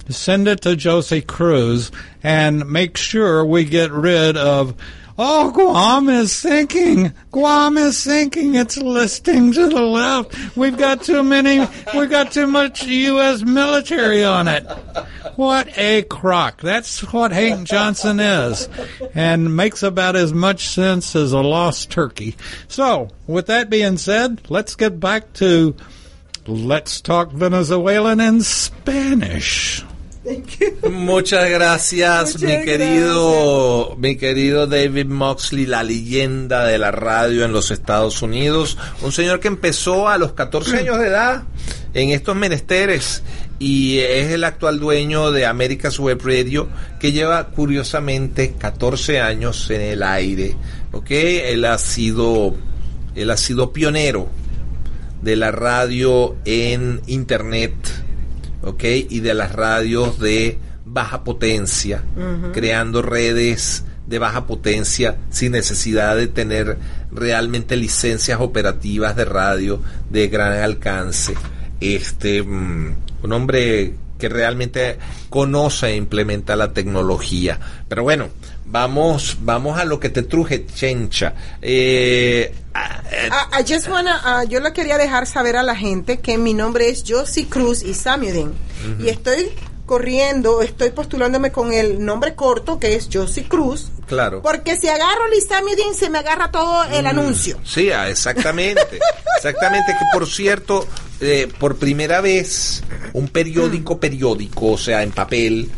send 0.09 0.49
it 0.49 0.63
to 0.63 0.77
Josie 0.77 1.23
Cruz 1.23 1.91
and 2.23 2.71
make 2.71 2.97
sure 2.97 3.45
we 3.45 3.65
get 3.65 3.91
rid 3.91 4.37
of 4.37 4.75
Oh, 5.19 5.51
Guam 5.51 6.11
is 6.11 6.31
sinking. 6.31 7.15
Guam 7.31 7.79
is 7.79 7.97
sinking. 7.97 8.55
It's 8.55 8.77
listing 8.77 9.51
to 9.53 9.69
the 9.69 9.81
left. 9.81 10.57
We've 10.57 10.77
got 10.77 11.03
too 11.03 11.23
many. 11.23 11.61
We've 11.95 12.11
got 12.11 12.33
too 12.33 12.47
much 12.47 12.83
U.S. 12.85 13.43
military 13.43 14.25
on 14.25 14.47
it. 14.47 14.65
What 15.37 15.77
a 15.79 16.03
crock. 16.03 16.61
That's 16.61 17.01
what 17.15 17.33
Hank 17.33 17.67
Johnson 17.67 18.21
is. 18.21 18.69
And 19.15 19.57
makes 19.57 19.83
about 19.83 20.17
as 20.17 20.35
much 20.35 20.69
sense 20.69 21.17
as 21.17 21.33
a 21.33 21.41
lost 21.41 21.91
turkey. 21.91 22.37
So, 22.69 23.09
with 23.27 23.47
that 23.47 23.71
being 23.71 23.97
said, 23.97 24.43
let's 24.51 24.75
get 24.75 25.01
back 25.01 25.33
to 25.35 25.75
Let's 26.47 27.01
Talk 27.01 27.31
Venezuelan 27.31 28.21
in 28.21 28.43
Spanish. 28.43 29.83
Muchas 30.91 31.49
gracias, 31.51 32.35
Muchas 32.35 32.43
mi 32.43 32.65
querido, 32.65 33.97
mi 33.99 34.17
querido 34.17 34.67
David 34.67 35.07
Moxley, 35.07 35.67
la 35.67 35.83
leyenda 35.83 36.65
de 36.65 36.79
la 36.79 36.91
radio 36.91 37.45
en 37.45 37.53
los 37.53 37.71
Estados 37.71 38.23
Unidos, 38.23 38.77
un 39.03 39.13
señor 39.13 39.41
que 39.41 39.49
empezó 39.49 40.09
a 40.09 40.19
los 40.19 40.33
14 40.33 40.79
años 40.79 40.99
de 40.99 41.09
edad 41.09 41.45
en 41.95 42.11
estos 42.11 42.37
menesteres 42.37 43.23
y 43.59 43.99
es 43.99 44.33
el 44.33 44.45
actual 44.45 44.79
dueño 44.79 45.33
de 45.33 45.47
America's 45.47 45.99
Web 45.99 46.21
Radio 46.25 46.69
que 47.01 47.13
lleva 47.13 47.49
curiosamente 47.49 48.55
14 48.59 49.21
años 49.21 49.71
en 49.71 49.81
el 49.81 50.03
aire, 50.03 50.57
¿ok? 50.93 51.11
Él 51.11 51.65
ha 51.65 51.79
sido, 51.79 52.55
él 53.15 53.31
ha 53.31 53.37
sido 53.37 53.73
pionero 53.73 54.29
de 55.23 55.37
la 55.37 55.51
radio 55.51 56.37
en 56.45 57.01
internet, 57.07 57.75
¿ok? 58.63 58.85
Y 59.09 59.21
de 59.21 59.35
las 59.35 59.53
radios 59.53 60.19
de 60.19 60.59
baja 60.85 61.25
potencia, 61.25 62.03
creando 62.53 63.03
redes 63.03 63.85
de 64.07 64.19
baja 64.19 64.47
potencia 64.47 65.17
sin 65.31 65.53
necesidad 65.53 66.17
de 66.17 66.29
tener 66.29 66.79
realmente 67.11 67.77
licencias 67.77 68.41
operativas 68.41 69.17
de 69.17 69.25
radio 69.25 69.81
de 70.11 70.29
gran 70.29 70.63
alcance. 70.63 71.35
Este, 71.81 72.43
mm, 72.43 72.95
un 73.25 73.33
hombre 73.33 73.95
que 74.19 74.29
realmente 74.29 74.99
conoce 75.29 75.89
e 75.89 75.97
implementa 75.97 76.57
la 76.57 76.73
tecnología. 76.73 77.59
Pero 77.89 78.03
bueno, 78.03 78.29
vamos, 78.67 79.39
vamos 79.41 79.79
a 79.79 79.85
lo 79.85 79.99
que 79.99 80.11
te 80.11 80.23
truje, 80.23 80.67
Chencha. 80.67 81.35
Eh, 81.63 82.53
Ah, 83.31 83.49
I 83.59 83.65
just 83.67 83.89
wanna, 83.89 84.21
ah, 84.23 84.45
yo 84.45 84.61
le 84.61 84.73
quería 84.73 84.99
dejar 84.99 85.27
saber 85.27 85.57
a 85.57 85.63
la 85.63 85.75
gente 85.75 86.19
que 86.19 86.37
mi 86.37 86.53
nombre 86.53 86.89
es 86.89 87.05
Josie 87.07 87.47
Cruz 87.49 87.83
y 87.83 87.95
Samuel 87.95 88.53
y 89.01 89.09
estoy 89.09 89.51
corriendo, 89.87 90.63
estoy 90.63 90.91
postulándome 90.91 91.51
con 91.51 91.73
el 91.73 92.05
nombre 92.05 92.35
corto 92.35 92.79
que 92.79 92.95
es 92.95 93.09
Josie 93.11 93.49
Cruz. 93.49 93.91
Claro. 94.07 94.43
Porque 94.43 94.77
si 94.77 94.89
agarro 94.89 95.29
Lisamudin 95.29 95.95
se 95.95 96.11
me 96.11 96.19
agarra 96.19 96.51
todo 96.51 96.85
el 96.85 97.07
anuncio. 97.07 97.59
Sí, 97.65 97.91
ah, 97.91 98.09
exactamente. 98.09 98.99
exactamente, 99.37 99.93
que 99.93 100.05
por 100.13 100.29
cierto, 100.29 100.87
eh, 101.21 101.49
por 101.59 101.77
primera 101.77 102.21
vez, 102.21 102.83
un 103.13 103.29
periódico 103.29 103.99
periódico, 103.99 104.73
o 104.73 104.79
sea, 104.79 105.03
en 105.03 105.11
papel, 105.11 105.71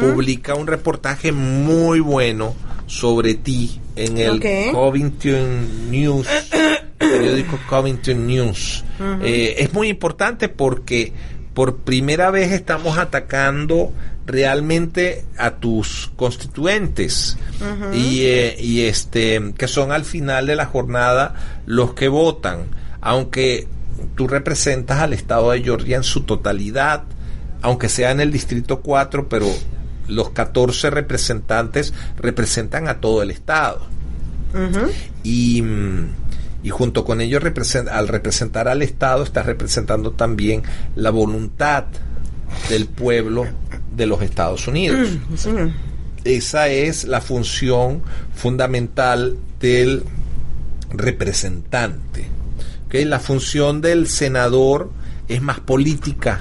publica 0.00 0.54
un 0.54 0.66
reportaje 0.66 1.32
muy 1.32 2.00
bueno 2.00 2.54
sobre 2.86 3.34
ti 3.34 3.80
en 3.94 4.18
el. 4.18 4.72
Covington 4.72 5.90
News, 5.90 6.26
periódico 6.98 7.58
Covington 7.68 8.26
News. 8.26 8.84
Eh, 9.22 9.56
es 9.58 9.72
muy 9.74 9.88
importante 9.88 10.48
porque 10.48 11.12
por 11.52 11.76
primera 11.78 12.30
vez 12.30 12.52
estamos 12.52 12.98
atacando 12.98 13.92
realmente 14.26 15.24
a 15.38 15.52
tus 15.52 16.10
constituentes 16.16 17.38
y, 17.94 18.22
eh, 18.22 18.56
y 18.58 18.82
este 18.82 19.52
que 19.56 19.68
son 19.68 19.92
al 19.92 20.04
final 20.04 20.46
de 20.46 20.56
la 20.56 20.66
jornada 20.66 21.62
los 21.66 21.94
que 21.94 22.08
votan. 22.08 22.66
Aunque 23.00 23.68
tú 24.14 24.26
representas 24.28 24.98
al 25.00 25.12
estado 25.12 25.50
de 25.50 25.62
Georgia 25.62 25.96
en 25.96 26.04
su 26.04 26.22
totalidad 26.22 27.04
aunque 27.62 27.88
sea 27.88 28.10
en 28.10 28.20
el 28.20 28.30
distrito 28.32 28.80
4 28.80 29.28
pero 29.28 29.46
los 30.08 30.30
14 30.30 30.90
representantes 30.90 31.92
representan 32.16 32.88
a 32.88 33.00
todo 33.00 33.22
el 33.22 33.30
estado 33.30 33.86
y, 35.24 35.62
mm, 35.62 36.06
y 36.62 36.70
junto 36.70 37.04
con 37.04 37.20
ellos 37.20 37.42
represent- 37.42 37.88
al 37.90 38.08
representar 38.08 38.68
al 38.68 38.82
Estado 38.82 39.22
estás 39.24 39.44
representando 39.46 40.12
también 40.12 40.62
la 40.94 41.10
voluntad 41.10 41.84
del 42.68 42.86
pueblo 42.86 43.46
de 43.94 44.06
los 44.06 44.22
Estados 44.22 44.66
Unidos. 44.68 45.08
Esa 46.24 46.68
es 46.68 47.04
la 47.04 47.20
función 47.20 48.02
fundamental 48.34 49.36
del 49.60 50.04
representante. 50.90 52.26
La 52.92 53.20
función 53.20 53.80
del 53.80 54.08
senador 54.08 54.90
es 55.28 55.42
más 55.42 55.60
política. 55.60 56.40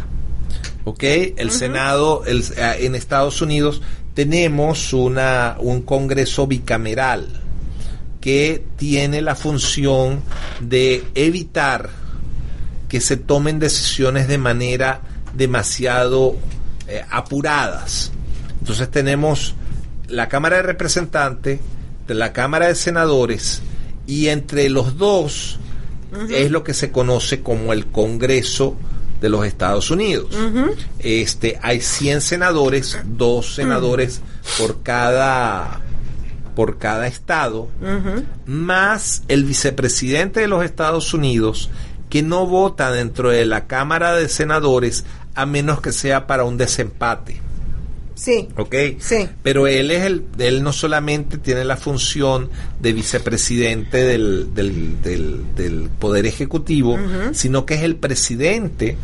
¿ok? 0.85 1.03
El 1.37 1.51
Senado 1.51 2.23
el- 2.25 2.43
eh, 2.55 2.77
en 2.81 2.95
Estados 2.95 3.41
Unidos 3.41 3.81
tenemos 4.13 4.93
una, 4.93 5.57
un 5.59 5.81
Congreso 5.81 6.47
bicameral 6.47 7.27
que 8.21 8.63
tiene 8.77 9.21
la 9.21 9.35
función 9.35 10.21
de 10.59 11.03
evitar 11.15 11.89
que 12.87 13.01
se 13.01 13.17
tomen 13.17 13.59
decisiones 13.59 14.27
de 14.27 14.37
manera 14.37 15.01
demasiado 15.35 16.35
eh, 16.87 17.03
apuradas. 17.11 18.11
Entonces 18.59 18.89
tenemos 18.89 19.55
la 20.07 20.29
Cámara 20.29 20.57
de 20.57 20.61
Representantes, 20.63 21.59
la 22.07 22.31
Cámara 22.31 22.67
de 22.67 22.75
Senadores, 22.75 23.61
y 24.07 24.27
entre 24.27 24.69
los 24.69 24.97
dos 24.97 25.59
es 26.29 26.51
lo 26.51 26.63
que 26.63 26.73
se 26.73 26.91
conoce 26.91 27.41
como 27.41 27.73
el 27.73 27.87
Congreso 27.87 28.75
de 29.21 29.29
los 29.29 29.45
Estados 29.45 29.91
Unidos. 29.91 30.35
Este, 30.99 31.59
hay 31.61 31.81
100 31.81 32.21
senadores, 32.21 32.99
dos 33.05 33.55
senadores 33.55 34.21
por 34.57 34.81
cada 34.83 35.81
por 36.55 36.77
cada 36.77 37.05
estado, 37.07 37.67
más 38.45 39.23
el 39.27 39.43
vicepresidente 39.43 40.39
de 40.39 40.47
los 40.47 40.63
Estados 40.63 41.13
Unidos, 41.13 41.69
que 42.09 42.23
no 42.23 42.47
vota 42.47 42.91
dentro 42.91 43.29
de 43.29 43.45
la 43.45 43.67
Cámara 43.67 44.13
de 44.15 44.29
Senadores 44.29 45.03
a 45.35 45.45
menos 45.45 45.81
que 45.81 45.91
sea 45.91 46.27
para 46.27 46.45
un 46.45 46.57
desempate. 46.57 47.41
Sí. 48.15 48.47
¿Ok? 48.57 48.73
Sí. 48.99 49.27
Pero 49.43 49.67
él 49.67 49.91
es 49.91 50.03
el, 50.03 50.23
él 50.39 50.63
no 50.63 50.73
solamente 50.73 51.37
tiene 51.37 51.65
la 51.65 51.77
función 51.77 52.49
de 52.79 52.93
vicepresidente 52.93 53.97
del, 53.97 54.53
del, 54.53 55.01
del, 55.01 55.55
del 55.55 55.89
Poder 55.99 56.25
Ejecutivo, 56.25 56.97
sino 57.33 57.65
que 57.65 57.75
es 57.75 57.81
el 57.83 57.97
presidente 57.97 58.97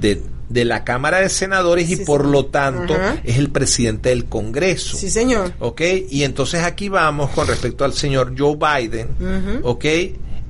de, 0.00 0.22
de 0.50 0.64
la 0.64 0.84
Cámara 0.84 1.20
de 1.20 1.28
Senadores 1.30 1.90
y 1.90 1.96
por 1.96 2.24
sí. 2.24 2.30
lo 2.30 2.46
tanto 2.46 2.94
Ajá. 2.94 3.16
es 3.24 3.38
el 3.38 3.50
presidente 3.50 4.10
del 4.10 4.26
Congreso. 4.26 4.96
Sí, 4.96 5.10
señor. 5.10 5.52
¿Ok? 5.58 5.80
Y 6.10 6.24
entonces 6.24 6.62
aquí 6.62 6.88
vamos 6.88 7.30
con 7.30 7.46
respecto 7.46 7.84
al 7.84 7.94
señor 7.94 8.34
Joe 8.38 8.56
Biden, 8.56 9.08
¿ok? 9.62 9.84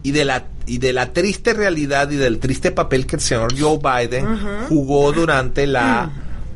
Y 0.03 0.11
de 0.11 0.25
la 0.25 0.45
y 0.67 0.79
de 0.79 0.93
la 0.93 1.15
triste 1.15 1.55
realidad 1.55 2.11
y 2.11 2.17
del 2.17 2.41
triste 2.41 2.71
papel 2.73 3.07
que 3.07 3.17
el 3.17 3.23
señor 3.23 3.59
Joe 3.59 3.79
Biden 3.79 4.27
jugó 4.69 5.13
durante 5.13 5.67
la 5.67 6.11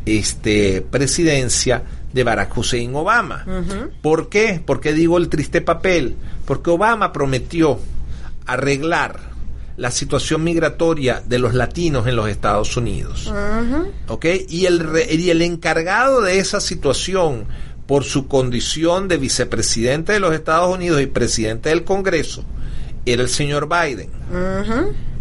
este 0.06 0.82
presidencia 0.82 1.82
de 2.12 2.24
Barack 2.24 2.56
Hussein 2.56 2.94
Obama. 2.94 3.44
¿Por 4.02 4.28
qué? 4.28 4.62
¿Por 4.64 4.80
qué 4.80 4.92
digo 4.92 5.18
el 5.18 5.28
triste 5.28 5.60
papel? 5.60 6.16
Porque 6.44 6.70
Obama 6.70 7.12
prometió 7.12 7.78
arreglar 8.46 9.32
la 9.76 9.90
situación 9.90 10.44
migratoria 10.44 11.22
de 11.26 11.38
los 11.38 11.54
latinos 11.54 12.06
en 12.06 12.16
los 12.16 12.28
Estados 12.28 12.76
Unidos. 12.76 13.32
¿ok? 14.08 14.26
Y 14.48 14.66
el, 14.66 14.86
y 15.10 15.30
el 15.30 15.42
encargado 15.42 16.20
de 16.20 16.38
esa 16.38 16.60
situación, 16.60 17.46
por 17.86 18.04
su 18.04 18.28
condición 18.28 19.08
de 19.08 19.16
vicepresidente 19.16 20.12
de 20.12 20.20
los 20.20 20.34
Estados 20.34 20.74
Unidos 20.74 21.00
y 21.02 21.06
presidente 21.06 21.70
del 21.70 21.84
Congreso, 21.84 22.44
era 23.06 23.22
el 23.22 23.28
señor 23.28 23.68
Biden. 23.68 24.10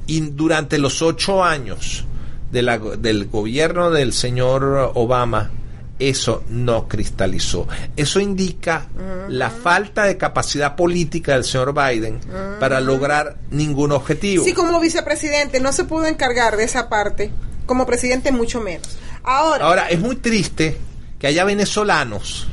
Y 0.07 0.19
durante 0.21 0.77
los 0.77 1.01
ocho 1.01 1.43
años 1.43 2.05
de 2.51 2.61
la- 2.61 2.77
del 2.77 3.25
gobierno 3.27 3.89
del 3.91 4.13
señor 4.13 4.91
Obama, 4.95 5.51
eso 5.99 6.43
no 6.49 6.87
cristalizó. 6.87 7.67
Eso 7.95 8.19
indica 8.19 8.87
la 9.29 9.49
falta 9.51 10.03
de 10.05 10.17
capacidad 10.17 10.75
política 10.75 11.33
del 11.33 11.43
señor 11.43 11.73
Biden 11.73 12.19
para 12.59 12.81
lograr 12.81 13.37
ningún 13.51 13.91
objetivo. 13.91 14.43
Sí, 14.43 14.53
como 14.53 14.79
vicepresidente 14.79 15.59
no 15.59 15.71
se 15.71 15.83
pudo 15.83 16.05
encargar 16.07 16.57
de 16.57 16.63
esa 16.63 16.89
parte, 16.89 17.31
como 17.67 17.85
presidente 17.85 18.31
mucho 18.31 18.61
menos. 18.61 18.97
Ahora, 19.23 19.65
Ahora, 19.65 19.89
es 19.89 19.99
muy 19.99 20.15
triste 20.15 20.77
que 21.19 21.27
haya 21.27 21.43
venezolanos 21.45 22.47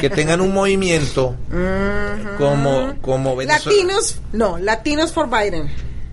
que 0.00 0.08
tengan 0.08 0.40
un 0.40 0.54
movimiento 0.54 1.34
como, 2.38 2.94
como 3.00 3.34
Venezuela. 3.36 3.76
latinos, 3.76 4.20
no, 4.32 4.56
latinos 4.58 5.12
for 5.12 5.28
Biden. 5.28 5.68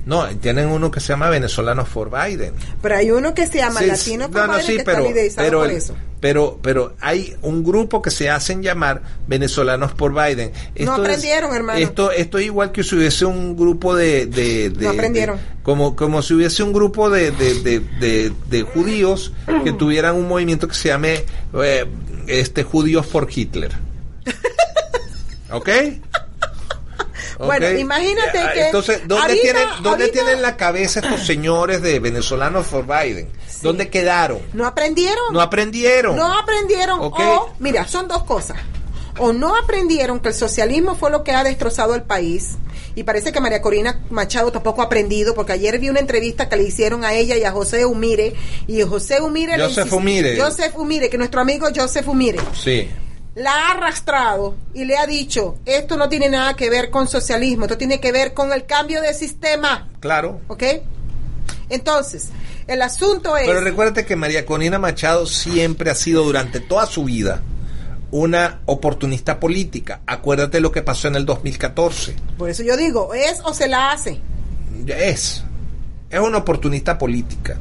No, 0.10 0.28
tienen 0.40 0.68
uno 0.68 0.90
que 0.92 1.00
se 1.00 1.10
llama 1.10 1.30
Venezolanos 1.30 1.88
for 1.88 2.10
Biden. 2.10 2.54
Pero 2.82 2.96
hay 2.96 3.12
uno 3.12 3.34
que 3.36 3.46
se 3.48 3.60
llama 3.60 3.80
Sí, 3.80 3.86
Latino 3.86 4.28
no, 4.28 4.48
no, 4.48 4.54
Biden, 4.54 4.66
sí, 4.66 4.78
que 4.78 4.84
pero, 4.84 4.98
está 4.98 5.08
liderizado 5.10 5.46
pero, 5.48 5.60
por 5.60 5.70
eso. 5.72 5.96
pero, 6.20 6.60
pero 6.64 6.94
hay 7.00 7.36
un 7.44 7.64
grupo 7.64 8.02
que 8.02 8.10
se 8.10 8.28
hacen 8.30 8.64
llamar 8.64 9.04
venezolanos 9.28 9.94
por 9.94 10.12
Biden. 10.14 10.52
No 10.80 10.94
es- 10.96 11.00
aprendieron, 11.00 11.56
hermano. 11.56 11.78
Esto, 11.80 12.12
esto 12.12 12.40
es 12.40 12.46
igual 12.46 12.72
que 12.72 12.84
si 12.84 12.96
hubiese 12.96 13.26
un 13.26 13.56
grupo 13.56 13.96
de, 13.96 14.26
de, 14.26 14.72
de- 14.72 14.84
No 14.86 14.90
aprendieron. 14.90 15.38
de- 15.38 15.44
como, 15.64 15.96
como 15.96 16.22
si 16.24 16.34
hubiese 16.34 16.64
un 16.64 16.74
grupo 16.74 17.10
de, 17.12 17.30
de, 17.32 17.62
de, 17.62 17.80
de- 18.00 18.34
de 18.50 18.62
judíos 18.64 19.32
que 19.64 19.72
tuvieran 19.74 20.16
un 20.16 20.28
movimiento 20.28 20.68
que 20.68 20.74
se 20.74 20.90
llame 20.90 21.24
eh, 21.54 21.86
este 22.28 22.64
judíos 22.64 23.06
por 23.06 23.30
Hitler. 23.32 23.72
¿Ok? 25.52 25.70
Bueno, 27.46 27.72
imagínate 27.72 28.38
Eh, 28.38 28.50
que 28.54 28.66
Entonces, 28.66 29.00
¿dónde, 29.08 29.24
ahorita- 29.24 29.42
tienen, 29.42 29.68
¿dónde 29.82 29.90
ahorita- 30.06 30.12
tienen 30.12 30.42
la 30.42 30.58
cabeza 30.58 31.00
estos 31.00 31.26
señores 31.26 31.82
de 31.82 32.00
venezolanos 32.00 32.68
for 32.68 32.86
Biden? 32.86 33.30
¿Dónde 33.62 33.90
quedaron? 33.90 34.40
¿No 34.54 34.66
aprendieron? 34.68 35.34
No 35.34 35.42
aprendieron. 35.42 36.16
No 36.16 36.38
aprendieron. 36.38 37.00
Ok. 37.02 37.20
O, 37.20 37.54
mira, 37.60 37.88
son 37.88 38.08
dos 38.08 38.24
cosas. 38.24 38.58
O 39.20 39.34
no 39.34 39.56
aprendieron 39.58 40.20
que 40.20 40.30
el 40.30 40.34
socialismo 40.36 40.96
fue 40.96 41.12
lo 41.12 41.24
que 41.24 41.32
ha 41.32 41.44
destrozado 41.44 41.96
el 41.96 42.04
país. 42.04 42.58
Y 42.96 43.04
parece 43.04 43.32
que 43.32 43.40
María 43.40 43.62
Corina 43.62 44.02
Machado 44.10 44.52
tampoco 44.52 44.82
ha 44.82 44.86
aprendido, 44.86 45.34
porque 45.34 45.54
ayer 45.54 45.80
vi 45.80 45.90
una 45.90 46.00
entrevista 46.00 46.50
que 46.50 46.58
le 46.58 46.64
hicieron 46.64 47.06
a 47.06 47.14
ella 47.14 47.38
y 47.38 47.44
a 47.44 47.52
José 47.52 47.86
Humire. 47.86 48.34
Y 48.68 48.82
José 48.82 49.22
Humire. 49.22 49.58
le 49.58 49.64
Joseph 49.66 49.92
Humire. 49.94 50.40
Joseph 50.40 50.74
Humire, 50.76 51.10
que 51.10 51.18
nuestro 51.18 51.40
amigo 51.42 51.68
Joseph 51.74 52.08
Humire 52.08 52.40
Sí. 52.54 52.90
La 53.36 53.52
ha 53.52 53.72
arrastrado 53.72 54.56
y 54.74 54.86
le 54.86 54.98
ha 54.98 55.06
dicho: 55.06 55.58
esto 55.66 55.98
no 55.98 56.10
tiene 56.10 56.30
nada 56.30 56.56
que 56.56 56.70
ver 56.70 56.90
con 56.90 57.08
socialismo, 57.08 57.66
esto 57.66 57.78
tiene 57.78 58.00
que 58.00 58.12
ver 58.12 58.34
con 58.34 58.52
el 58.54 58.66
cambio 58.66 59.02
de 59.02 59.14
sistema. 59.14 59.90
Claro. 60.00 60.42
¿Ok? 60.48 60.64
Entonces, 61.70 62.30
el 62.68 62.82
asunto 62.82 63.38
es. 63.38 63.48
Pero 63.48 63.62
recuérdate 63.62 64.06
que 64.06 64.16
María 64.16 64.46
Corina 64.46 64.80
Machado 64.80 65.26
siempre 65.26 65.92
ha 65.92 65.96
sido 65.96 66.24
durante 66.24 66.60
toda 66.60 66.86
su 66.86 67.04
vida 67.04 67.42
una 68.12 68.62
oportunista 68.66 69.40
política. 69.40 70.02
Acuérdate 70.08 70.60
lo 70.60 70.72
que 70.72 70.82
pasó 70.82 71.08
en 71.08 71.16
el 71.16 71.26
2014. 71.26 72.16
Por 72.38 72.50
eso 72.50 72.64
yo 72.64 72.76
digo: 72.76 73.14
es 73.14 73.40
o 73.44 73.54
se 73.54 73.68
la 73.68 73.92
hace. 73.92 74.20
Es. 74.88 75.44
Es 76.10 76.20
una 76.20 76.40
oportunista 76.40 76.98
política. 76.98 77.58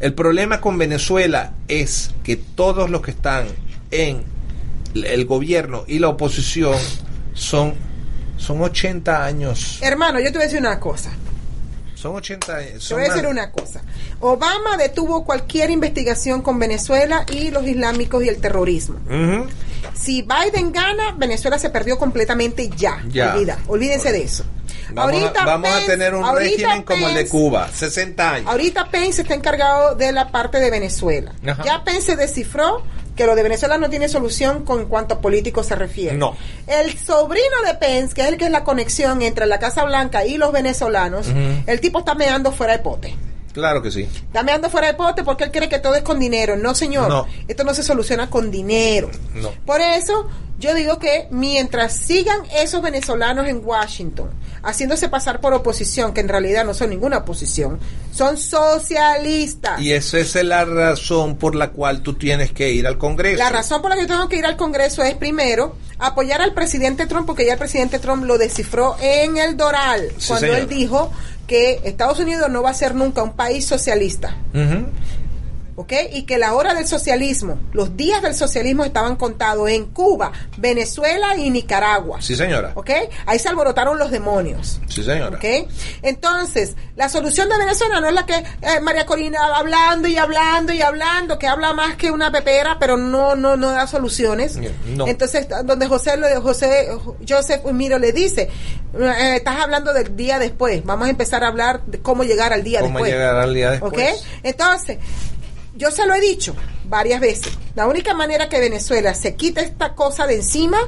El 0.00 0.14
problema 0.14 0.60
con 0.60 0.78
Venezuela 0.78 1.52
es 1.68 2.10
que 2.24 2.36
todos 2.36 2.90
los 2.90 3.02
que 3.02 3.12
están 3.12 3.46
en 3.90 4.24
el 4.94 5.24
gobierno 5.26 5.84
y 5.86 5.98
la 5.98 6.08
oposición 6.08 6.76
son, 7.34 7.74
son 8.36 8.62
80 8.62 9.24
años. 9.24 9.78
Hermano, 9.82 10.18
yo 10.20 10.26
te 10.26 10.32
voy 10.32 10.42
a 10.42 10.46
decir 10.46 10.60
una 10.60 10.80
cosa. 10.80 11.10
Son 11.94 12.14
80 12.14 12.56
años. 12.56 12.86
Te 12.86 12.94
voy 12.94 13.04
a 13.04 13.08
decir 13.08 13.26
una 13.26 13.50
cosa. 13.50 13.82
Obama 14.20 14.76
detuvo 14.76 15.24
cualquier 15.24 15.70
investigación 15.70 16.42
con 16.42 16.58
Venezuela 16.58 17.26
y 17.32 17.50
los 17.50 17.66
islámicos 17.66 18.22
y 18.22 18.28
el 18.28 18.40
terrorismo. 18.40 19.00
Si 19.94 20.22
Biden 20.22 20.72
gana, 20.72 21.12
Venezuela 21.16 21.58
se 21.58 21.70
perdió 21.70 21.98
completamente 21.98 22.70
ya. 22.76 23.02
Ya. 23.08 23.34
Olvida, 23.34 23.58
olvídense 23.66 24.12
de 24.12 24.22
eso. 24.22 24.44
Vamos, 24.92 25.22
a, 25.36 25.44
vamos 25.44 25.70
a 25.70 25.86
tener 25.86 26.14
un 26.14 26.24
ahorita 26.24 26.50
régimen 26.50 26.82
como 26.82 27.08
el 27.08 27.14
de 27.14 27.28
Cuba, 27.28 27.68
60 27.68 28.32
años. 28.32 28.48
Ahorita 28.48 28.90
Pence 28.90 29.22
está 29.22 29.34
encargado 29.34 29.94
de 29.96 30.12
la 30.12 30.30
parte 30.30 30.60
de 30.60 30.70
Venezuela. 30.70 31.32
Ajá. 31.46 31.62
Ya 31.64 31.84
Pence 31.84 32.16
descifró 32.16 32.82
que 33.18 33.26
lo 33.26 33.34
de 33.34 33.42
Venezuela 33.42 33.76
no 33.78 33.90
tiene 33.90 34.08
solución 34.08 34.64
con 34.64 34.86
cuanto 34.86 35.16
a 35.16 35.20
políticos 35.20 35.66
se 35.66 35.74
refiere. 35.74 36.16
No. 36.16 36.36
El 36.68 36.96
sobrino 36.96 37.62
de 37.66 37.74
Pence, 37.74 38.14
que 38.14 38.22
es 38.22 38.28
el 38.28 38.38
que 38.38 38.44
es 38.44 38.50
la 38.52 38.62
conexión 38.62 39.22
entre 39.22 39.44
la 39.46 39.58
Casa 39.58 39.84
Blanca 39.84 40.24
y 40.24 40.38
los 40.38 40.52
venezolanos, 40.52 41.26
el 41.66 41.80
tipo 41.80 41.98
está 41.98 42.14
meando 42.14 42.52
fuera 42.52 42.74
de 42.74 42.78
pote. 42.78 43.16
Claro 43.58 43.82
que 43.82 43.90
sí. 43.90 44.02
Está 44.02 44.44
meando 44.44 44.70
fuera 44.70 44.86
de 44.86 44.94
pote 44.94 45.24
porque 45.24 45.42
él 45.42 45.50
cree 45.50 45.68
que 45.68 45.80
todo 45.80 45.96
es 45.96 46.02
con 46.02 46.20
dinero. 46.20 46.56
No, 46.56 46.76
señor. 46.76 47.08
No. 47.08 47.26
Esto 47.48 47.64
no 47.64 47.74
se 47.74 47.82
soluciona 47.82 48.30
con 48.30 48.52
dinero. 48.52 49.10
No. 49.34 49.50
Por 49.66 49.80
eso, 49.80 50.28
yo 50.60 50.74
digo 50.74 51.00
que 51.00 51.26
mientras 51.32 51.92
sigan 51.92 52.38
esos 52.56 52.80
venezolanos 52.82 53.48
en 53.48 53.60
Washington 53.64 54.30
haciéndose 54.62 55.08
pasar 55.08 55.40
por 55.40 55.54
oposición, 55.54 56.12
que 56.12 56.20
en 56.20 56.28
realidad 56.28 56.64
no 56.64 56.74
son 56.74 56.90
ninguna 56.90 57.18
oposición, 57.18 57.78
son 58.12 58.36
socialistas. 58.36 59.80
Y 59.80 59.92
esa 59.92 60.18
es 60.18 60.34
la 60.44 60.64
razón 60.64 61.36
por 61.36 61.54
la 61.54 61.70
cual 61.70 62.02
tú 62.02 62.14
tienes 62.14 62.52
que 62.52 62.70
ir 62.70 62.86
al 62.86 62.98
Congreso. 62.98 63.38
La 63.38 63.50
razón 63.50 63.80
por 63.82 63.90
la 63.90 63.96
que 63.96 64.02
yo 64.02 64.08
tengo 64.08 64.28
que 64.28 64.36
ir 64.36 64.46
al 64.46 64.56
Congreso 64.56 65.02
es, 65.02 65.14
primero, 65.14 65.76
apoyar 65.98 66.40
al 66.42 66.54
presidente 66.54 67.06
Trump, 67.06 67.26
porque 67.26 67.46
ya 67.46 67.54
el 67.54 67.58
presidente 67.58 67.98
Trump 67.98 68.24
lo 68.24 68.38
descifró 68.38 68.96
en 69.00 69.36
el 69.36 69.56
Doral, 69.56 70.12
Sí, 70.18 70.28
cuando 70.28 70.54
él 70.54 70.68
dijo 70.68 71.10
que 71.48 71.80
Estados 71.82 72.20
Unidos 72.20 72.48
no 72.50 72.62
va 72.62 72.70
a 72.70 72.74
ser 72.74 72.94
nunca 72.94 73.24
un 73.24 73.32
país 73.32 73.64
socialista. 73.64 74.36
¿Ok? 75.78 75.92
Y 76.12 76.24
que 76.24 76.38
la 76.38 76.54
hora 76.54 76.74
del 76.74 76.88
socialismo, 76.88 77.56
los 77.72 77.96
días 77.96 78.20
del 78.20 78.34
socialismo 78.34 78.84
estaban 78.84 79.14
contados 79.14 79.70
en 79.70 79.86
Cuba, 79.86 80.32
Venezuela 80.56 81.36
y 81.36 81.50
Nicaragua. 81.50 82.20
Sí, 82.20 82.34
señora. 82.34 82.72
¿Ok? 82.74 82.90
Ahí 83.26 83.38
se 83.38 83.48
alborotaron 83.48 83.96
los 83.96 84.10
demonios. 84.10 84.80
Sí, 84.88 85.04
señora. 85.04 85.36
¿Ok? 85.36 85.70
Entonces, 86.02 86.74
la 86.96 87.08
solución 87.08 87.48
de 87.48 87.58
Venezuela 87.58 88.00
no 88.00 88.08
es 88.08 88.12
la 88.12 88.26
que 88.26 88.34
eh, 88.34 88.80
María 88.82 89.06
Corina 89.06 89.38
va 89.48 89.58
hablando 89.58 90.08
y 90.08 90.16
hablando 90.16 90.72
y 90.72 90.82
hablando, 90.82 91.38
que 91.38 91.46
habla 91.46 91.72
más 91.72 91.94
que 91.94 92.10
una 92.10 92.32
pepera, 92.32 92.76
pero 92.80 92.96
no 92.96 93.36
no 93.36 93.56
no 93.56 93.70
da 93.70 93.86
soluciones. 93.86 94.58
No. 94.84 95.06
Entonces, 95.06 95.46
donde 95.64 95.86
José 95.86 96.18
José 96.42 96.88
Joseph 97.28 97.64
Miro 97.66 98.00
le 98.00 98.10
dice, 98.10 98.50
eh, 98.98 99.34
estás 99.36 99.60
hablando 99.60 99.92
del 99.92 100.16
día 100.16 100.40
después, 100.40 100.84
vamos 100.84 101.06
a 101.06 101.10
empezar 101.10 101.44
a 101.44 101.48
hablar 101.48 101.84
de 101.86 102.00
cómo 102.00 102.24
llegar 102.24 102.52
al 102.52 102.64
día 102.64 102.80
¿Cómo 102.80 102.98
después. 102.98 103.12
llegar 103.12 103.36
al 103.36 103.54
día 103.54 103.70
después? 103.70 103.92
¿Ok? 103.92 104.24
Entonces, 104.42 104.98
yo 105.78 105.90
se 105.90 106.04
lo 106.06 106.14
he 106.14 106.20
dicho 106.20 106.54
varias 106.84 107.20
veces. 107.20 107.56
La 107.74 107.86
única 107.86 108.12
manera 108.12 108.48
que 108.50 108.58
Venezuela 108.60 109.14
se 109.14 109.34
quite 109.36 109.62
esta 109.62 109.94
cosa 109.94 110.26
de 110.26 110.34
encima, 110.36 110.78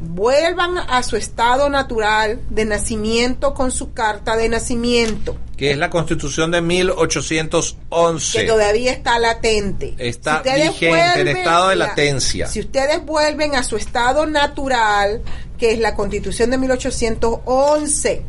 vuelvan 0.00 0.78
a 0.78 1.02
su 1.04 1.16
estado 1.16 1.68
natural 1.68 2.40
de 2.50 2.64
nacimiento 2.64 3.54
con 3.54 3.70
su 3.70 3.92
carta 3.92 4.36
de 4.36 4.48
nacimiento, 4.48 5.36
Que 5.56 5.70
es 5.70 5.78
la 5.78 5.90
constitución 5.90 6.50
de 6.50 6.60
1811. 6.60 8.40
que 8.40 8.46
todavía 8.46 8.92
está 8.92 9.18
latente. 9.20 9.94
Está 9.98 10.42
vigente, 10.42 11.20
en 11.20 11.28
estado 11.28 11.68
de 11.68 11.76
la- 11.76 11.86
latencia. 11.88 12.48
Si 12.48 12.58
ustedes 12.60 13.04
vuelven 13.04 13.54
a 13.54 13.62
su 13.62 13.76
estado 13.76 14.26
natural, 14.26 15.22
que 15.56 15.72
es 15.72 15.78
la 15.78 15.94
constitución 15.94 16.50
de 16.50 16.58
1811, 16.58 18.22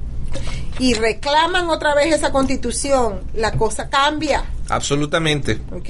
y 0.79 0.93
reclaman 0.95 1.69
otra 1.69 1.93
vez 1.95 2.13
esa 2.15 2.31
constitución, 2.31 3.21
la 3.35 3.51
cosa 3.51 3.89
cambia. 3.89 4.43
Absolutamente. 4.69 5.59
¿Ok? 5.71 5.89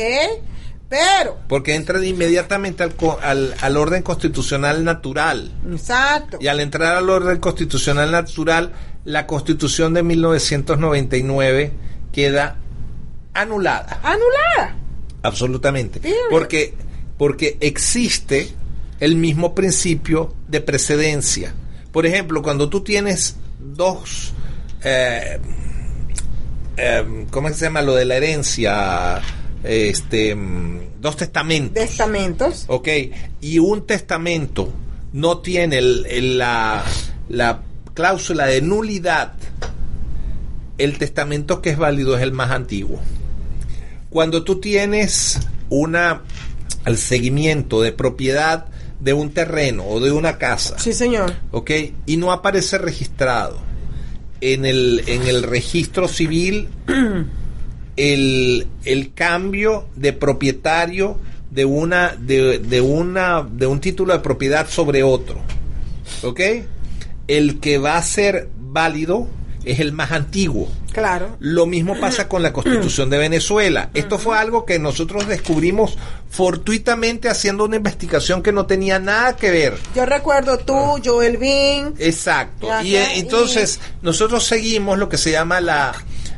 Pero, 0.90 1.40
Porque 1.48 1.74
entra 1.76 1.98
de 1.98 2.08
inmediatamente 2.08 2.84
al, 2.84 2.94
al, 3.24 3.56
al 3.62 3.78
orden 3.78 4.04
constitucional 4.04 4.84
natural. 4.84 5.52
exacto. 5.72 6.38
Y 6.40 6.48
al 6.48 6.60
entrar 6.60 6.96
al 6.96 7.10
orden 7.10 7.40
constitucional 7.40 8.12
natural, 8.12 8.74
la 9.06 9.26
constitución 9.26 9.94
de 9.96 10.04
1999 10.04 11.72
queda 12.12 12.58
anulada. 13.34 14.00
Anulada. 14.04 14.76
Absolutamente. 15.24 16.00
Bien. 16.00 16.16
Porque, 16.30 16.76
porque 17.18 17.58
existe 17.60 18.50
el 19.00 19.16
mismo 19.16 19.56
principio 19.56 20.36
de 20.48 20.62
precedencia. 20.62 21.56
Por 21.92 22.06
ejemplo, 22.06 22.44
cuando 22.44 22.70
tú 22.70 22.82
tienes 22.84 23.38
dos, 23.64 24.34
eh, 24.84 25.40
eh, 26.78 27.26
¿cómo 27.32 27.48
es 27.48 27.54
que 27.54 27.60
se 27.60 27.66
llama 27.66 27.82
lo 27.82 27.96
de 27.96 28.06
la 28.06 28.16
herencia? 28.18 29.22
Este, 29.64 30.36
dos 31.00 31.16
testamentos. 31.18 31.74
Testamentos. 31.74 32.66
Ok, 32.68 32.88
y 33.42 33.60
un 33.60 33.86
testamento 33.88 34.74
no 35.14 35.38
tiene 35.40 35.78
el- 35.78 36.06
el- 36.10 36.38
la, 36.38 36.84
la 37.30 37.62
cláusula 37.94 38.46
de 38.48 38.62
nulidad, 38.62 39.34
el 40.78 40.98
testamento 40.98 41.62
que 41.62 41.70
es 41.70 41.78
válido 41.78 42.18
es 42.18 42.24
el 42.24 42.32
más 42.34 42.52
antiguo. 42.52 43.00
Cuando 44.10 44.44
tú 44.44 44.60
tienes 44.60 45.40
una 45.70 46.22
el 46.86 46.98
seguimiento 46.98 47.82
de 47.82 47.94
propiedad 47.94 48.66
de 49.04 49.14
un 49.14 49.32
terreno 49.32 49.86
o 49.86 50.00
de 50.00 50.12
una 50.12 50.38
casa, 50.38 50.80
Sí, 50.80 50.94
señor. 50.94 51.34
¿ok? 51.52 51.72
Y 52.06 52.18
no 52.18 52.32
aparece 52.32 52.78
registrado 52.78 53.58
en 54.42 54.66
el, 54.66 55.04
en 55.08 55.24
el 55.24 55.44
registro 55.44 56.08
civil 56.08 56.70
el, 57.96 58.68
el 58.86 59.14
cambio 59.14 59.88
de 59.96 60.14
propietario 60.14 61.18
de 61.52 61.66
una 61.66 62.16
de, 62.18 62.60
de 62.60 62.82
una 62.82 63.44
de 63.44 63.68
un 63.68 63.80
título 63.80 64.14
de 64.14 64.20
propiedad 64.20 64.68
sobre 64.68 65.04
otro. 65.04 65.40
¿Ok? 66.24 66.40
El 67.28 67.60
que 67.60 67.78
va 67.78 67.98
a 67.98 68.02
ser 68.02 68.50
válido 68.60 69.28
es 69.66 69.80
el 69.80 69.92
más 69.92 70.12
antiguo. 70.12 70.70
Claro. 70.92 71.38
Lo 71.40 71.66
mismo 71.66 72.00
pasa 72.00 72.28
con 72.28 72.44
la 72.44 72.54
constitución 72.54 73.10
de 73.10 73.18
Venezuela. 73.18 73.90
Esto 73.94 74.20
fue 74.20 74.38
algo 74.38 74.66
que 74.66 74.80
nosotros 74.80 75.28
descubrimos 75.28 75.98
fortuitamente 76.30 77.30
haciendo 77.30 77.66
una 77.66 77.78
investigación 77.78 78.44
que 78.44 78.52
no 78.52 78.66
tenía 78.66 79.00
nada 79.00 79.36
que 79.36 79.52
ver. 79.52 79.78
Yo 79.96 80.06
recuerdo 80.06 80.58
tú, 80.58 81.00
Joel 81.04 81.38
Bin. 81.38 81.94
Exacto. 81.98 82.68
Y 82.84 82.96
eh, 82.96 83.20
entonces 83.20 83.80
nosotros 84.02 84.46
seguimos 84.46 84.98
lo 84.98 85.10
que 85.10 85.18
se 85.18 85.32
llama 85.32 85.62
la, 85.62 85.94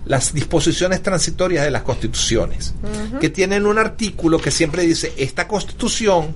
las 0.06 0.34
disposiciones 0.34 1.02
transitorias 1.02 1.66
de 1.66 1.72
las 1.72 1.82
constituciones, 1.82 2.74
que 3.20 3.30
tienen 3.30 3.66
un 3.66 3.78
artículo 3.78 4.40
que 4.40 4.52
siempre 4.52 4.84
dice, 4.84 5.14
esta 5.18 5.48
constitución 5.48 6.36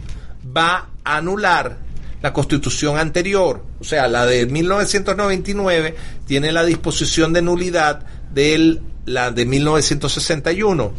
va 0.56 0.90
a 1.04 1.18
anular 1.18 1.78
la 2.22 2.34
constitución 2.34 2.98
anterior, 2.98 3.64
o 3.80 3.84
sea, 3.84 4.08
la 4.08 4.26
de 4.26 4.46
1999 4.46 5.96
tiene 6.30 6.51
la 6.51 6.63
disposición 6.63 7.34
de 7.34 7.41
nulidad 7.41 8.05
de 8.32 8.80
la 9.07 9.32
de 9.32 9.45
1961. 9.47 10.93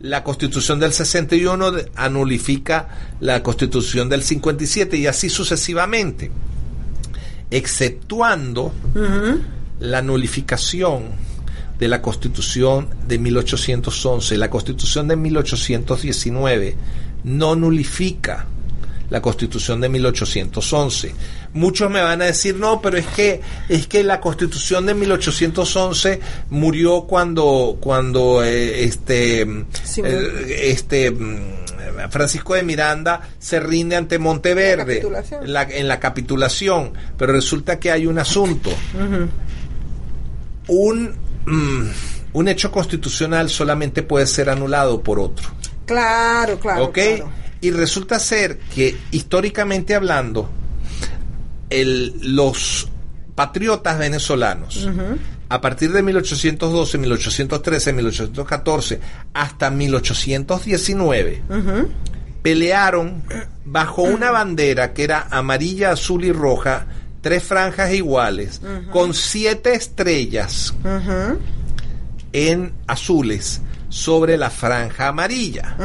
La 0.00 0.24
constitución 0.24 0.80
del 0.80 0.92
61 0.92 1.70
de- 1.70 1.88
anulifica 1.94 2.88
la 3.20 3.44
constitución 3.44 4.08
del 4.08 4.24
57 4.24 4.96
y 4.96 5.06
así 5.06 5.30
sucesivamente 5.30 6.32
exceptuando 7.52 8.72
la 9.78 10.02
nulificación 10.02 11.04
de 11.78 11.86
la 11.86 12.02
Constitución 12.02 12.88
de 13.06 13.18
1811. 13.20 14.36
La 14.36 14.50
Constitución 14.50 15.06
de 15.06 15.14
1819 15.16 16.76
no 17.22 17.54
nulifica 17.54 18.46
la 19.10 19.20
Constitución 19.22 19.80
de 19.80 19.88
1811. 19.90 21.14
Muchos 21.54 21.90
me 21.90 22.00
van 22.00 22.22
a 22.22 22.26
decir, 22.26 22.56
"No, 22.56 22.80
pero 22.80 22.96
es 22.96 23.06
que 23.06 23.40
es 23.68 23.86
que 23.86 24.02
la 24.02 24.20
Constitución 24.20 24.86
de 24.86 24.94
1811 24.94 26.20
murió 26.50 27.02
cuando 27.02 27.76
cuando 27.80 28.42
eh, 28.42 28.84
este 28.84 29.46
Sí, 29.84 30.02
eh, 30.04 30.70
este 30.70 31.10
mm, 31.10 31.62
Francisco 32.10 32.54
de 32.54 32.62
Miranda 32.62 33.20
se 33.38 33.60
rinde 33.60 33.96
ante 33.96 34.18
Monteverde 34.18 35.02
la, 35.44 35.62
en 35.62 35.88
la 35.88 36.00
capitulación, 36.00 36.92
pero 37.16 37.32
resulta 37.32 37.78
que 37.78 37.90
hay 37.90 38.06
un 38.06 38.18
asunto. 38.18 38.70
Un, 40.68 41.14
mm, 41.46 41.90
un 42.34 42.48
hecho 42.48 42.70
constitucional 42.70 43.50
solamente 43.50 44.02
puede 44.02 44.26
ser 44.26 44.48
anulado 44.50 45.02
por 45.02 45.18
otro. 45.18 45.48
Claro, 45.86 46.58
claro. 46.58 46.84
¿Ok? 46.84 46.94
claro. 46.94 47.30
Y 47.60 47.70
resulta 47.70 48.18
ser 48.18 48.58
que 48.74 48.96
históricamente 49.12 49.94
hablando, 49.94 50.48
el- 51.72 52.14
los 52.36 52.88
patriotas 53.34 53.98
venezolanos, 53.98 54.88
a 55.48 55.60
partir 55.60 55.92
de 55.92 56.02
1812, 56.02 56.98
1813, 56.98 57.92
1814, 57.92 59.00
hasta 59.34 59.70
1819, 59.70 61.42
pelearon 62.42 63.22
bajo 63.64 64.02
una 64.02 64.30
bandera 64.30 64.92
que 64.92 65.04
era 65.04 65.28
amarilla, 65.30 65.92
azul 65.92 66.24
y 66.24 66.32
roja, 66.32 66.86
tres 67.20 67.42
franjas 67.42 67.92
iguales, 67.92 68.60
con 68.90 69.14
siete 69.14 69.74
estrellas 69.74 70.74
en 72.32 72.72
azules 72.86 73.60
sobre 73.88 74.36
la 74.36 74.50
franja 74.50 75.08
amarilla. 75.08 75.76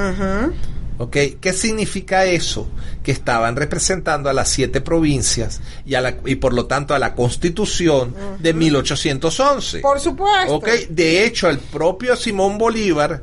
¿Ok? 0.99 1.17
¿Qué 1.39 1.53
significa 1.53 2.25
eso? 2.25 2.67
Que 3.03 3.11
estaban 3.11 3.55
representando 3.55 4.29
a 4.29 4.33
las 4.33 4.49
siete 4.49 4.81
provincias 4.81 5.61
y, 5.85 5.95
a 5.95 6.01
la, 6.01 6.17
y 6.25 6.35
por 6.35 6.53
lo 6.53 6.65
tanto 6.65 6.95
a 6.95 6.99
la 6.99 7.13
constitución 7.13 8.15
de 8.39 8.53
1811. 8.53 9.79
Por 9.79 9.99
supuesto. 9.99 10.55
¿Ok? 10.55 10.67
De 10.89 11.25
hecho, 11.25 11.49
el 11.49 11.59
propio 11.59 12.15
Simón 12.15 12.57
Bolívar 12.57 13.21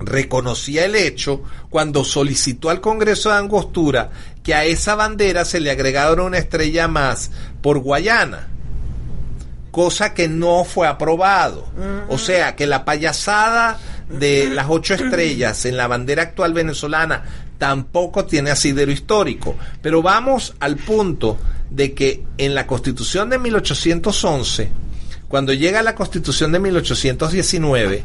reconocía 0.00 0.84
el 0.84 0.94
hecho 0.94 1.42
cuando 1.68 2.04
solicitó 2.04 2.70
al 2.70 2.80
Congreso 2.80 3.30
de 3.30 3.36
Angostura 3.36 4.10
que 4.42 4.54
a 4.54 4.64
esa 4.64 4.94
bandera 4.94 5.44
se 5.44 5.60
le 5.60 5.70
agregara 5.70 6.22
una 6.22 6.38
estrella 6.38 6.88
más 6.88 7.30
por 7.60 7.80
Guayana 7.80 8.48
cosa 9.78 10.12
que 10.12 10.26
no 10.26 10.64
fue 10.64 10.88
aprobado. 10.88 11.68
O 12.08 12.18
sea 12.18 12.56
que 12.56 12.66
la 12.66 12.84
payasada 12.84 13.78
de 14.08 14.48
las 14.50 14.66
ocho 14.68 14.94
estrellas 14.94 15.64
en 15.66 15.76
la 15.76 15.86
bandera 15.86 16.22
actual 16.22 16.52
venezolana 16.54 17.22
tampoco 17.58 18.24
tiene 18.24 18.50
asidero 18.50 18.90
histórico. 18.90 19.56
Pero 19.82 20.00
vamos 20.02 20.54
al 20.60 20.76
punto 20.76 21.38
de 21.70 21.92
que 21.92 22.24
en 22.38 22.54
la 22.54 22.66
constitución 22.66 23.28
de 23.30 23.38
1811, 23.38 24.68
cuando 25.28 25.52
llega 25.52 25.82
la 25.82 25.94
constitución 25.94 26.52
de 26.52 26.58
1819, 26.60 28.04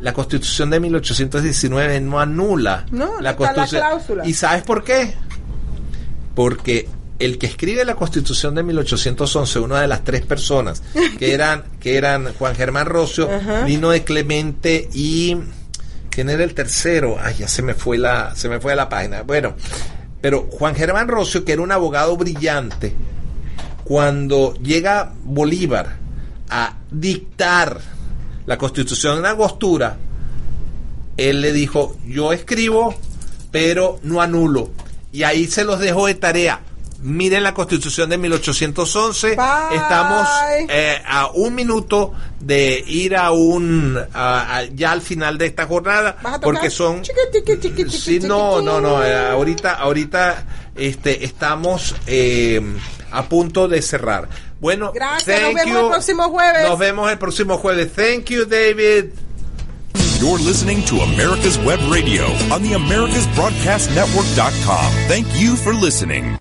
la 0.00 0.12
constitución 0.12 0.70
de 0.70 0.80
1819 0.80 2.00
no 2.00 2.20
anula 2.20 2.86
No, 2.90 3.16
la 3.16 3.30
la 3.32 3.36
constitución. 3.36 3.80
cláusula. 3.82 4.26
¿Y 4.26 4.34
sabes 4.34 4.62
por 4.62 4.84
qué? 4.84 5.14
porque 6.34 6.86
el 7.18 7.38
que 7.38 7.46
escribe 7.46 7.84
la 7.84 7.94
Constitución 7.94 8.54
de 8.54 8.62
1811, 8.62 9.58
una 9.60 9.80
de 9.80 9.88
las 9.88 10.04
tres 10.04 10.24
personas 10.24 10.82
que 11.18 11.32
eran 11.32 11.64
que 11.80 11.96
eran 11.96 12.32
Juan 12.34 12.54
Germán 12.54 12.86
Rocio, 12.86 13.28
vino 13.64 13.90
de 13.90 14.04
Clemente 14.04 14.88
y 14.92 15.36
quién 16.10 16.28
era 16.28 16.44
el 16.44 16.54
tercero, 16.54 17.16
ay 17.20 17.36
ya 17.38 17.48
se 17.48 17.62
me 17.62 17.74
fue 17.74 17.98
la 17.98 18.34
se 18.34 18.48
me 18.48 18.60
fue 18.60 18.76
la 18.76 18.88
página. 18.88 19.22
Bueno, 19.22 19.54
pero 20.20 20.48
Juan 20.50 20.74
Germán 20.74 21.08
Rocio 21.08 21.44
que 21.44 21.52
era 21.52 21.62
un 21.62 21.72
abogado 21.72 22.16
brillante, 22.16 22.94
cuando 23.84 24.54
llega 24.54 25.12
Bolívar 25.22 25.96
a 26.50 26.76
dictar 26.90 27.80
la 28.46 28.58
Constitución 28.58 29.18
en 29.18 29.26
Angostura, 29.26 29.96
él 31.16 31.40
le 31.40 31.52
dijo, 31.52 31.96
yo 32.06 32.32
escribo, 32.32 32.94
pero 33.50 33.98
no 34.02 34.20
anulo. 34.20 34.70
Y 35.12 35.22
ahí 35.22 35.46
se 35.46 35.64
los 35.64 35.80
dejo 35.80 36.06
de 36.06 36.14
tarea. 36.14 36.60
Miren 37.06 37.44
la 37.44 37.54
constitución 37.54 38.10
de 38.10 38.18
1811. 38.18 39.36
Bye. 39.36 39.76
Estamos 39.76 40.26
eh, 40.68 41.00
a 41.06 41.28
un 41.28 41.54
minuto 41.54 42.12
de 42.40 42.82
ir 42.84 43.14
a 43.16 43.30
un, 43.30 43.96
a- 44.12 44.56
a- 44.58 44.64
ya 44.64 44.90
al 44.90 45.00
final 45.02 45.38
de 45.38 45.46
esta 45.46 45.66
jornada, 45.66 46.16
porque 46.42 46.68
son... 46.68 47.02
Sí, 47.90 48.18
no, 48.20 48.60
no, 48.60 48.80
no. 48.80 49.04
eh, 49.04 49.16
ahorita, 49.16 49.74
ahorita, 49.74 50.44
este, 50.74 51.24
estamos 51.24 51.94
eh, 52.08 52.60
a 53.12 53.22
punto 53.28 53.68
de 53.68 53.82
cerrar. 53.82 54.28
Bueno, 54.58 54.90
Gracias, 54.92 55.42
nos 55.42 55.52
thank 55.52 55.64
vemos 55.64 55.78
you. 55.78 55.84
el 55.86 55.90
próximo 55.92 56.28
jueves. 56.30 56.68
Nos 56.68 56.76
vemos 56.78 57.08
el 57.12 57.18
próximo 57.18 57.56
jueves. 57.58 57.92
Thank 57.94 58.30
you, 58.30 58.46
David. 58.46 59.10
You're 60.20 60.42
listening 60.42 60.82
to 60.86 61.02
America's 61.02 61.56
Web 61.58 61.78
Radio 61.88 62.24
on 62.50 62.62
the 62.64 62.74
AmericasBroadcastNetwork.com. 62.74 64.92
Thank 65.08 65.28
you 65.38 65.54
for 65.56 65.72
listening. 65.72 66.36